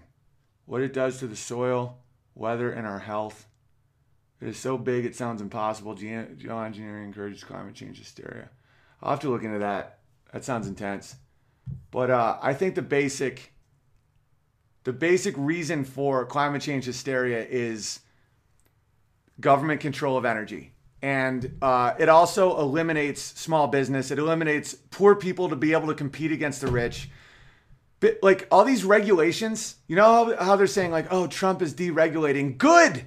[0.65, 1.99] What it does to the soil,
[2.38, 3.47] weather, and our health.
[4.39, 5.95] It is so big it sounds impossible.
[5.95, 8.49] Geoengineering encourages climate change hysteria.
[9.01, 9.99] I'll have to look into that.
[10.31, 11.15] That sounds intense.
[11.91, 13.53] But uh, I think the basic
[14.84, 17.99] the basic reason for climate change hysteria is
[19.39, 20.72] government control of energy.
[21.01, 24.11] And uh, it also eliminates small business.
[24.11, 27.09] It eliminates poor people to be able to compete against the rich.
[28.22, 30.03] Like all these regulations, you know
[30.36, 32.57] how, how they're saying like, oh, Trump is deregulating.
[32.57, 33.06] Good.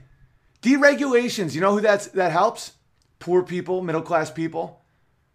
[0.62, 1.54] Deregulations.
[1.54, 2.72] You know who that's that helps?
[3.18, 4.80] Poor people, middle class people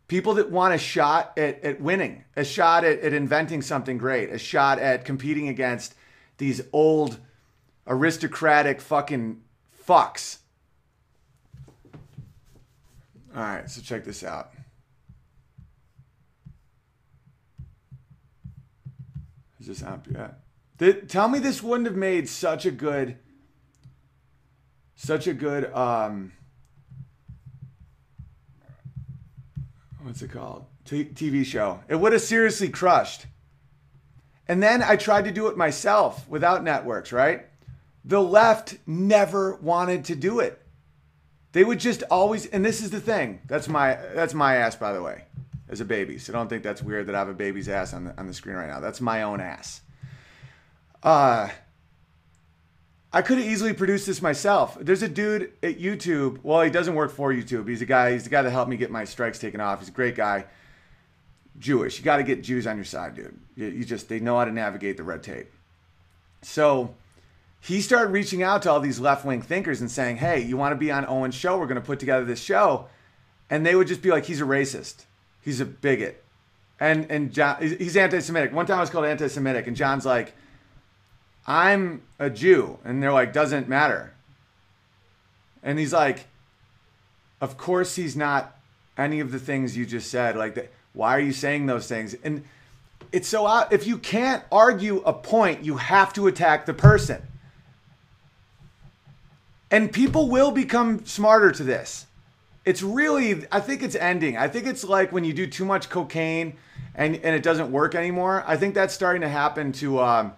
[0.08, 4.30] people that want a shot at, at winning, a shot at, at inventing something great,
[4.32, 5.96] a shot at competing against
[6.38, 7.20] these old
[7.88, 9.42] aristocratic fucking
[9.88, 10.38] fucks.
[13.36, 14.52] All right, so check this out.
[19.84, 20.40] App yet?
[20.78, 23.18] Th- tell me this wouldn't have made such a good,
[24.96, 26.32] such a good um,
[30.02, 30.66] what's it called?
[30.86, 31.80] T- TV show.
[31.88, 33.26] It would have seriously crushed.
[34.48, 37.46] And then I tried to do it myself without networks, right?
[38.04, 40.62] The left never wanted to do it.
[41.54, 43.42] They would just always and this is the thing.
[43.48, 45.24] That's my that's my ass by the way
[45.70, 46.18] as a baby.
[46.18, 48.34] So don't think that's weird that I have a baby's ass on the on the
[48.34, 48.80] screen right now.
[48.80, 49.82] That's my own ass.
[51.04, 51.50] Uh
[53.16, 54.78] I could have easily produced this myself.
[54.80, 56.40] There's a dude at YouTube.
[56.44, 57.70] Well, he doesn't work for YouTube.
[57.70, 58.12] He's a guy.
[58.12, 59.80] He's the guy that helped me get my strikes taken off.
[59.80, 60.44] He's a great guy.
[61.58, 61.98] Jewish.
[61.98, 63.40] You got to get Jews on your side, dude.
[63.56, 65.50] You, you just they know how to navigate the red tape.
[66.42, 66.94] So
[67.62, 70.74] he started reaching out to all these left wing thinkers and saying, "Hey, you want
[70.74, 71.58] to be on Owen's show?
[71.58, 72.88] We're going to put together this show,"
[73.50, 75.06] and they would just be like, "He's a racist.
[75.46, 76.22] He's a bigot."
[76.78, 78.52] And and John, he's anti-Semitic.
[78.52, 80.36] One time I was called anti-Semitic, and John's like,
[81.48, 82.80] I'm a Jew.
[82.84, 84.14] And they're like, doesn't matter.
[85.64, 86.28] And he's like,
[87.42, 88.58] of course he's not
[88.98, 90.36] any of the things you just said.
[90.36, 92.16] Like, why are you saying those things?
[92.24, 92.44] And
[93.12, 93.72] it's so out.
[93.72, 97.22] If you can't argue a point, you have to attack the person.
[99.72, 102.06] And people will become smarter to this.
[102.66, 104.38] It's really, I think it's ending.
[104.38, 106.58] I think it's like when you do too much cocaine
[106.96, 108.44] and, and it doesn't work anymore.
[108.48, 110.00] I think that's starting to happen to.
[110.02, 110.34] Um,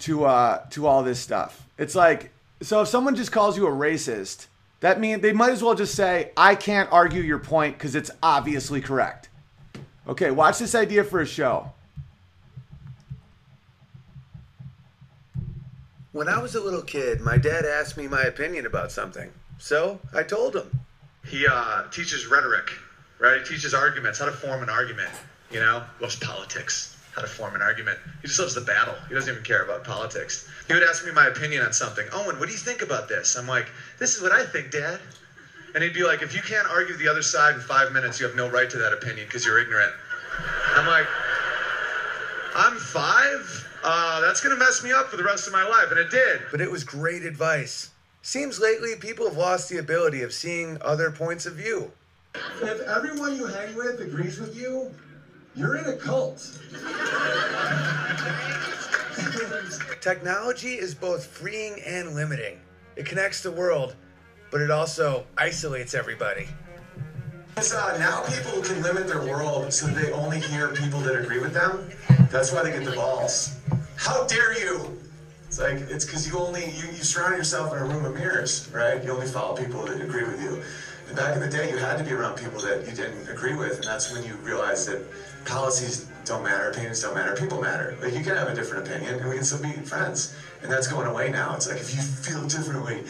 [0.00, 1.66] to uh to all this stuff.
[1.76, 4.46] It's like so if someone just calls you a racist,
[4.80, 8.10] that means they might as well just say I can't argue your point because it's
[8.22, 9.28] obviously correct.
[10.06, 11.72] Okay, watch this idea for a show.
[16.12, 19.30] When I was a little kid, my dad asked me my opinion about something.
[19.58, 20.70] So I told him.
[21.26, 22.70] He uh, teaches rhetoric,
[23.18, 23.40] right?
[23.42, 25.10] He teaches arguments, how to form an argument.
[25.50, 27.98] You know, loves politics how to form an argument.
[28.22, 28.94] He just loves the battle.
[29.08, 30.48] He doesn't even care about politics.
[30.68, 32.06] He would ask me my opinion on something.
[32.12, 33.36] Owen, what do you think about this?
[33.36, 33.66] I'm like,
[33.98, 35.00] this is what I think, Dad.
[35.74, 38.26] And he'd be like, if you can't argue the other side in five minutes, you
[38.26, 39.92] have no right to that opinion because you're ignorant.
[40.76, 41.06] I'm like,
[42.54, 43.68] I'm five?
[43.82, 45.90] Uh, that's going to mess me up for the rest of my life.
[45.90, 46.42] And it did.
[46.52, 47.90] But it was great advice.
[48.28, 51.90] Seems lately people have lost the ability of seeing other points of view.
[52.60, 54.94] If everyone you hang with agrees with you,
[55.56, 56.36] you're in a cult.
[60.02, 62.60] Technology is both freeing and limiting.
[62.96, 63.96] It connects the world,
[64.50, 66.48] but it also isolates everybody.
[67.56, 71.54] Uh, now people can limit their world so they only hear people that agree with
[71.54, 71.88] them.
[72.30, 73.56] That's why they get the balls.
[73.96, 74.97] How dare you?
[75.48, 78.68] It's like it's because you only you, you surround yourself in a room of mirrors,
[78.70, 79.02] right?
[79.02, 80.60] You only follow people that agree with you.
[81.08, 83.54] And back in the day, you had to be around people that you didn't agree
[83.54, 85.00] with, and that's when you realized that
[85.46, 87.96] policies don't matter, opinions don't matter, people matter.
[88.02, 90.34] Like you can have a different opinion and we can still be friends.
[90.62, 91.54] And that's going away now.
[91.54, 93.04] It's like if you feel differently,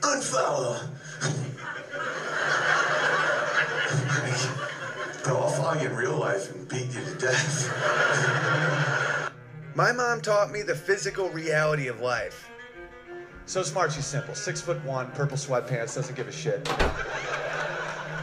[0.00, 0.80] unfollow.
[5.24, 8.76] Bro, I'll follow you in real life and beat you to death.
[9.76, 12.50] My mom taught me the physical reality of life.
[13.46, 14.34] So smart, she's simple.
[14.34, 16.68] Six foot one, purple sweatpants, doesn't give a shit.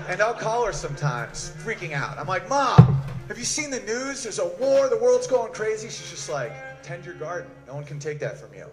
[0.09, 2.17] And I'll call her sometimes, freaking out.
[2.17, 4.23] I'm like, Mom, have you seen the news?
[4.23, 5.87] There's a war, the world's going crazy.
[5.87, 6.51] She's just like,
[6.83, 7.49] tend your garden.
[7.65, 8.65] No one can take that from you.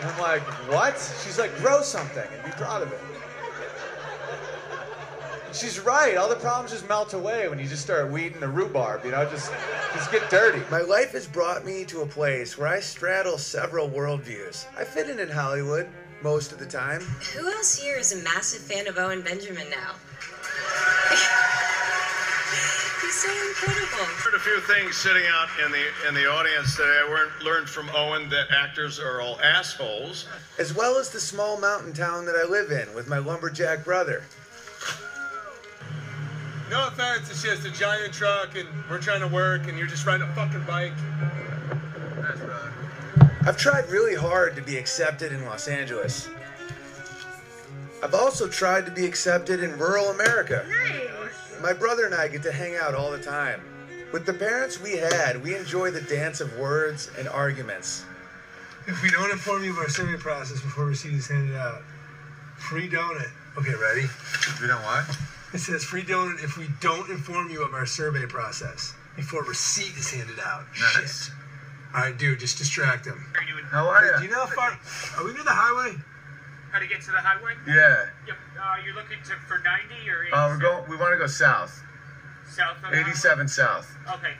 [0.00, 0.94] And I'm like, what?
[1.22, 3.00] She's like, grow something and be proud of it.
[5.52, 6.16] She's right.
[6.16, 9.04] All the problems just melt away when you just start weeding the rhubarb.
[9.04, 9.52] You know, just
[9.94, 10.62] just get dirty.
[10.70, 14.64] My life has brought me to a place where I straddle several worldviews.
[14.78, 15.88] I fit in in Hollywood
[16.22, 17.02] most of the time.
[17.36, 19.92] Who else here is a massive fan of Owen Benjamin now?
[23.02, 24.06] He's so incredible.
[24.08, 26.88] I Heard a few things sitting out in the in the audience today.
[26.88, 30.26] I learned from Owen that actors are all assholes,
[30.58, 34.22] as well as the small mountain town that I live in with my lumberjack brother.
[36.72, 40.06] No offense, it's just a giant truck and we're trying to work and you're just
[40.06, 40.94] riding a fucking bike.
[42.18, 42.72] Nice, brother.
[43.42, 46.30] I've tried really hard to be accepted in Los Angeles.
[48.02, 50.64] I've also tried to be accepted in rural America.
[50.66, 51.60] Nice.
[51.60, 53.60] My brother and I get to hang out all the time.
[54.10, 58.06] With the parents we had, we enjoy the dance of words and arguments.
[58.86, 61.82] If we don't inform you of our survey process before receipt is handed out,
[62.56, 63.28] free donut.
[63.58, 64.06] Okay, ready?
[64.62, 65.04] We don't what?
[65.52, 69.96] It says free donut if we don't inform you of our survey process before receipt
[69.96, 70.64] is handed out.
[70.96, 71.26] Nice.
[71.26, 71.34] Shit.
[71.94, 73.22] All right, dude, just distract him.
[73.70, 74.18] How are you?
[74.18, 74.80] Do you know how far?
[75.18, 75.96] Are we near the highway?
[76.70, 77.52] How to get to the highway?
[77.68, 78.08] Yeah.
[78.26, 78.36] Yep.
[78.56, 80.32] Uh, you're looking to for 90 or 87?
[80.32, 80.90] Uh, we're going.
[80.90, 81.82] We want to go south.
[82.48, 83.94] south of the 87 south.
[84.08, 84.32] Okay.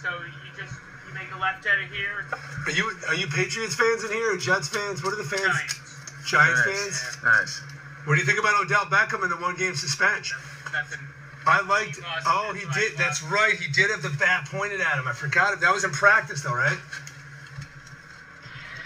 [0.00, 0.78] So you just
[1.08, 2.24] you make a left out of here.
[2.66, 5.02] Are you are you Patriots fans in here or Jets fans?
[5.02, 5.58] What are the fans?
[5.58, 5.96] Giants.
[6.24, 7.16] Giants nice.
[7.18, 7.24] fans?
[7.24, 7.62] Nice.
[8.04, 10.38] What do you think about Odell Beckham and the one game suspension?
[10.72, 11.00] Nothing.
[11.46, 11.98] I liked.
[12.26, 12.96] Oh, he did.
[12.96, 13.54] That's right.
[13.54, 15.08] He did have the bat pointed at him.
[15.08, 15.60] I forgot it.
[15.60, 16.78] That was in practice, though, right?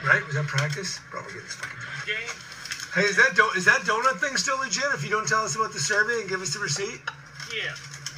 [0.05, 0.25] Right?
[0.27, 1.01] Was that practice?
[1.11, 1.79] Bro, we're getting this fucking.
[2.07, 2.37] Game?
[2.95, 4.85] Hey, is that do- is that donut thing still legit?
[4.95, 7.01] If you don't tell us about the survey and give us the receipt.
[7.55, 7.75] Yeah.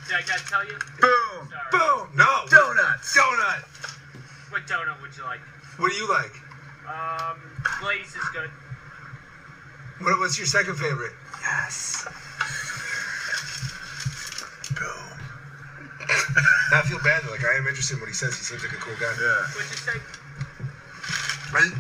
[0.07, 0.79] Did I gotta tell you?
[1.01, 1.49] Boom.
[1.73, 2.09] Boom.
[2.15, 2.45] No.
[2.49, 3.17] Donuts.
[3.17, 3.65] Donut.
[4.51, 5.41] What donut would you like?
[5.79, 6.33] What do you like?
[6.89, 7.41] Um,
[7.81, 8.51] glaze is good.
[10.01, 11.13] What, what's your second favorite?
[11.43, 12.07] Yes.
[16.09, 17.25] I feel bad.
[17.31, 18.37] Like I am interested in what he says.
[18.37, 19.13] He seems like a cool guy.
[19.21, 19.45] Yeah.
[19.53, 19.99] What'd you say?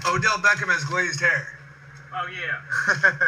[0.08, 1.58] Odell Beckham has glazed hair.
[2.12, 2.60] Oh yeah.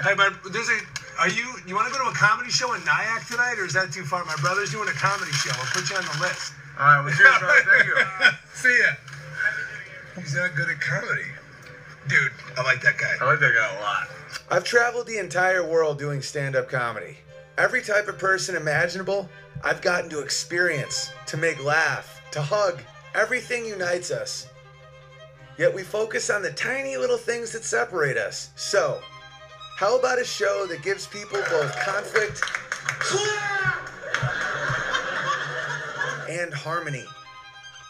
[0.04, 0.78] hey, my there's a.
[1.20, 3.74] Are you you want to go to a comedy show in Nyack tonight, or is
[3.74, 4.24] that too far?
[4.24, 5.52] My brother's doing a comedy show.
[5.52, 6.52] I'll put you on the list.
[6.78, 7.60] All right, well, cheers, brother.
[7.68, 7.96] Thank you.
[8.54, 10.20] See ya.
[10.22, 11.28] He's not good at comedy,
[12.08, 12.32] dude.
[12.56, 13.14] I like that guy.
[13.20, 14.08] I like that guy a lot.
[14.50, 17.18] I've traveled the entire world doing stand up comedy.
[17.58, 19.28] Every type of person imaginable,
[19.62, 22.80] I've gotten to experience, to make laugh, to hug.
[23.14, 24.48] Everything unites us.
[25.58, 28.50] Yet we focus on the tiny little things that separate us.
[28.56, 29.00] So,
[29.76, 32.40] how about a show that gives people both conflict
[36.30, 37.04] and harmony?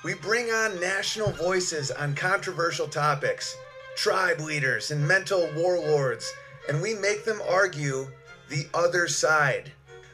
[0.03, 3.57] We bring on national voices on controversial topics,
[3.97, 6.33] tribe leaders and mental warlords,
[6.69, 8.09] and we make them argue
[8.49, 9.71] the other side.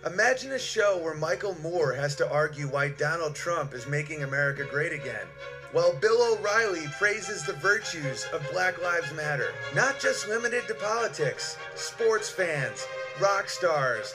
[0.06, 4.62] Imagine a show where Michael Moore has to argue why Donald Trump is making America
[4.62, 5.26] great again,
[5.72, 9.48] while Bill O'Reilly praises the virtues of Black Lives Matter.
[9.74, 12.86] Not just limited to politics, sports fans,
[13.20, 14.14] rock stars,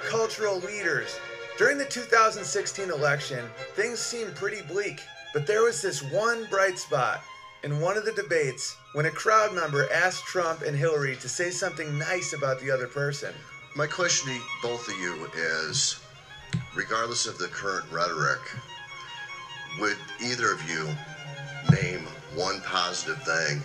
[0.00, 1.16] cultural leaders.
[1.58, 5.00] During the 2016 election, things seemed pretty bleak,
[5.32, 7.22] but there was this one bright spot
[7.62, 11.52] in one of the debates when a crowd member asked Trump and Hillary to say
[11.52, 13.32] something nice about the other person.
[13.76, 15.98] My question to both of you is
[16.76, 18.38] regardless of the current rhetoric,
[19.80, 20.88] would either of you
[21.72, 22.06] name
[22.36, 23.64] one positive thing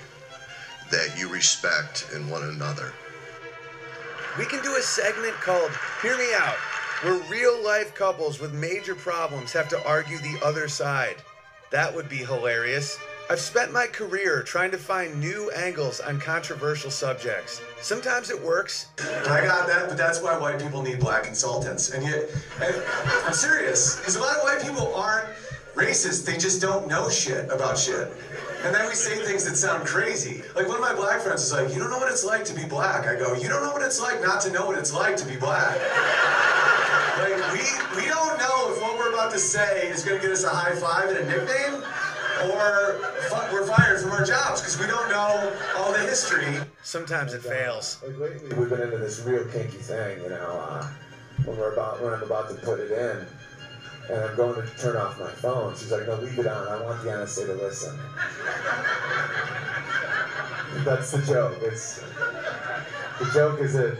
[0.90, 2.92] that you respect in one another?
[4.36, 5.72] We can do a segment called
[6.02, 6.58] Hear Me Out,
[7.04, 11.18] where real life couples with major problems have to argue the other side.
[11.70, 12.98] That would be hilarious.
[13.32, 17.62] I've spent my career trying to find new angles on controversial subjects.
[17.80, 18.88] Sometimes it works.
[19.00, 21.92] I got that, but that's why white people need black consultants.
[21.92, 22.28] And yet,
[23.28, 25.30] I'm serious, because a lot of white people aren't
[25.76, 26.26] racist.
[26.26, 28.12] They just don't know shit about shit.
[28.64, 30.42] And then we say things that sound crazy.
[30.56, 32.54] Like one of my black friends is like, "You don't know what it's like to
[32.56, 34.92] be black." I go, "You don't know what it's like not to know what it's
[34.92, 35.78] like to be black."
[37.20, 37.64] like we
[38.02, 40.50] we don't know if what we're about to say is going to get us a
[40.50, 41.79] high five and a nickname,
[42.46, 42.94] or
[43.30, 46.58] fu- we're fired from our jobs because we don't know all the history.
[46.84, 47.98] Sometimes it fails.
[48.06, 50.66] Like lately, we've been into this real kinky thing, you know.
[50.70, 50.88] Uh,
[51.46, 53.26] when we're about when I'm about to put it in,
[54.14, 56.68] and I'm going to turn off my phone, she's like, "No, leave it on.
[56.68, 57.98] I want the NSA to listen."
[60.86, 61.58] That's the joke.
[61.62, 62.00] It's
[63.20, 63.98] the joke is that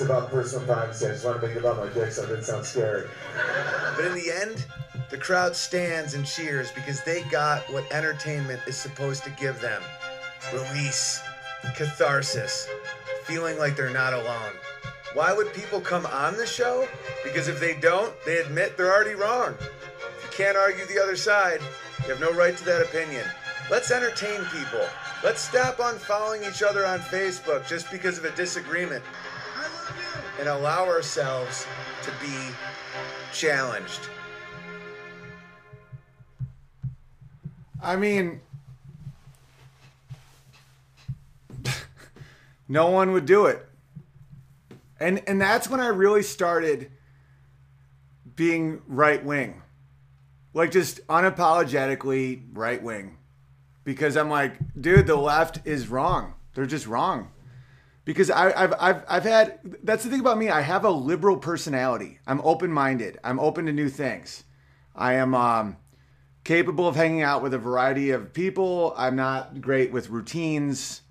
[0.00, 1.04] it's about personal privacy.
[1.04, 3.06] I just want to make it about my dick, so it didn't sound scary.
[3.96, 4.64] But in the end,
[5.10, 9.82] the crowd stands and cheers because they got what entertainment is supposed to give them
[10.54, 11.20] release,
[11.76, 12.66] catharsis,
[13.24, 14.52] feeling like they're not alone.
[15.12, 16.88] Why would people come on the show?
[17.22, 19.54] Because if they don't, they admit they're already wrong.
[19.60, 21.60] If you can't argue the other side,
[22.00, 23.26] you have no right to that opinion.
[23.70, 24.86] Let's entertain people.
[25.22, 29.04] Let's stop on following each other on Facebook just because of a disagreement.
[30.40, 31.66] And allow ourselves
[32.02, 32.34] to be
[33.30, 34.00] challenged.
[37.82, 38.40] I mean,
[42.68, 43.66] no one would do it.
[44.98, 46.90] And and that's when I really started
[48.34, 49.60] being right wing.
[50.54, 53.18] Like just unapologetically right wing.
[53.84, 56.32] Because I'm like, dude, the left is wrong.
[56.54, 57.30] They're just wrong.
[58.04, 60.48] Because I, I've, I've, I've had, that's the thing about me.
[60.48, 62.18] I have a liberal personality.
[62.26, 63.18] I'm open minded.
[63.22, 64.44] I'm open to new things.
[64.96, 65.76] I am um,
[66.44, 68.94] capable of hanging out with a variety of people.
[68.96, 71.02] I'm not great with routines,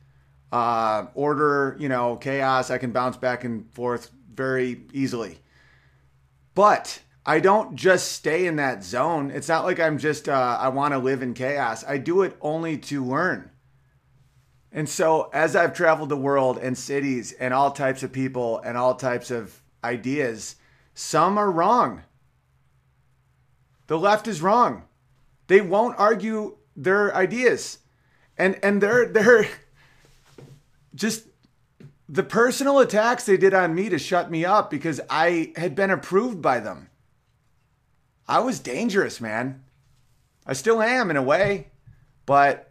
[0.52, 2.72] uh, order, you know, chaos.
[2.72, 5.40] I can bounce back and forth very easily.
[6.56, 9.30] But I don't just stay in that zone.
[9.32, 11.86] It's not like I'm just, uh, I want to live in chaos.
[11.88, 13.52] I do it only to learn.
[14.72, 18.78] And so, as I've traveled the world and cities and all types of people and
[18.78, 20.58] all types of ideas,
[20.94, 22.04] some are wrong.
[23.88, 24.84] The left is wrong.
[25.48, 27.80] They won't argue their ideas.
[28.38, 29.48] And and they're they're
[30.96, 31.26] just
[32.08, 35.91] the personal attacks they did on me to shut me up because I had been
[35.91, 36.90] approved by them.
[38.28, 39.64] I was dangerous, man.
[40.46, 41.68] I still am in a way,
[42.26, 42.69] but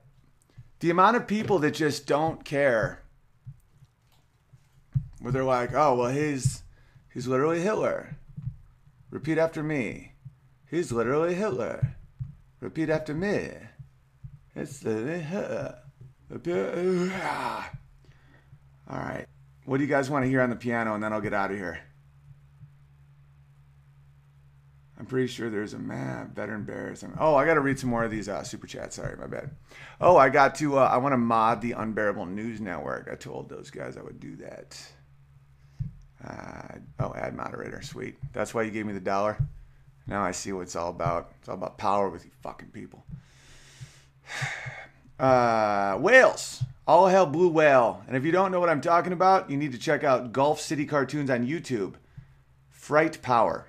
[0.81, 3.03] the amount of people that just don't care,
[5.21, 6.63] where they're like, "Oh, well, he's
[7.13, 8.17] he's literally Hitler."
[9.11, 10.13] Repeat after me.
[10.71, 11.97] He's literally Hitler.
[12.61, 13.53] Repeat after me.
[14.55, 15.79] It's literally Hitler.
[18.91, 19.27] All right.
[19.65, 21.51] What do you guys want to hear on the piano, and then I'll get out
[21.51, 21.81] of here.
[24.99, 27.05] I'm pretty sure there's a map, veteran bears.
[27.21, 28.97] Oh, I got to read some more of these uh, super chats.
[28.97, 29.51] Sorry, my bad.
[30.01, 30.79] Oh, I got to.
[30.79, 33.09] Uh, I want to mod the Unbearable News Network.
[33.11, 34.83] I told those guys I would do that.
[36.27, 37.81] Uh, oh, add moderator.
[37.81, 38.17] Sweet.
[38.33, 39.39] That's why you gave me the dollar.
[40.09, 41.33] Now I see what it's all about.
[41.39, 43.05] It's all about power with you fucking people.
[45.19, 46.63] Uh, whales.
[46.87, 48.05] All hell blue whale.
[48.07, 50.61] And if you don't know what I'm talking about, you need to check out Gulf
[50.61, 51.95] City Cartoons on YouTube.
[52.71, 53.67] Fright Power.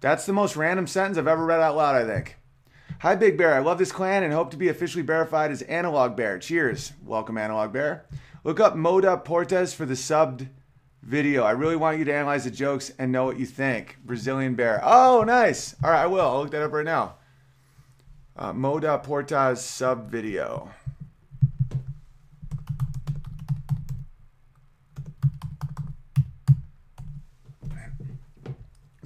[0.00, 2.36] That's the most random sentence I've ever read out loud, I think.
[3.00, 3.54] Hi, Big Bear.
[3.54, 6.38] I love this clan and hope to be officially verified as Analog Bear.
[6.38, 6.92] Cheers.
[7.04, 8.06] Welcome, Analog Bear.
[8.44, 10.48] Look up Moda Portes for the subbed
[11.02, 11.42] video.
[11.42, 13.98] I really want you to analyze the jokes and know what you think.
[14.04, 14.80] Brazilian Bear.
[14.84, 15.74] Oh, nice.
[15.82, 16.26] All right, I will.
[16.26, 17.16] I'll look that up right now.
[18.36, 20.70] Uh, Moda Portas sub video.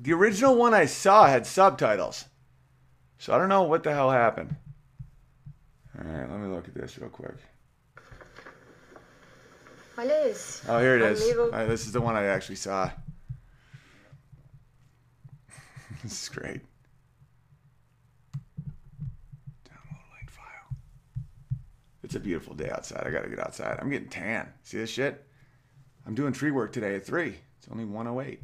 [0.03, 2.25] The original one I saw had subtitles.
[3.19, 4.57] So I don't know what the hell happened.
[5.97, 7.37] All right, let me look at this real quick.
[10.69, 11.33] Oh, here it is.
[11.53, 12.91] Right, this is the one I actually saw.
[16.03, 16.63] this is great.
[19.65, 20.77] Download link file.
[22.03, 23.05] It's a beautiful day outside.
[23.07, 23.79] I gotta get outside.
[23.81, 24.53] I'm getting tan.
[24.65, 25.25] See this shit?
[26.05, 27.37] I'm doing tree work today at 3.
[27.59, 28.41] It's only 108.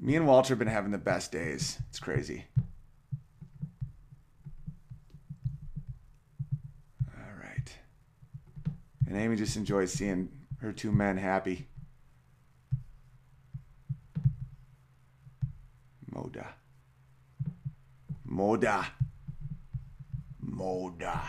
[0.00, 1.78] Me and Walter have been having the best days.
[1.88, 2.44] It's crazy.
[7.08, 7.76] All right.
[9.06, 10.28] And Amy just enjoys seeing
[10.60, 11.66] her two men happy.
[16.14, 16.46] Moda.
[18.30, 18.86] Moda.
[20.44, 21.20] Moda.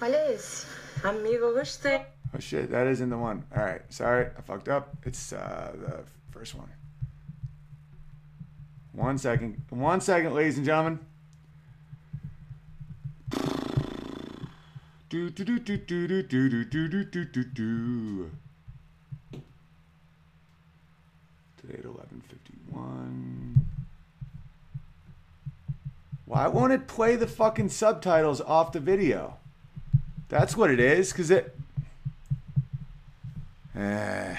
[0.00, 0.66] Olha esse.
[1.04, 2.19] Amigo, gostei.
[2.34, 3.44] Oh shit, that isn't the one.
[3.56, 4.96] All right, sorry, I fucked up.
[5.04, 6.68] It's uh, the first one.
[8.92, 11.00] One second, one second, ladies and gentlemen.
[15.08, 18.30] Do do do do do do do do do do do do.
[21.60, 23.66] Today at eleven fifty one.
[26.26, 29.38] Why won't it play the fucking subtitles off the video?
[30.28, 31.56] That's what it is, cause it.
[33.76, 34.36] Eh.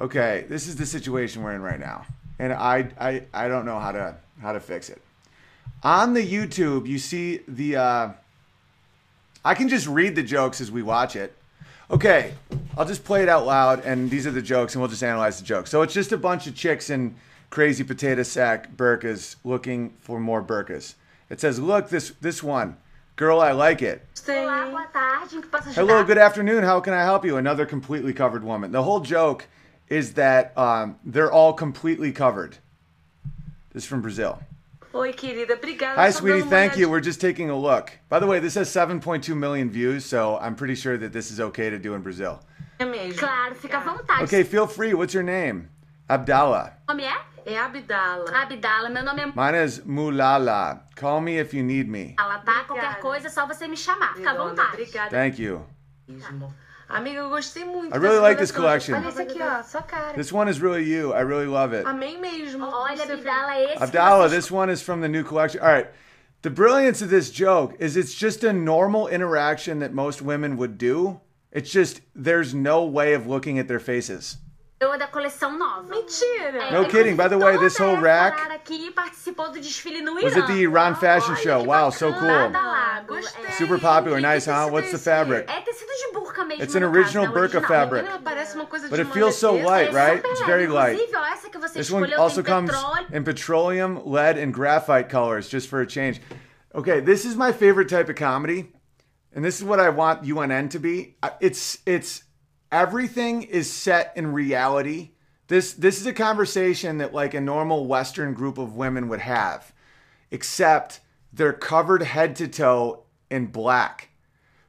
[0.00, 2.06] Okay, this is the situation we're in right now,
[2.38, 5.00] and I, I I don't know how to how to fix it.
[5.82, 7.76] On the YouTube, you see the.
[7.76, 8.12] Uh,
[9.44, 11.36] I can just read the jokes as we watch it.
[11.90, 12.32] Okay,
[12.76, 15.38] I'll just play it out loud, and these are the jokes, and we'll just analyze
[15.38, 15.70] the jokes.
[15.70, 17.14] So it's just a bunch of chicks in
[17.50, 20.94] crazy potato sack burkas looking for more burkas.
[21.28, 22.76] It says, "Look, this this one,
[23.16, 25.36] girl, I like it." Olá, boa tarde.
[25.36, 25.74] Em que posso ajudar?
[25.74, 26.62] Hello, good afternoon.
[26.62, 27.36] How can I help you?
[27.36, 28.70] Another completely covered woman.
[28.70, 29.46] The whole joke
[29.88, 32.58] is that um, they're all completely covered.
[33.72, 34.40] This is from Brazil.
[34.94, 35.94] Oi, querida, obrigada.
[35.94, 36.42] Hi, sweetie.
[36.42, 36.88] Thank you.
[36.88, 37.98] We're just taking a look.
[38.08, 41.40] By the way, this has 7.2 million views, so I'm pretty sure that this is
[41.40, 42.40] okay to do in Brazil.
[42.78, 43.18] mesmo.
[43.18, 44.22] Claro, fica à vontade.
[44.24, 44.92] Okay, feel free.
[44.94, 45.68] What's your name?
[46.12, 46.76] Abdallah.
[46.88, 47.52] Meu nome é?
[47.54, 48.30] É Abdala.
[48.42, 48.90] Abdala.
[48.90, 50.84] Meu nome é Mine is Mulala.
[50.94, 52.14] Call me if you need me.
[52.18, 52.64] Abdala, tá?
[52.64, 54.14] Qualquer coisa é só você me chamar.
[54.14, 54.72] Fica à Dona, vontade.
[54.82, 55.10] Obrigada.
[55.10, 55.66] Thank you.
[56.06, 56.54] mesmo.
[56.88, 57.94] Amiga, eu gostei muito.
[57.96, 58.94] I really like this collection.
[58.96, 59.62] Olha esse aqui, ó.
[59.62, 60.12] Sua cara.
[60.12, 61.14] This one is really you.
[61.14, 61.86] I really love it.
[61.86, 62.66] Amei mesmo.
[62.66, 65.62] Olha, Você- Abdala, esse que Abdallah, você this one is from the new collection.
[65.62, 65.88] All right.
[66.42, 70.76] The brilliance of this joke is it's just a normal interaction that most women would
[70.76, 71.18] do.
[71.50, 74.36] It's just there's no way of looking at their faces.
[74.82, 75.88] Escolheu da coleção nova.
[75.88, 76.70] Mentira.
[76.72, 77.14] No kidding.
[77.16, 80.42] By the way, this whole rack Cara aqui participou do desfile no was Irã.
[80.42, 81.62] at the Iran fashion show.
[81.62, 82.28] Wow, so cool.
[82.28, 83.04] Lá.
[83.06, 83.52] Gostei.
[83.52, 84.20] Super popular.
[84.20, 84.68] Nice, huh?
[84.68, 85.46] What's the fabric?
[85.48, 86.62] É tecido de burca mesmo.
[86.62, 87.62] It's an original caso, é burqa original.
[87.62, 88.04] fabric.
[88.04, 90.22] Menina, parece uma coisa But it feels so light, right?
[90.24, 90.94] It's very light.
[90.94, 92.72] Inclusive, ó, essa que você This one also comes
[93.12, 96.20] in petroleum, lead, and graphite colors, just for a change.
[96.74, 98.72] Okay, this is my favorite type of comedy,
[99.34, 101.16] and this is what I want UNN to be.
[101.40, 102.24] It's it's
[102.72, 105.10] everything is set in reality.
[105.46, 109.72] This this is a conversation that like a normal Western group of women would have,
[110.30, 111.00] except
[111.32, 114.08] they're covered head to toe in black.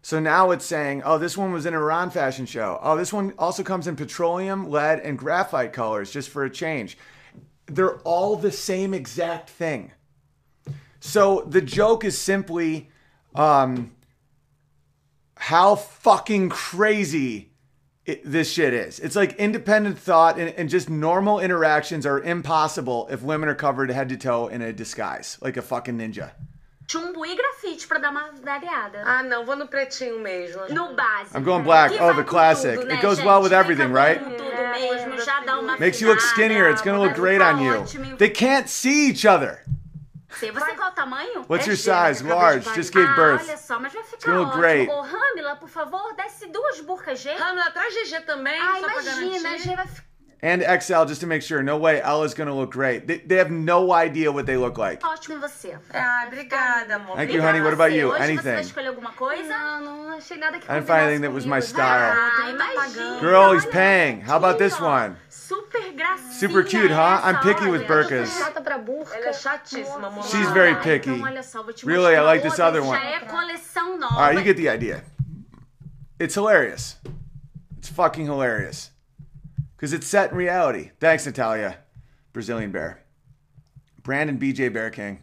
[0.02, 2.78] So now it's saying, oh, this one was in Iran fashion show.
[2.82, 6.98] Oh, this one also comes in petroleum, lead, and graphite colors just for a change.
[7.68, 9.94] They're all the same exact thing.
[11.00, 12.90] So the joke is simply
[13.34, 13.94] um,
[15.38, 17.53] how fucking crazy
[18.06, 19.00] it, this shit is.
[19.00, 23.90] It's like independent thought and, and just normal interactions are impossible if women are covered
[23.92, 26.32] head to toe in a disguise, like a fucking ninja.
[26.86, 29.04] Chumbo e grafite pra dar uma variada.
[29.06, 30.68] Ah, não, vou no pretinho mesmo.
[30.70, 31.38] No básico.
[31.38, 31.94] I'm going black.
[32.00, 32.76] Oh, the classic.
[32.76, 33.26] tudo, né, It goes gente?
[33.26, 34.20] well with everything, right?
[34.20, 36.70] Tudo mesmo, já dá uma Makes you look skinnier.
[36.70, 37.86] It's gonna look great on you.
[38.18, 39.64] They can't see each other.
[40.52, 41.46] Você, você qual o tamanho?
[41.48, 41.84] What's É your G,
[42.14, 42.24] size?
[42.24, 42.70] Large.
[42.76, 43.42] Just gave birth.
[43.42, 44.52] Ah, olha só, mas vai ficar ótimo.
[44.62, 44.90] great.
[44.90, 47.32] Ô, Ramila, por favor, desce duas burcas G.
[47.36, 49.60] Ramila, traz GG também, Ah, só pra imagina, garantir.
[49.70, 50.14] G vai ficar
[50.46, 51.64] And XL just to make sure.
[51.64, 53.08] No way Ella's gonna look great.
[53.08, 55.02] They, they have no idea what they look like.
[55.02, 55.78] ótimo você.
[55.94, 57.16] Ah, obrigada, amor.
[57.16, 57.62] Thank you, honey.
[57.62, 58.10] What about you?
[58.12, 58.60] Hoje você Anything?
[58.60, 59.58] escolher alguma coisa?
[59.58, 59.80] Não,
[60.10, 62.12] não achei nada que I didn't find anything that was my style.
[62.14, 63.22] Ah, imagina.
[63.22, 64.20] Girl, he's paying.
[64.20, 65.16] How about this one?
[65.56, 66.34] Super gracinha.
[66.34, 67.22] Super cute, huh?
[67.24, 67.88] I'm picky with olha.
[67.88, 68.30] burkas.
[68.30, 69.16] Chata pra burca.
[69.16, 70.24] Ela é chatíssima, amor.
[70.24, 71.12] She's very picky.
[71.12, 72.98] Então, olha só, vou te Really, I like this other one.
[72.98, 74.16] é coleção nova.
[74.16, 75.04] All right, you get the idea.
[76.20, 76.98] It's hilarious.
[77.78, 78.92] It's fucking hilarious.
[79.76, 80.92] Because it's set in reality.
[81.00, 81.78] Thanks, Natalia.
[82.32, 83.00] Brazilian Bear.
[84.02, 85.20] Brandon BJ Bear King.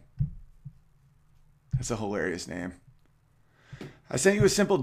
[1.73, 2.73] That's a hilarious name.
[4.09, 4.77] I sent you a simple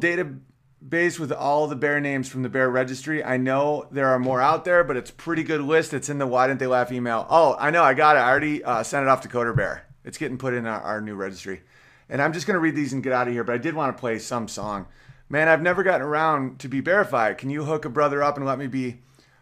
[0.85, 3.23] database with all the bear names from the bear registry.
[3.23, 5.93] I know there are more out there, but it's pretty good list.
[5.95, 7.27] It's in the Why Didn't They Laugh email.
[7.29, 7.83] Oh, I know.
[7.83, 8.21] I got it.
[8.21, 9.87] I already uh, sent it off to Coder Bear.
[10.05, 11.63] It's getting put in our, our new registry.
[12.09, 13.75] And I'm just going to read these and get out of here, but I did
[13.75, 14.87] want to play some song.
[15.29, 17.37] Man, I've never gotten around to be verified.
[17.37, 19.01] Can you hook a brother up and let me be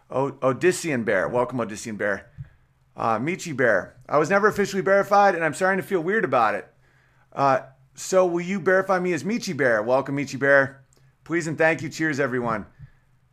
[0.09, 1.29] o- Odyssean Bear?
[1.29, 2.29] Welcome, Odyssean Bear.
[2.95, 3.95] Uh, Michi Bear.
[4.09, 6.67] I was never officially verified, and I'm starting to feel weird about it.
[7.31, 7.59] Uh,
[7.95, 9.81] so will you verify me as Michi Bear?
[9.81, 10.83] Welcome, Michi Bear.
[11.27, 11.89] Please and thank you.
[11.89, 12.65] Cheers, everyone.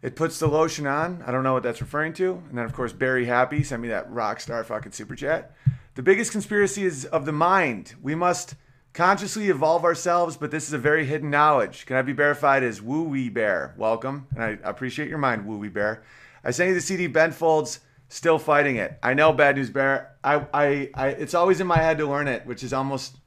[0.02, 1.22] It puts the lotion on.
[1.24, 2.42] I don't know what that's referring to.
[2.48, 5.54] And then, of course, Barry Happy sent me that rock star fucking super chat.
[5.94, 7.94] The biggest conspiracy is of the mind.
[8.02, 8.56] We must
[8.94, 11.86] consciously evolve ourselves, but this is a very hidden knowledge.
[11.86, 13.76] Can I be verified as Woo Wee Bear?
[13.78, 14.26] Welcome.
[14.34, 16.02] And I appreciate your mind, Woo Wee Bear.
[16.42, 17.78] I sent you the CD Ben Folds.
[18.08, 18.98] Still fighting it.
[19.04, 20.16] I know, Bad News Bear.
[20.24, 23.18] I, I, I, it's always in my head to learn it, which is almost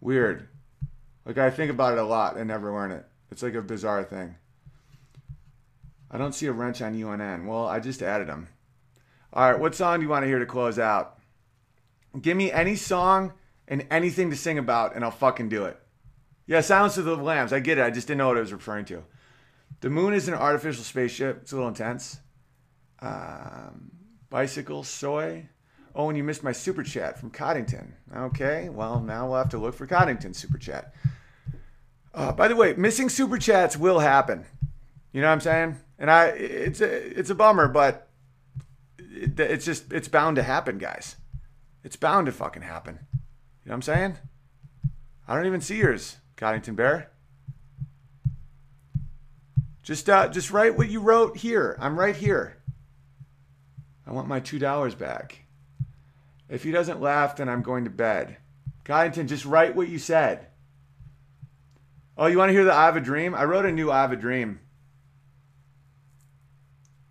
[0.00, 0.48] weird.
[1.24, 3.04] Like I think about it a lot and never learn it.
[3.30, 4.36] It's like a bizarre thing.
[6.10, 7.46] I don't see a wrench on UNN.
[7.46, 8.48] Well, I just added them.
[9.32, 11.18] All right, what song do you want to hear to close out?
[12.20, 13.34] Give me any song
[13.66, 15.78] and anything to sing about, and I'll fucking do it.
[16.46, 17.52] Yeah, Silence of the Lambs.
[17.52, 17.84] I get it.
[17.84, 19.04] I just didn't know what I was referring to.
[19.80, 21.40] The moon is an artificial spaceship.
[21.42, 22.18] It's a little intense.
[23.00, 23.90] Um,
[24.30, 25.46] bicycle, soy.
[25.94, 27.94] Oh, and you missed my super chat from Coddington.
[28.16, 30.94] Okay, well, now we'll have to look for Coddington's super chat.
[32.14, 34.44] Uh, by the way, missing super chats will happen.
[35.12, 35.76] You know what I'm saying?
[35.98, 38.08] And I, it's a, it's a bummer, but
[38.98, 41.16] it, it's just, it's bound to happen, guys.
[41.84, 42.98] It's bound to fucking happen.
[43.12, 43.18] You
[43.66, 44.16] know what I'm saying?
[45.26, 47.10] I don't even see yours, Coddington Bear.
[49.82, 51.76] Just, uh, just write what you wrote here.
[51.80, 52.58] I'm right here.
[54.06, 55.44] I want my two dollars back.
[56.48, 58.38] If he doesn't laugh, then I'm going to bed.
[58.84, 60.47] Coddington, just write what you said.
[62.18, 63.32] Oh, you want to hear the I Have a Dream?
[63.32, 64.58] I wrote a new I Have a Dream.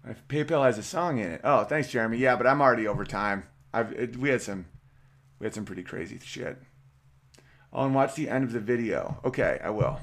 [0.06, 1.42] My PayPal has a song in it.
[1.46, 2.18] Oh, thanks, Jeremy.
[2.18, 3.46] Yeah, but I'm already over time.
[3.74, 4.66] I've it, we had some
[5.40, 6.58] we had some pretty crazy shit.
[7.72, 9.20] Oh, and watch the end of the video.
[9.24, 10.00] Okay, I will.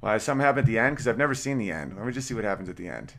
[0.00, 1.96] Why well, something happen at the end because I've never seen the end.
[1.96, 3.14] Let me just see what happens at the end.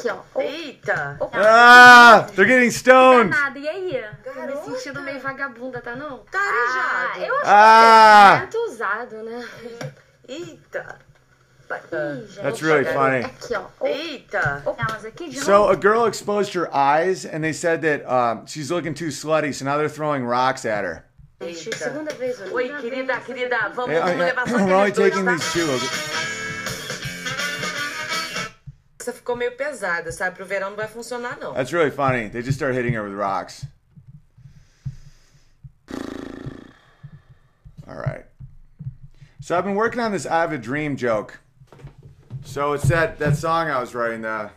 [0.00, 0.40] Aqui, ó.
[0.40, 1.18] Eita!
[1.34, 3.30] Ah, they're getting stoned.
[3.30, 4.04] Nada, e aí?
[4.24, 6.18] Tô me sentindo meio vagabunda, tá não?
[6.30, 7.10] Tá arejado.
[7.12, 8.30] Ah, eu acho Ah.
[8.30, 9.48] que é muito usado, né?
[10.28, 10.98] Eita!
[12.42, 13.24] That's really funny.
[13.24, 13.86] Aqui, ó.
[13.86, 14.62] Eita!
[14.66, 18.44] Não, mas aqui de So a girl exposed her eyes, and they said that um,
[18.46, 19.52] she's looking too slutty.
[19.54, 21.04] So now they're throwing rocks at her.
[21.40, 22.52] Gente, segunda vez hoje.
[22.52, 26.49] Oi, querida, querida, vamos, vamos levar só we're only taking these two.
[29.00, 30.36] Essa ficou meio pesada, sabe?
[30.36, 31.54] Pro verão não vai funcionar, não.
[31.54, 32.28] That's really funny.
[32.28, 33.64] They just start hitting her with rocks.
[37.88, 38.26] All right.
[39.40, 41.40] So I've been working on this I have a dream joke.
[42.44, 44.26] So it's that that song I was writing.
[44.26, 44.50] Uh,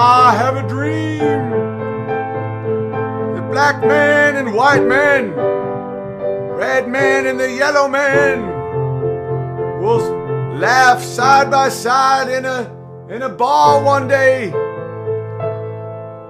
[0.00, 1.50] I have a dream
[3.34, 5.32] that black man and white man,
[6.54, 8.46] red man and the yellow man
[9.82, 9.98] will
[10.54, 12.72] laugh side by side in a
[13.10, 14.52] in a bar one day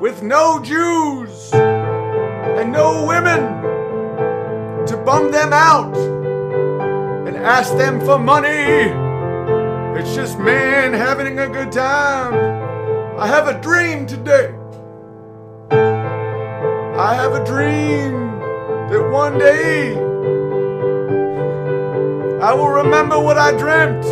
[0.00, 3.42] with no Jews and no women
[4.86, 5.94] to bum them out
[7.28, 8.94] and ask them for money.
[10.00, 12.67] It's just man having a good time.
[13.18, 14.54] I have a dream today.
[15.72, 18.38] I have a dream
[18.90, 19.96] that one day
[22.40, 24.02] I will remember what I dreamt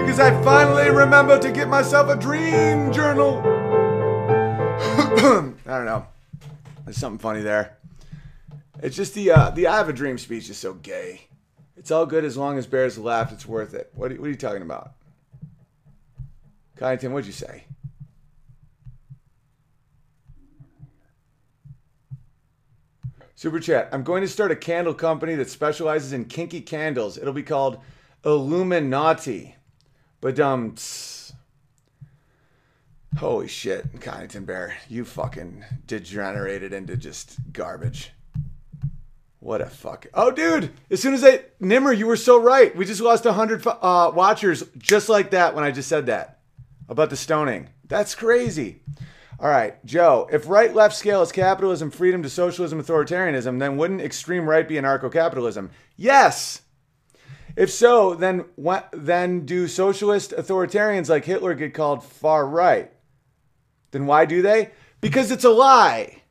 [0.00, 3.40] because I finally remember to get myself a dream journal.
[4.78, 6.06] I don't know.
[6.86, 7.76] There's something funny there.
[8.82, 11.28] It's just the uh, the I have a dream speech is so gay.
[11.76, 13.30] It's all good as long as bears laugh.
[13.30, 13.90] It's worth it.
[13.94, 14.92] What are, what are you talking about?
[16.78, 17.64] Kyneton, what'd you say?
[23.38, 23.88] Super chat.
[23.92, 27.16] I'm going to start a candle company that specializes in kinky candles.
[27.16, 27.78] It'll be called
[28.24, 29.54] Illuminati.
[30.20, 30.74] But um,
[33.16, 38.10] holy shit, Kyneton Bear, you fucking degenerated into just garbage.
[39.38, 40.08] What a fuck.
[40.14, 42.74] Oh, dude, as soon as I, Nimmer, you were so right.
[42.74, 46.40] We just lost 100 uh, watchers just like that when I just said that
[46.88, 47.68] about the stoning.
[47.86, 48.82] That's crazy.
[49.40, 54.00] All right, Joe, if right left scale is capitalism, freedom to socialism, authoritarianism, then wouldn't
[54.00, 55.70] extreme right be anarcho capitalism?
[55.96, 56.62] Yes.
[57.54, 62.90] If so, then what, then do socialist authoritarians like Hitler get called far right?
[63.92, 64.70] Then why do they?
[65.00, 66.22] Because it's a lie.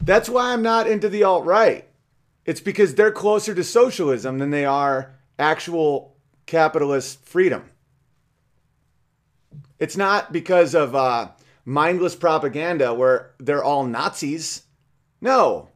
[0.00, 1.86] That's why I'm not into the alt right.
[2.44, 6.16] It's because they're closer to socialism than they are actual
[6.46, 7.64] capitalist freedom.
[9.78, 11.28] It's not because of uh,
[11.70, 14.64] mindless propaganda where they're all Nazis.
[15.20, 15.68] No,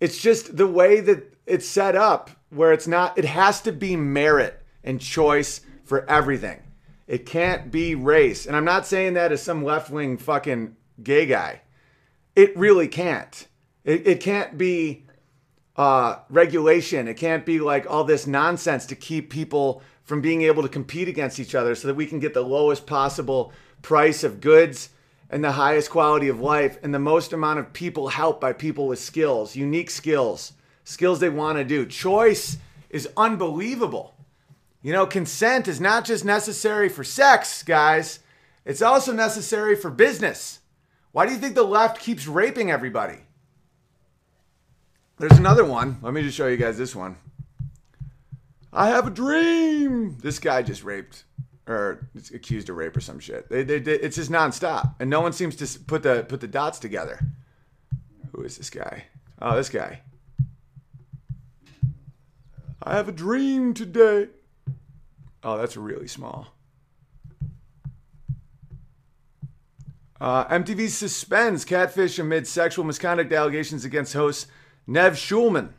[0.00, 3.96] it's just the way that it's set up where it's not, it has to be
[3.96, 6.62] merit and choice for everything.
[7.06, 8.46] It can't be race.
[8.46, 11.60] And I'm not saying that as some left wing fucking gay guy.
[12.34, 13.46] It really can't.
[13.84, 15.04] It, it can't be
[15.76, 17.08] uh, regulation.
[17.08, 21.08] It can't be like all this nonsense to keep people from being able to compete
[21.08, 23.52] against each other so that we can get the lowest possible
[23.82, 24.88] price of goods
[25.30, 28.86] and the highest quality of life and the most amount of people helped by people
[28.86, 30.52] with skills, unique skills,
[30.84, 31.84] skills they want to do.
[31.86, 32.58] Choice
[32.90, 34.14] is unbelievable.
[34.82, 38.20] You know, consent is not just necessary for sex, guys,
[38.64, 40.60] it's also necessary for business.
[41.12, 43.18] Why do you think the left keeps raping everybody?
[45.18, 45.98] There's another one.
[46.02, 47.16] Let me just show you guys this one.
[48.72, 50.18] I have a dream.
[50.18, 51.24] This guy just raped
[51.66, 53.48] or accused of rape or some shit.
[53.48, 56.48] They, they, they, it's just nonstop, and no one seems to put the put the
[56.48, 57.20] dots together.
[58.32, 59.04] Who is this guy?
[59.40, 60.02] Oh, this guy.
[62.82, 64.28] I have a dream today.
[65.42, 66.48] Oh, that's really small.
[70.20, 74.46] Uh, MTV suspends catfish amid sexual misconduct allegations against host
[74.86, 75.70] Nev Schulman.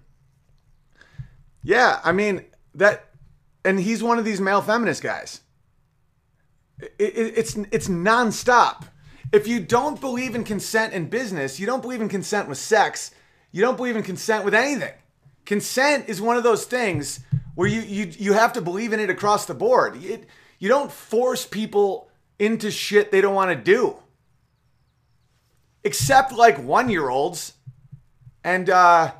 [1.63, 2.45] Yeah, I mean
[2.75, 3.09] that,
[3.65, 5.41] and he's one of these male feminist guys.
[6.79, 8.83] It, it, it's it's nonstop.
[9.33, 13.11] If you don't believe in consent in business, you don't believe in consent with sex.
[13.51, 14.93] You don't believe in consent with anything.
[15.45, 17.21] Consent is one of those things
[17.55, 20.01] where you you you have to believe in it across the board.
[20.03, 20.25] It,
[20.59, 22.09] you don't force people
[22.39, 23.97] into shit they don't want to do.
[25.83, 27.53] Except like one year olds,
[28.43, 29.11] and uh,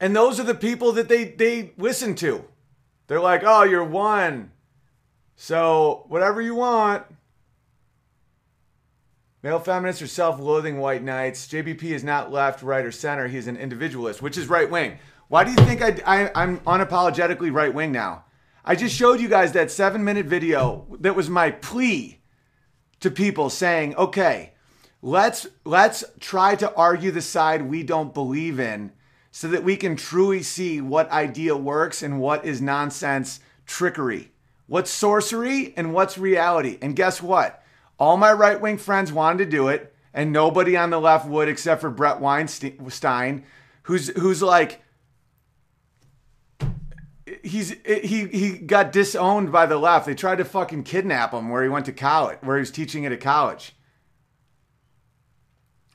[0.00, 2.44] and those are the people that they they listen to.
[3.06, 4.50] They're like, oh, you're one.
[5.36, 7.04] So, whatever you want.
[9.42, 11.46] Male feminists are self loathing white knights.
[11.46, 13.28] JBP is not left, right, or center.
[13.28, 14.98] He's an individualist, which is right wing.
[15.28, 18.24] Why do you think I, I, I'm unapologetically right wing now?
[18.64, 22.18] I just showed you guys that seven minute video that was my plea
[23.00, 24.54] to people saying, okay,
[25.02, 28.90] let's let's try to argue the side we don't believe in
[29.30, 34.32] so that we can truly see what idea works and what is nonsense trickery.
[34.66, 36.78] What's sorcery and what's reality?
[36.82, 37.62] And guess what?
[37.98, 41.48] All my right wing friends wanted to do it, and nobody on the left would
[41.48, 43.44] except for Bret Weinstein,
[43.82, 44.82] who's who's like
[47.42, 50.06] he's he he got disowned by the left.
[50.06, 53.06] They tried to fucking kidnap him where he went to college, where he was teaching
[53.06, 53.74] at a college.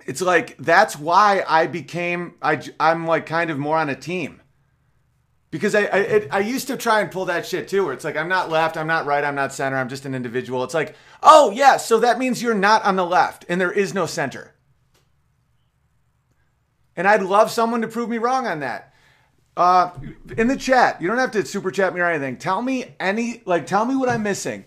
[0.06, 4.40] It's like that's why I became I I'm like kind of more on a team.
[5.52, 8.03] Because I I, it, I used to try and pull that shit too, where it's
[8.03, 10.64] like I'm not left, I'm not right, I'm not center, I'm just an individual.
[10.64, 13.94] It's like, oh yeah, so that means you're not on the left, and there is
[13.94, 14.53] no center.
[16.95, 18.94] And I'd love someone to prove me wrong on that.
[19.57, 19.91] Uh,
[20.38, 22.38] in the chat, you don't have to super chat me or anything.
[22.38, 24.65] Tell me any, like, tell me what I'm missing.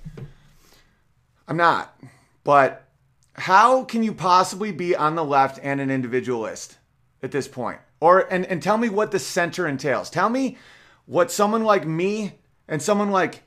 [1.49, 1.99] I'm not.
[2.45, 2.87] But
[3.35, 6.77] how can you possibly be on the left and an individualist
[7.23, 7.79] at this point?
[8.01, 10.11] Or and, and tell me what the center entails.
[10.11, 10.59] Tell me
[11.07, 13.43] what someone like me and someone like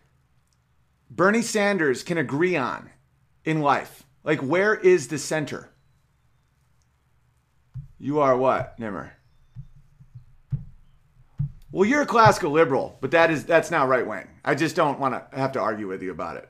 [1.10, 2.90] Bernie Sanders can agree on
[3.46, 4.04] in life.
[4.24, 5.70] Like where is the center?
[8.00, 9.14] You are what, Nimmer?
[11.72, 14.28] Well, you're a classical liberal, but that is that's not right wing.
[14.46, 16.50] I just don't want to have to argue with you about it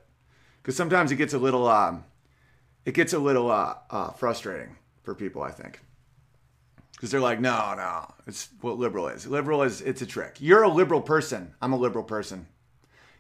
[0.62, 2.04] because sometimes it gets a little um,
[2.86, 5.42] it gets a little uh, uh, frustrating for people.
[5.42, 5.80] I think
[6.98, 9.26] because they're like, no, no, it's what liberal is.
[9.26, 10.38] Liberal is it's a trick.
[10.40, 11.53] You're a liberal person.
[11.61, 12.48] I'm a liberal person.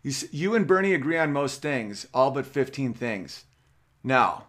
[0.03, 3.45] You you and Bernie agree on most things, all but 15 things.
[4.03, 4.43] No.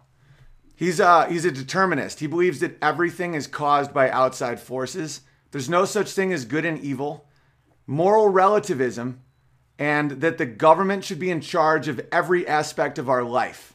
[0.75, 2.19] He's uh he's a determinist.
[2.19, 5.21] He believes that everything is caused by outside forces.
[5.51, 7.29] There's no such thing as good and evil
[7.89, 9.19] moral relativism,
[9.79, 13.73] and that the government should be in charge of every aspect of our life.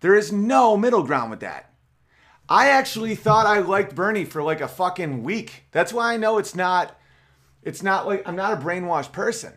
[0.00, 1.69] There is no middle ground with that.
[2.50, 5.66] I actually thought I liked Bernie for like a fucking week.
[5.70, 6.98] That's why I know it's not
[7.62, 9.52] it's not like I'm not a brainwashed person.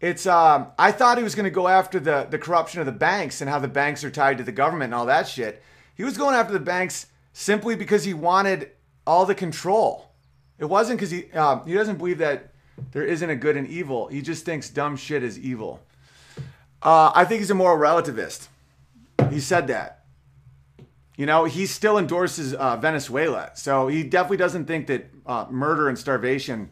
[0.00, 2.92] It's um I thought he was going to go after the the corruption of the
[2.92, 5.62] banks and how the banks are tied to the government and all that shit.
[5.94, 8.72] He was going after the banks simply because he wanted
[9.06, 10.10] all the control.
[10.58, 12.50] It wasn't because he um, he doesn't believe that
[12.90, 14.08] there isn't a good and evil.
[14.08, 15.80] He just thinks dumb shit is evil.
[16.82, 18.48] Uh, I think he's a moral relativist.
[19.30, 19.97] He said that.
[21.18, 23.50] You know, he still endorses uh, Venezuela.
[23.54, 26.70] So he definitely doesn't think that uh, murder and starvation,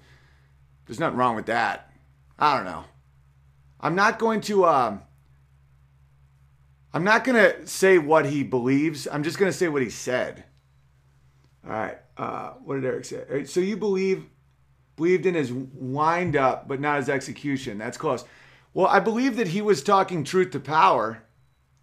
[0.86, 1.92] there's nothing wrong with that.
[2.38, 2.84] I don't know.
[3.80, 4.64] I'm not going to.
[4.64, 5.02] Um,
[6.94, 9.08] I'm not going to say what he believes.
[9.10, 10.44] I'm just going to say what he said.
[11.64, 11.98] All right.
[12.16, 13.44] Uh, what did Eric say?
[13.46, 14.26] So you believe
[14.94, 17.78] believed in his wind up, but not his execution.
[17.78, 18.24] That's close.
[18.74, 21.24] Well, I believe that he was talking truth to power.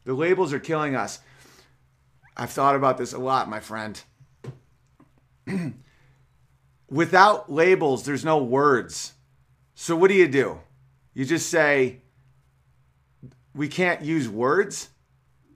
[0.06, 1.19] The labels are killing us.
[2.35, 4.01] I've thought about this a lot, my friend.
[6.89, 9.14] Without labels, there's no words.
[9.76, 10.60] So what do you do?
[11.14, 12.01] You just say,
[13.53, 14.89] we can't use words?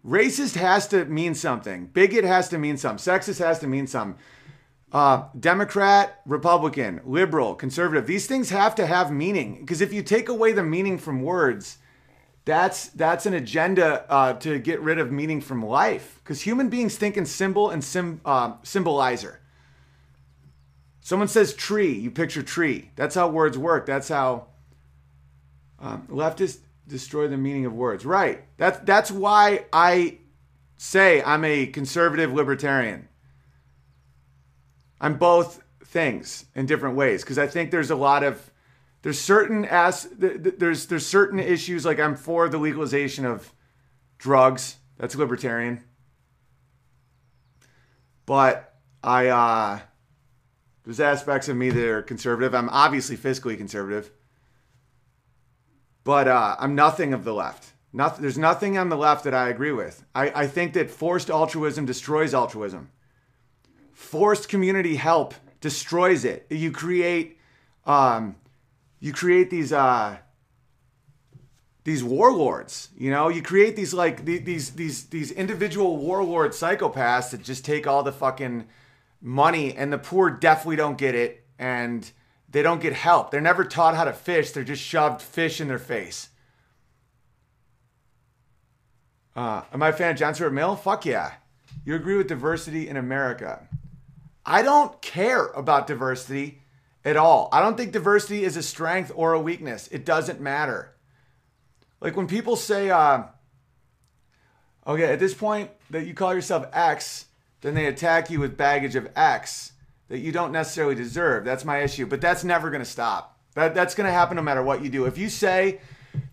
[0.05, 1.87] Racist has to mean something.
[1.87, 3.03] Bigot has to mean something.
[3.03, 4.19] Sexist has to mean something.
[4.91, 8.07] Uh, Democrat, Republican, liberal, conservative.
[8.07, 11.79] These things have to have meaning because if you take away the meaning from words,
[12.47, 16.21] that's that's an agenda uh, to get rid of meaning from life.
[16.23, 19.35] Because human beings think in symbol and sim, uh, symbolizer.
[21.01, 22.91] Someone says tree, you picture tree.
[22.95, 23.85] That's how words work.
[23.85, 24.47] That's how
[25.79, 28.05] um, leftists destroy the meaning of words.
[28.05, 28.45] Right.
[28.55, 30.19] That's that's why I
[30.77, 33.09] say I'm a conservative libertarian.
[35.01, 38.51] I'm both things in different ways because I think there's a lot of
[39.01, 43.53] there's certain as there's there's certain issues like I'm for the legalization of
[44.17, 44.77] drugs.
[44.97, 45.83] That's libertarian.
[48.25, 49.79] But I uh
[50.83, 52.55] there's aspects of me that are conservative.
[52.55, 54.11] I'm obviously fiscally conservative.
[56.03, 57.73] But uh, I'm nothing of the left.
[57.91, 60.05] Nothing, there's nothing on the left that I agree with.
[60.15, 62.89] I, I think that forced altruism destroys altruism
[63.97, 66.45] forced community help destroys it.
[66.51, 67.39] You create,
[67.83, 68.35] um,
[68.99, 70.17] you create these uh,
[71.83, 72.89] these warlords.
[72.97, 77.87] You know, you create these like these these these individual warlord psychopaths that just take
[77.87, 78.67] all the fucking
[79.21, 82.11] money, and the poor definitely don't get it, and
[82.49, 83.31] they don't get help.
[83.31, 84.51] They're never taught how to fish.
[84.51, 86.29] They're just shoved fish in their face.
[89.35, 90.75] Uh, am I a fan of John Stuart Mill?
[90.75, 91.33] Fuck yeah.
[91.85, 93.67] You agree with diversity in America.
[94.45, 96.61] I don't care about diversity
[97.07, 97.47] at all.
[97.53, 99.87] I don't think diversity is a strength or a weakness.
[99.87, 100.93] It doesn't matter.
[102.01, 103.23] Like when people say, uh,
[104.85, 107.27] okay, at this point that you call yourself X,
[107.61, 109.71] then they attack you with baggage of X
[110.09, 111.45] that you don't necessarily deserve.
[111.45, 112.05] That's my issue.
[112.05, 113.39] But that's never going to stop.
[113.55, 115.05] That, that's going to happen no matter what you do.
[115.05, 115.79] If you say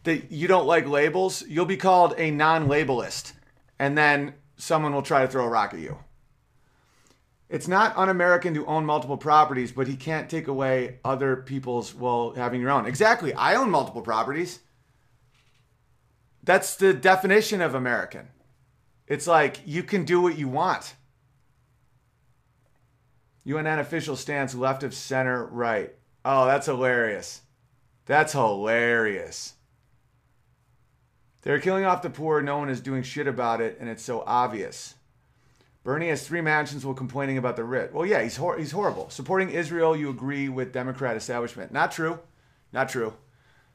[0.02, 3.32] that you don't like labels, you'll be called a non labelist.
[3.78, 5.98] And then someone will try to throw a rock at you.
[7.48, 11.94] It's not un American to own multiple properties, but he can't take away other people's
[11.94, 12.86] while having your own.
[12.86, 13.34] Exactly.
[13.34, 14.60] I own multiple properties.
[16.42, 18.28] That's the definition of American.
[19.06, 20.94] It's like you can do what you want.
[23.46, 25.94] UNN official stance left of center right.
[26.24, 27.42] Oh, that's hilarious.
[28.06, 29.54] That's hilarious.
[31.42, 32.40] They're killing off the poor.
[32.40, 34.94] No one is doing shit about it, and it's so obvious.
[35.84, 37.92] Bernie has three mansions while complaining about the writ.
[37.92, 39.10] Well, yeah, he's hor- he's horrible.
[39.10, 41.72] Supporting Israel, you agree with Democrat establishment.
[41.72, 42.18] Not true.
[42.72, 43.12] Not true.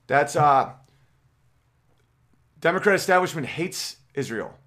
[0.07, 0.71] That's uh
[2.59, 4.57] Democrat establishment hates Israel.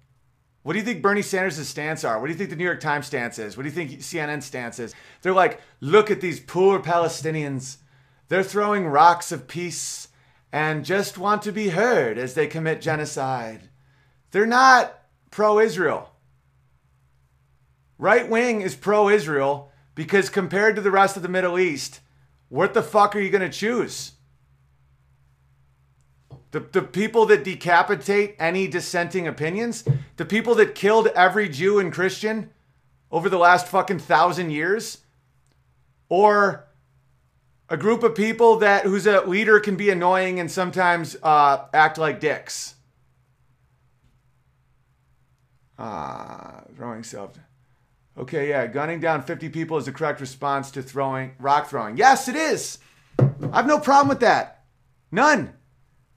[0.63, 2.19] What do you think Bernie Sanders' stance are?
[2.19, 3.57] What do you think the New York Times stance is?
[3.57, 4.95] What do you think CNN's stance is?
[5.21, 7.77] They're like, look at these poor Palestinians.
[8.29, 10.07] They're throwing rocks of peace
[10.53, 13.69] and just want to be heard as they commit genocide.
[14.31, 14.97] They're not
[15.29, 16.12] pro Israel.
[18.03, 22.01] Right wing is pro Israel because compared to the rest of the Middle East,
[22.49, 24.11] what the fuck are you going to choose?
[26.51, 29.85] The, the people that decapitate any dissenting opinions,
[30.17, 32.49] the people that killed every Jew and Christian
[33.09, 34.97] over the last fucking thousand years,
[36.09, 36.67] or
[37.69, 41.97] a group of people that whose a leader can be annoying and sometimes uh, act
[41.97, 42.75] like dicks.
[45.79, 47.39] Ah, throwing self.
[48.17, 51.97] Okay, yeah, gunning down 50 people is the correct response to throwing rock throwing.
[51.97, 52.77] Yes, it is.
[53.17, 54.65] I have no problem with that.
[55.11, 55.53] None.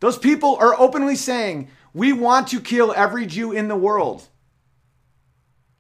[0.01, 4.29] Those people are openly saying, we want to kill every Jew in the world.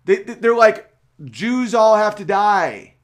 [0.06, 0.90] They, they're like,
[1.24, 2.94] Jews all have to die.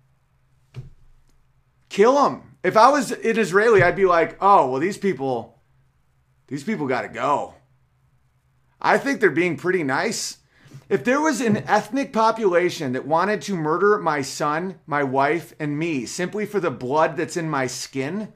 [1.90, 2.56] Kill them.
[2.62, 5.60] If I was an Israeli, I'd be like, oh, well, these people,
[6.47, 7.55] these people got to go.
[8.80, 10.39] I think they're being pretty nice.
[10.89, 15.78] If there was an ethnic population that wanted to murder my son, my wife, and
[15.78, 18.32] me simply for the blood that's in my skin,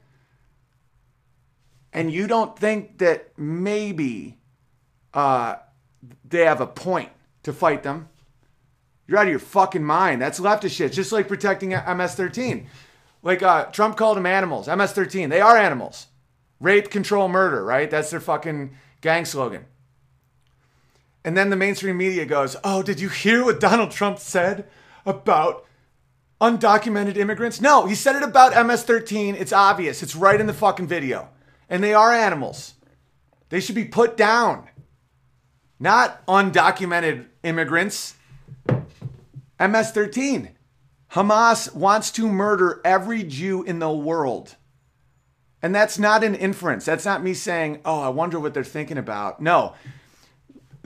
[1.93, 4.37] and you don't think that maybe
[5.13, 5.55] uh,
[6.27, 7.09] they have a point
[7.43, 8.09] to fight them,
[9.07, 10.21] you're out of your fucking mind.
[10.21, 10.91] That's leftist shit.
[10.91, 12.65] Just like protecting MS-13.
[13.23, 14.67] Like uh, Trump called them animals.
[14.67, 15.29] MS-13.
[15.29, 16.07] They are animals.
[16.59, 17.63] Rape, control, murder.
[17.63, 17.89] Right?
[17.89, 19.65] That's their fucking gang slogan.
[21.27, 24.65] And then the mainstream media goes, "Oh, did you hear what Donald Trump said
[25.05, 25.65] about
[26.39, 29.35] undocumented immigrants?" No, he said it about MS-13.
[29.35, 30.01] It's obvious.
[30.01, 31.27] It's right in the fucking video
[31.69, 32.75] and they are animals.
[33.49, 34.69] They should be put down,
[35.81, 38.15] not undocumented immigrants.
[39.59, 40.55] MS 13.
[41.11, 44.55] Hamas wants to murder every Jew in the world.
[45.61, 46.85] And that's not an inference.
[46.85, 49.41] That's not me saying, oh, I wonder what they're thinking about.
[49.41, 49.73] No,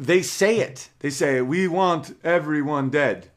[0.02, 0.90] they say it.
[1.00, 3.30] They say, we want everyone dead.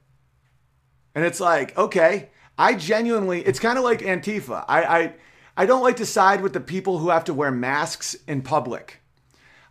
[1.15, 4.65] And it's like, okay, I genuinely, it's kind of like Antifa.
[4.67, 5.15] I, I,
[5.59, 9.03] I don't like to side with the people who have to wear masks in public.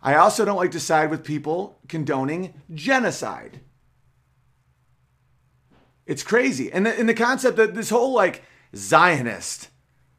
[0.02, 3.60] I also don't like to side with people condoning genocide.
[6.06, 6.70] It's crazy.
[6.70, 8.44] And the, and the concept that this whole like
[8.76, 9.68] Zionist,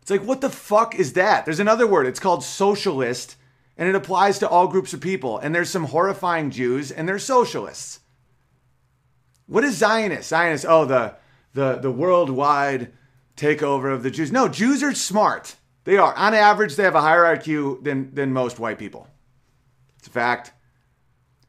[0.01, 1.45] it's like, what the fuck is that?
[1.45, 2.05] There's another word.
[2.05, 3.37] It's called socialist,
[3.77, 5.37] and it applies to all groups of people.
[5.37, 7.99] And there's some horrifying Jews, and they're socialists.
[9.47, 10.29] What is Zionist?
[10.29, 11.15] Zionist, oh, the
[11.53, 12.91] the the worldwide
[13.37, 14.31] takeover of the Jews.
[14.31, 15.55] No, Jews are smart.
[15.83, 16.13] They are.
[16.15, 19.07] On average, they have a higher IQ than than most white people.
[19.99, 20.51] It's a fact.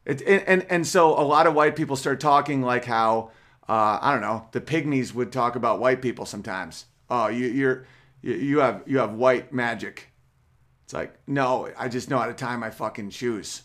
[0.05, 3.31] It, and, and and so a lot of white people start talking like how
[3.67, 6.85] uh, I don't know the pygmies would talk about white people sometimes.
[7.09, 7.87] Oh, you, you're
[8.21, 10.06] you have you have white magic.
[10.87, 13.63] It's like no, I just know how to tie my fucking shoes.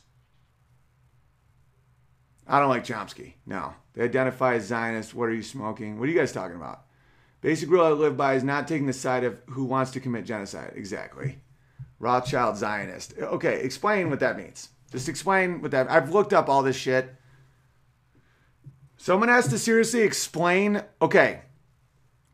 [2.49, 3.35] I don't like Chomsky.
[3.47, 5.15] No, they identify as Zionists.
[5.15, 6.01] What are you smoking?
[6.01, 6.83] What are you guys talking about?
[7.41, 10.25] Basic rule I live by is not taking the side of who wants to commit
[10.25, 10.73] genocide.
[10.75, 11.39] Exactly.
[12.01, 13.15] Rothschild Zionist.
[13.17, 14.71] Okay, explain what that means.
[14.91, 15.89] Just explain what that.
[15.89, 17.15] I've looked up all this shit.
[18.97, 20.83] Someone has to seriously explain.
[21.01, 21.43] Okay,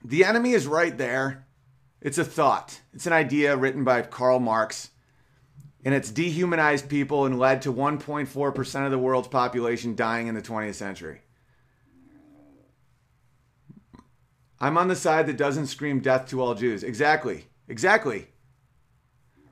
[0.02, 1.46] the enemy is right there.
[2.00, 2.80] It's a thought.
[2.92, 4.90] It's an idea written by Karl Marx,
[5.84, 10.42] and it's dehumanized people and led to 1.4% of the world's population dying in the
[10.42, 11.22] 20th century.
[14.60, 16.82] I'm on the side that doesn't scream death to all Jews.
[16.82, 17.46] Exactly.
[17.68, 18.28] Exactly.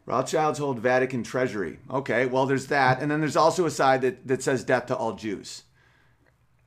[0.05, 1.79] Rothschilds hold Vatican treasury.
[1.91, 3.03] Okay, well, there's that.
[3.03, 5.65] And then there's also a side that, that says death to all Jews.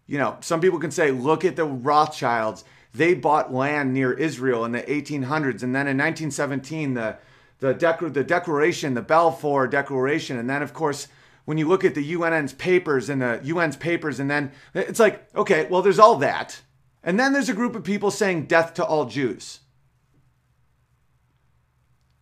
[0.08, 2.66] You know, some people can say, look at the Rothschilds.
[2.94, 5.64] They bought land near Israel in the 1800s.
[5.64, 7.18] And then in 1917, the,
[7.60, 10.38] the, Dec- the Declaration, the Balfour Declaration.
[10.38, 11.08] And then, of course,
[11.46, 15.28] when you look at the UN's papers and the UN's papers, and then it's like,
[15.36, 16.62] okay, well, there's all that.
[17.04, 19.60] And then there's a group of people saying death to all Jews.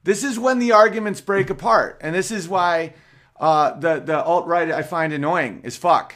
[0.03, 1.98] This is when the arguments break apart.
[2.02, 2.94] And this is why
[3.39, 6.15] uh, the, the alt right I find annoying as fuck.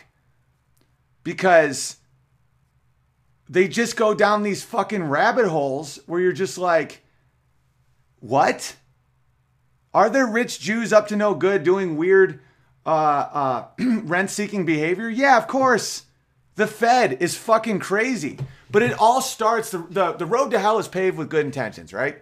[1.24, 1.98] Because
[3.52, 7.04] they just go down these fucking rabbit holes where you're just like,
[8.22, 8.78] what?
[9.94, 12.40] Are there rich Jews up to no good doing weird
[12.86, 13.66] uh, uh,
[14.04, 15.10] rent seeking behavior?
[15.10, 16.06] Yeah, of course.
[16.56, 18.40] The Fed is fucking crazy.
[18.70, 21.92] But it all starts, the, the, the road to hell is paved with good intentions,
[21.92, 22.22] right?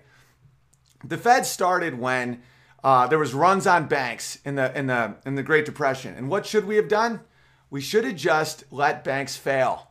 [1.03, 2.41] The Fed started when
[2.83, 6.15] uh, there was runs on banks in the in the in the Great Depression.
[6.15, 7.21] And what should we have done?
[7.69, 9.88] We should have just let banks fail.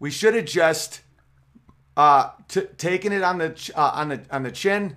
[0.00, 1.02] We should have just
[1.96, 4.96] uh, t- taken it on the ch- uh, on the on the chin.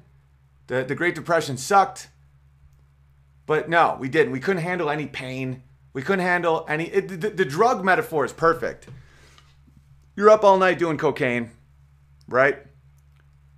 [0.67, 2.07] The the Great Depression sucked,
[3.45, 4.31] but no, we didn't.
[4.31, 5.61] We couldn't handle any pain.
[5.91, 6.85] We couldn't handle any.
[6.85, 8.87] It, the, the drug metaphor is perfect.
[10.15, 11.51] You're up all night doing cocaine,
[12.27, 12.59] right?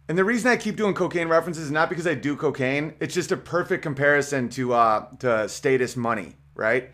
[0.08, 2.94] And the reason I keep doing cocaine references is not because I do cocaine.
[3.00, 6.92] It's just a perfect comparison to uh, to status money, right?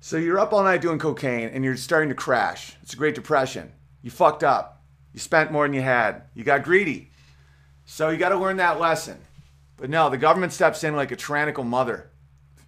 [0.00, 2.76] So you're up all night doing cocaine and you're starting to crash.
[2.82, 3.72] It's a Great Depression.
[4.02, 4.82] You fucked up.
[5.12, 6.22] You spent more than you had.
[6.34, 7.10] You got greedy.
[7.84, 9.18] So you got to learn that lesson.
[9.76, 12.10] But no, the government steps in like a tyrannical mother.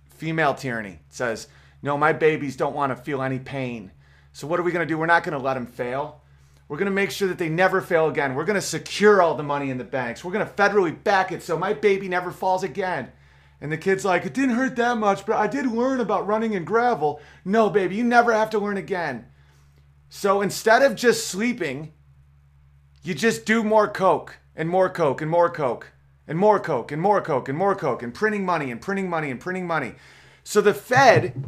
[0.09, 1.47] Female tyranny It says,
[1.83, 3.93] no, my babies don't want to feel any pain.
[4.33, 4.99] So what are we going to do?
[4.99, 6.23] We're not going to let them fail.
[6.69, 8.35] We're going to make sure that they never fail again.
[8.35, 10.25] We're going to secure all the money in the banks.
[10.25, 13.11] We're going to federally back it so my baby never falls again.
[13.61, 16.55] And the kid's like, it didn't hurt that much, but I did learn about running
[16.55, 17.21] in gravel.
[17.45, 19.27] No, baby, you never have to learn again.
[20.09, 21.93] So instead of just sleeping,
[23.03, 25.93] you just do more coke and more coke and more coke
[26.27, 29.31] and more coke and more coke and more coke and printing money and printing money
[29.31, 29.95] and printing money.
[30.43, 31.45] So the Fed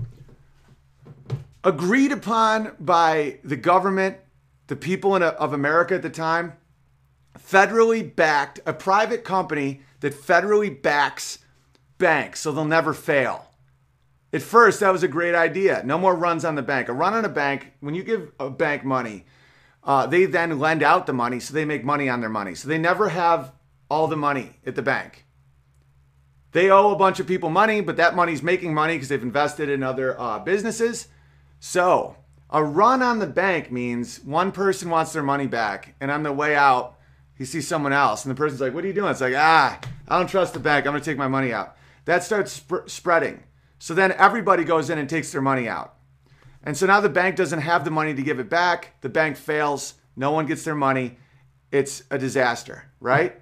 [1.64, 4.18] agreed upon by the government,
[4.66, 6.54] the people in, of America at the time,
[7.38, 11.38] federally backed a private company that federally backs
[12.02, 13.46] banks so they'll never fail.
[14.34, 15.82] At first, that was a great idea.
[15.84, 16.88] No more runs on the bank.
[16.88, 19.24] A run on a bank, when you give a bank money,
[19.84, 22.54] uh, they then lend out the money so they make money on their money.
[22.54, 23.52] So they never have
[23.90, 25.26] all the money at the bank.
[26.52, 29.68] They owe a bunch of people money, but that money's making money because they've invested
[29.68, 31.08] in other uh, businesses.
[31.60, 32.16] So
[32.50, 36.32] a run on the bank means one person wants their money back, and on the
[36.32, 36.98] way out,
[37.36, 39.80] he sees someone else, and the person's like, "What are you doing?" It's like, "Ah,
[40.06, 40.86] I don't trust the bank.
[40.86, 43.44] I'm gonna take my money out." That starts sp- spreading.
[43.78, 45.94] So then everybody goes in and takes their money out.
[46.62, 49.00] And so now the bank doesn't have the money to give it back.
[49.00, 49.94] The bank fails.
[50.16, 51.18] No one gets their money.
[51.70, 53.40] It's a disaster, right?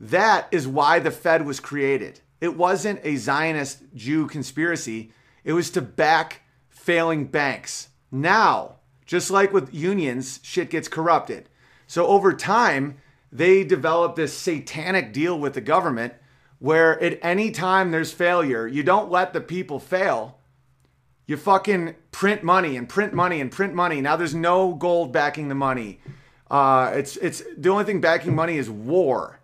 [0.00, 2.20] That is why the Fed was created.
[2.40, 5.12] It wasn't a Zionist Jew conspiracy,
[5.44, 7.88] it was to back failing banks.
[8.10, 11.48] Now, just like with unions, shit gets corrupted.
[11.86, 12.98] So over time,
[13.30, 16.14] they develop this satanic deal with the government
[16.60, 20.38] where at any time there's failure, you don't let the people fail.
[21.26, 24.00] You fucking print money and print money and print money.
[24.00, 26.00] Now there's no gold backing the money.
[26.50, 29.40] Uh, it's it's the only thing backing money is war,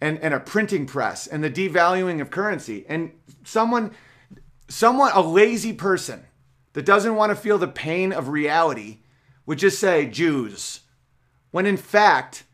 [0.00, 2.84] and and a printing press and the devaluing of currency.
[2.88, 3.12] And
[3.44, 3.92] someone,
[4.68, 6.24] someone, a lazy person
[6.74, 8.98] that doesn't want to feel the pain of reality
[9.46, 10.80] would just say Jews,
[11.50, 12.44] when in fact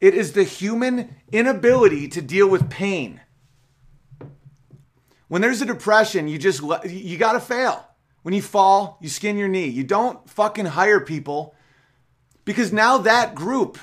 [0.00, 3.20] it is the human inability to deal with pain.
[5.28, 7.86] When there's a depression, you just you got to fail.
[8.22, 9.66] When you fall, you skin your knee.
[9.66, 11.54] You don't fucking hire people
[12.44, 13.78] because now that group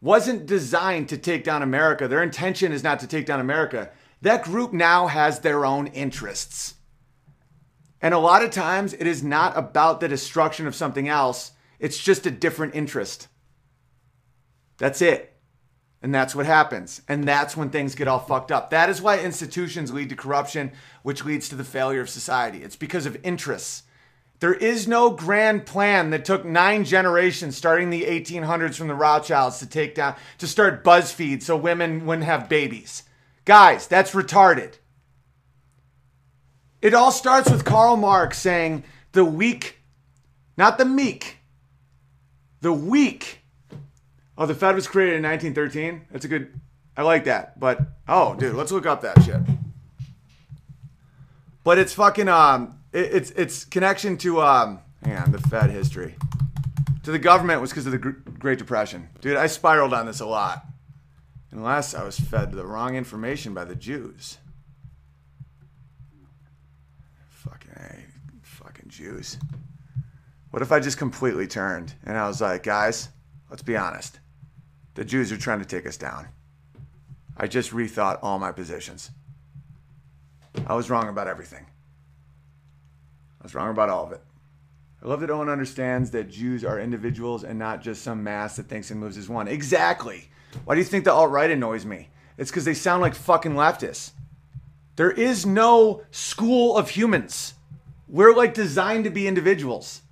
[0.00, 2.06] wasn't designed to take down America.
[2.06, 3.90] Their intention is not to take down America.
[4.22, 6.74] That group now has their own interests.
[8.00, 11.98] And a lot of times it is not about the destruction of something else, it's
[11.98, 13.28] just a different interest.
[14.78, 15.37] That's it.
[16.00, 17.02] And that's what happens.
[17.08, 18.70] And that's when things get all fucked up.
[18.70, 20.70] That is why institutions lead to corruption,
[21.02, 22.62] which leads to the failure of society.
[22.62, 23.82] It's because of interests.
[24.40, 29.58] There is no grand plan that took nine generations, starting the 1800s from the Rothschilds,
[29.58, 33.02] to take down, to start BuzzFeed so women wouldn't have babies.
[33.44, 34.74] Guys, that's retarded.
[36.80, 39.78] It all starts with Karl Marx saying the weak,
[40.56, 41.38] not the meek,
[42.60, 43.37] the weak.
[44.38, 46.06] Oh, the Fed was created in 1913.
[46.10, 46.58] That's a good.
[46.96, 47.60] I like that.
[47.60, 49.40] But oh, dude, let's look up that shit.
[51.64, 56.14] But it's fucking um, it, it's it's connection to um, hang on, the Fed history
[57.08, 59.08] to the government was because of the Great Depression.
[59.22, 60.66] Dude, I spiraled on this a lot.
[61.50, 64.36] Unless I was fed the wrong information by the Jews.
[67.30, 68.04] Fucking hey,
[68.42, 69.38] fucking Jews.
[70.50, 73.08] What if I just completely turned and I was like, guys,
[73.48, 74.20] let's be honest.
[74.98, 76.26] The Jews are trying to take us down.
[77.36, 79.12] I just rethought all my positions.
[80.66, 81.64] I was wrong about everything.
[83.40, 84.20] I was wrong about all of it.
[85.00, 88.66] I love that Owen understands that Jews are individuals and not just some mass that
[88.66, 89.46] thinks and moves as one.
[89.46, 90.30] Exactly.
[90.64, 92.08] Why do you think the alt right annoys me?
[92.36, 94.10] It's because they sound like fucking leftists.
[94.96, 97.54] There is no school of humans.
[98.08, 100.02] We're like designed to be individuals.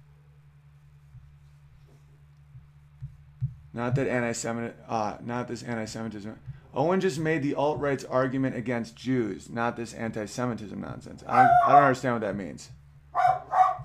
[3.76, 6.34] Not that anti-Semitic, uh, not this anti-Semitism.
[6.72, 11.22] Owen just made the alt-right's argument against Jews, not this anti-Semitism nonsense.
[11.26, 12.70] I don't, I don't understand what that means.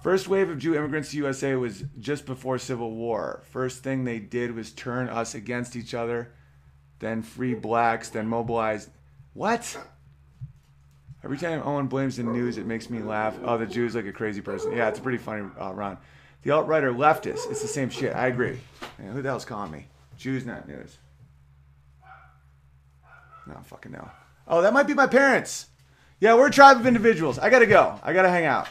[0.01, 3.43] First wave of Jew immigrants to USA was just before Civil War.
[3.51, 6.31] First thing they did was turn us against each other,
[6.99, 8.89] then free blacks, then mobilize.
[9.33, 9.77] What?
[11.21, 13.37] Every time Owen blames the news, it makes me laugh.
[13.43, 14.71] Oh, the Jew's like a crazy person.
[14.71, 15.97] Yeah, it's pretty funny uh, Ron.
[16.43, 17.49] The alt right are leftists.
[17.49, 18.15] It's the same shit.
[18.15, 18.59] I agree.
[18.99, 19.87] Yeah, who the hell's calling me?
[20.17, 20.97] Jews, not news.
[23.47, 24.09] No, fucking no.
[24.47, 25.67] Oh, that might be my parents.
[26.19, 27.39] Yeah, we're a tribe of individuals.
[27.39, 27.99] I gotta go.
[28.03, 28.67] I gotta hang out.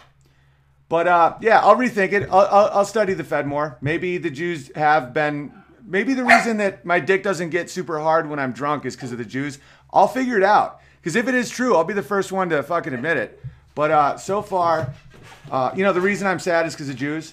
[0.89, 2.29] But uh, yeah, I'll rethink it.
[2.31, 3.79] I'll, I'll, I'll study the Fed more.
[3.81, 5.53] Maybe the Jews have been.
[5.85, 9.11] Maybe the reason that my dick doesn't get super hard when I'm drunk is because
[9.13, 9.59] of the Jews.
[9.93, 10.81] I'll figure it out.
[11.01, 13.41] Because if it is true, I'll be the first one to fucking admit it.
[13.75, 14.93] But uh, so far,
[15.51, 17.33] uh, you know, the reason I'm sad is because of Jews.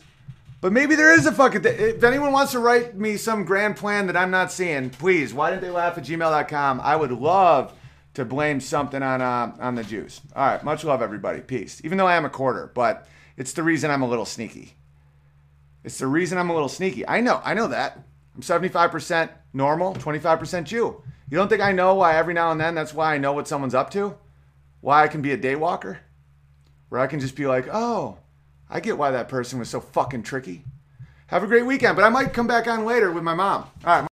[0.67, 1.61] But maybe there is a fucking.
[1.63, 5.33] If anyone wants to write me some grand plan that I'm not seeing, please.
[5.33, 6.81] Why didn't they laugh at gmail.com?
[6.83, 7.71] I would love
[8.15, 10.19] to blame something on uh, on the Jews.
[10.35, 11.39] All right, much love, everybody.
[11.39, 11.79] Peace.
[11.85, 13.07] Even though I am a quarter, but
[13.37, 14.75] it's the reason I'm a little sneaky.
[15.85, 17.07] It's the reason I'm a little sneaky.
[17.07, 17.39] I know.
[17.45, 18.03] I know that.
[18.35, 21.01] I'm 75% normal, 25% Jew.
[21.29, 23.47] You don't think I know why every now and then that's why I know what
[23.47, 24.17] someone's up to?
[24.81, 25.99] Why I can be a daywalker?
[26.89, 28.17] Where I can just be like, oh,
[28.69, 30.63] I get why that person was so fucking tricky.
[31.27, 33.69] Have a great weekend, but I might come back on later with my mom.
[33.85, 34.07] All right.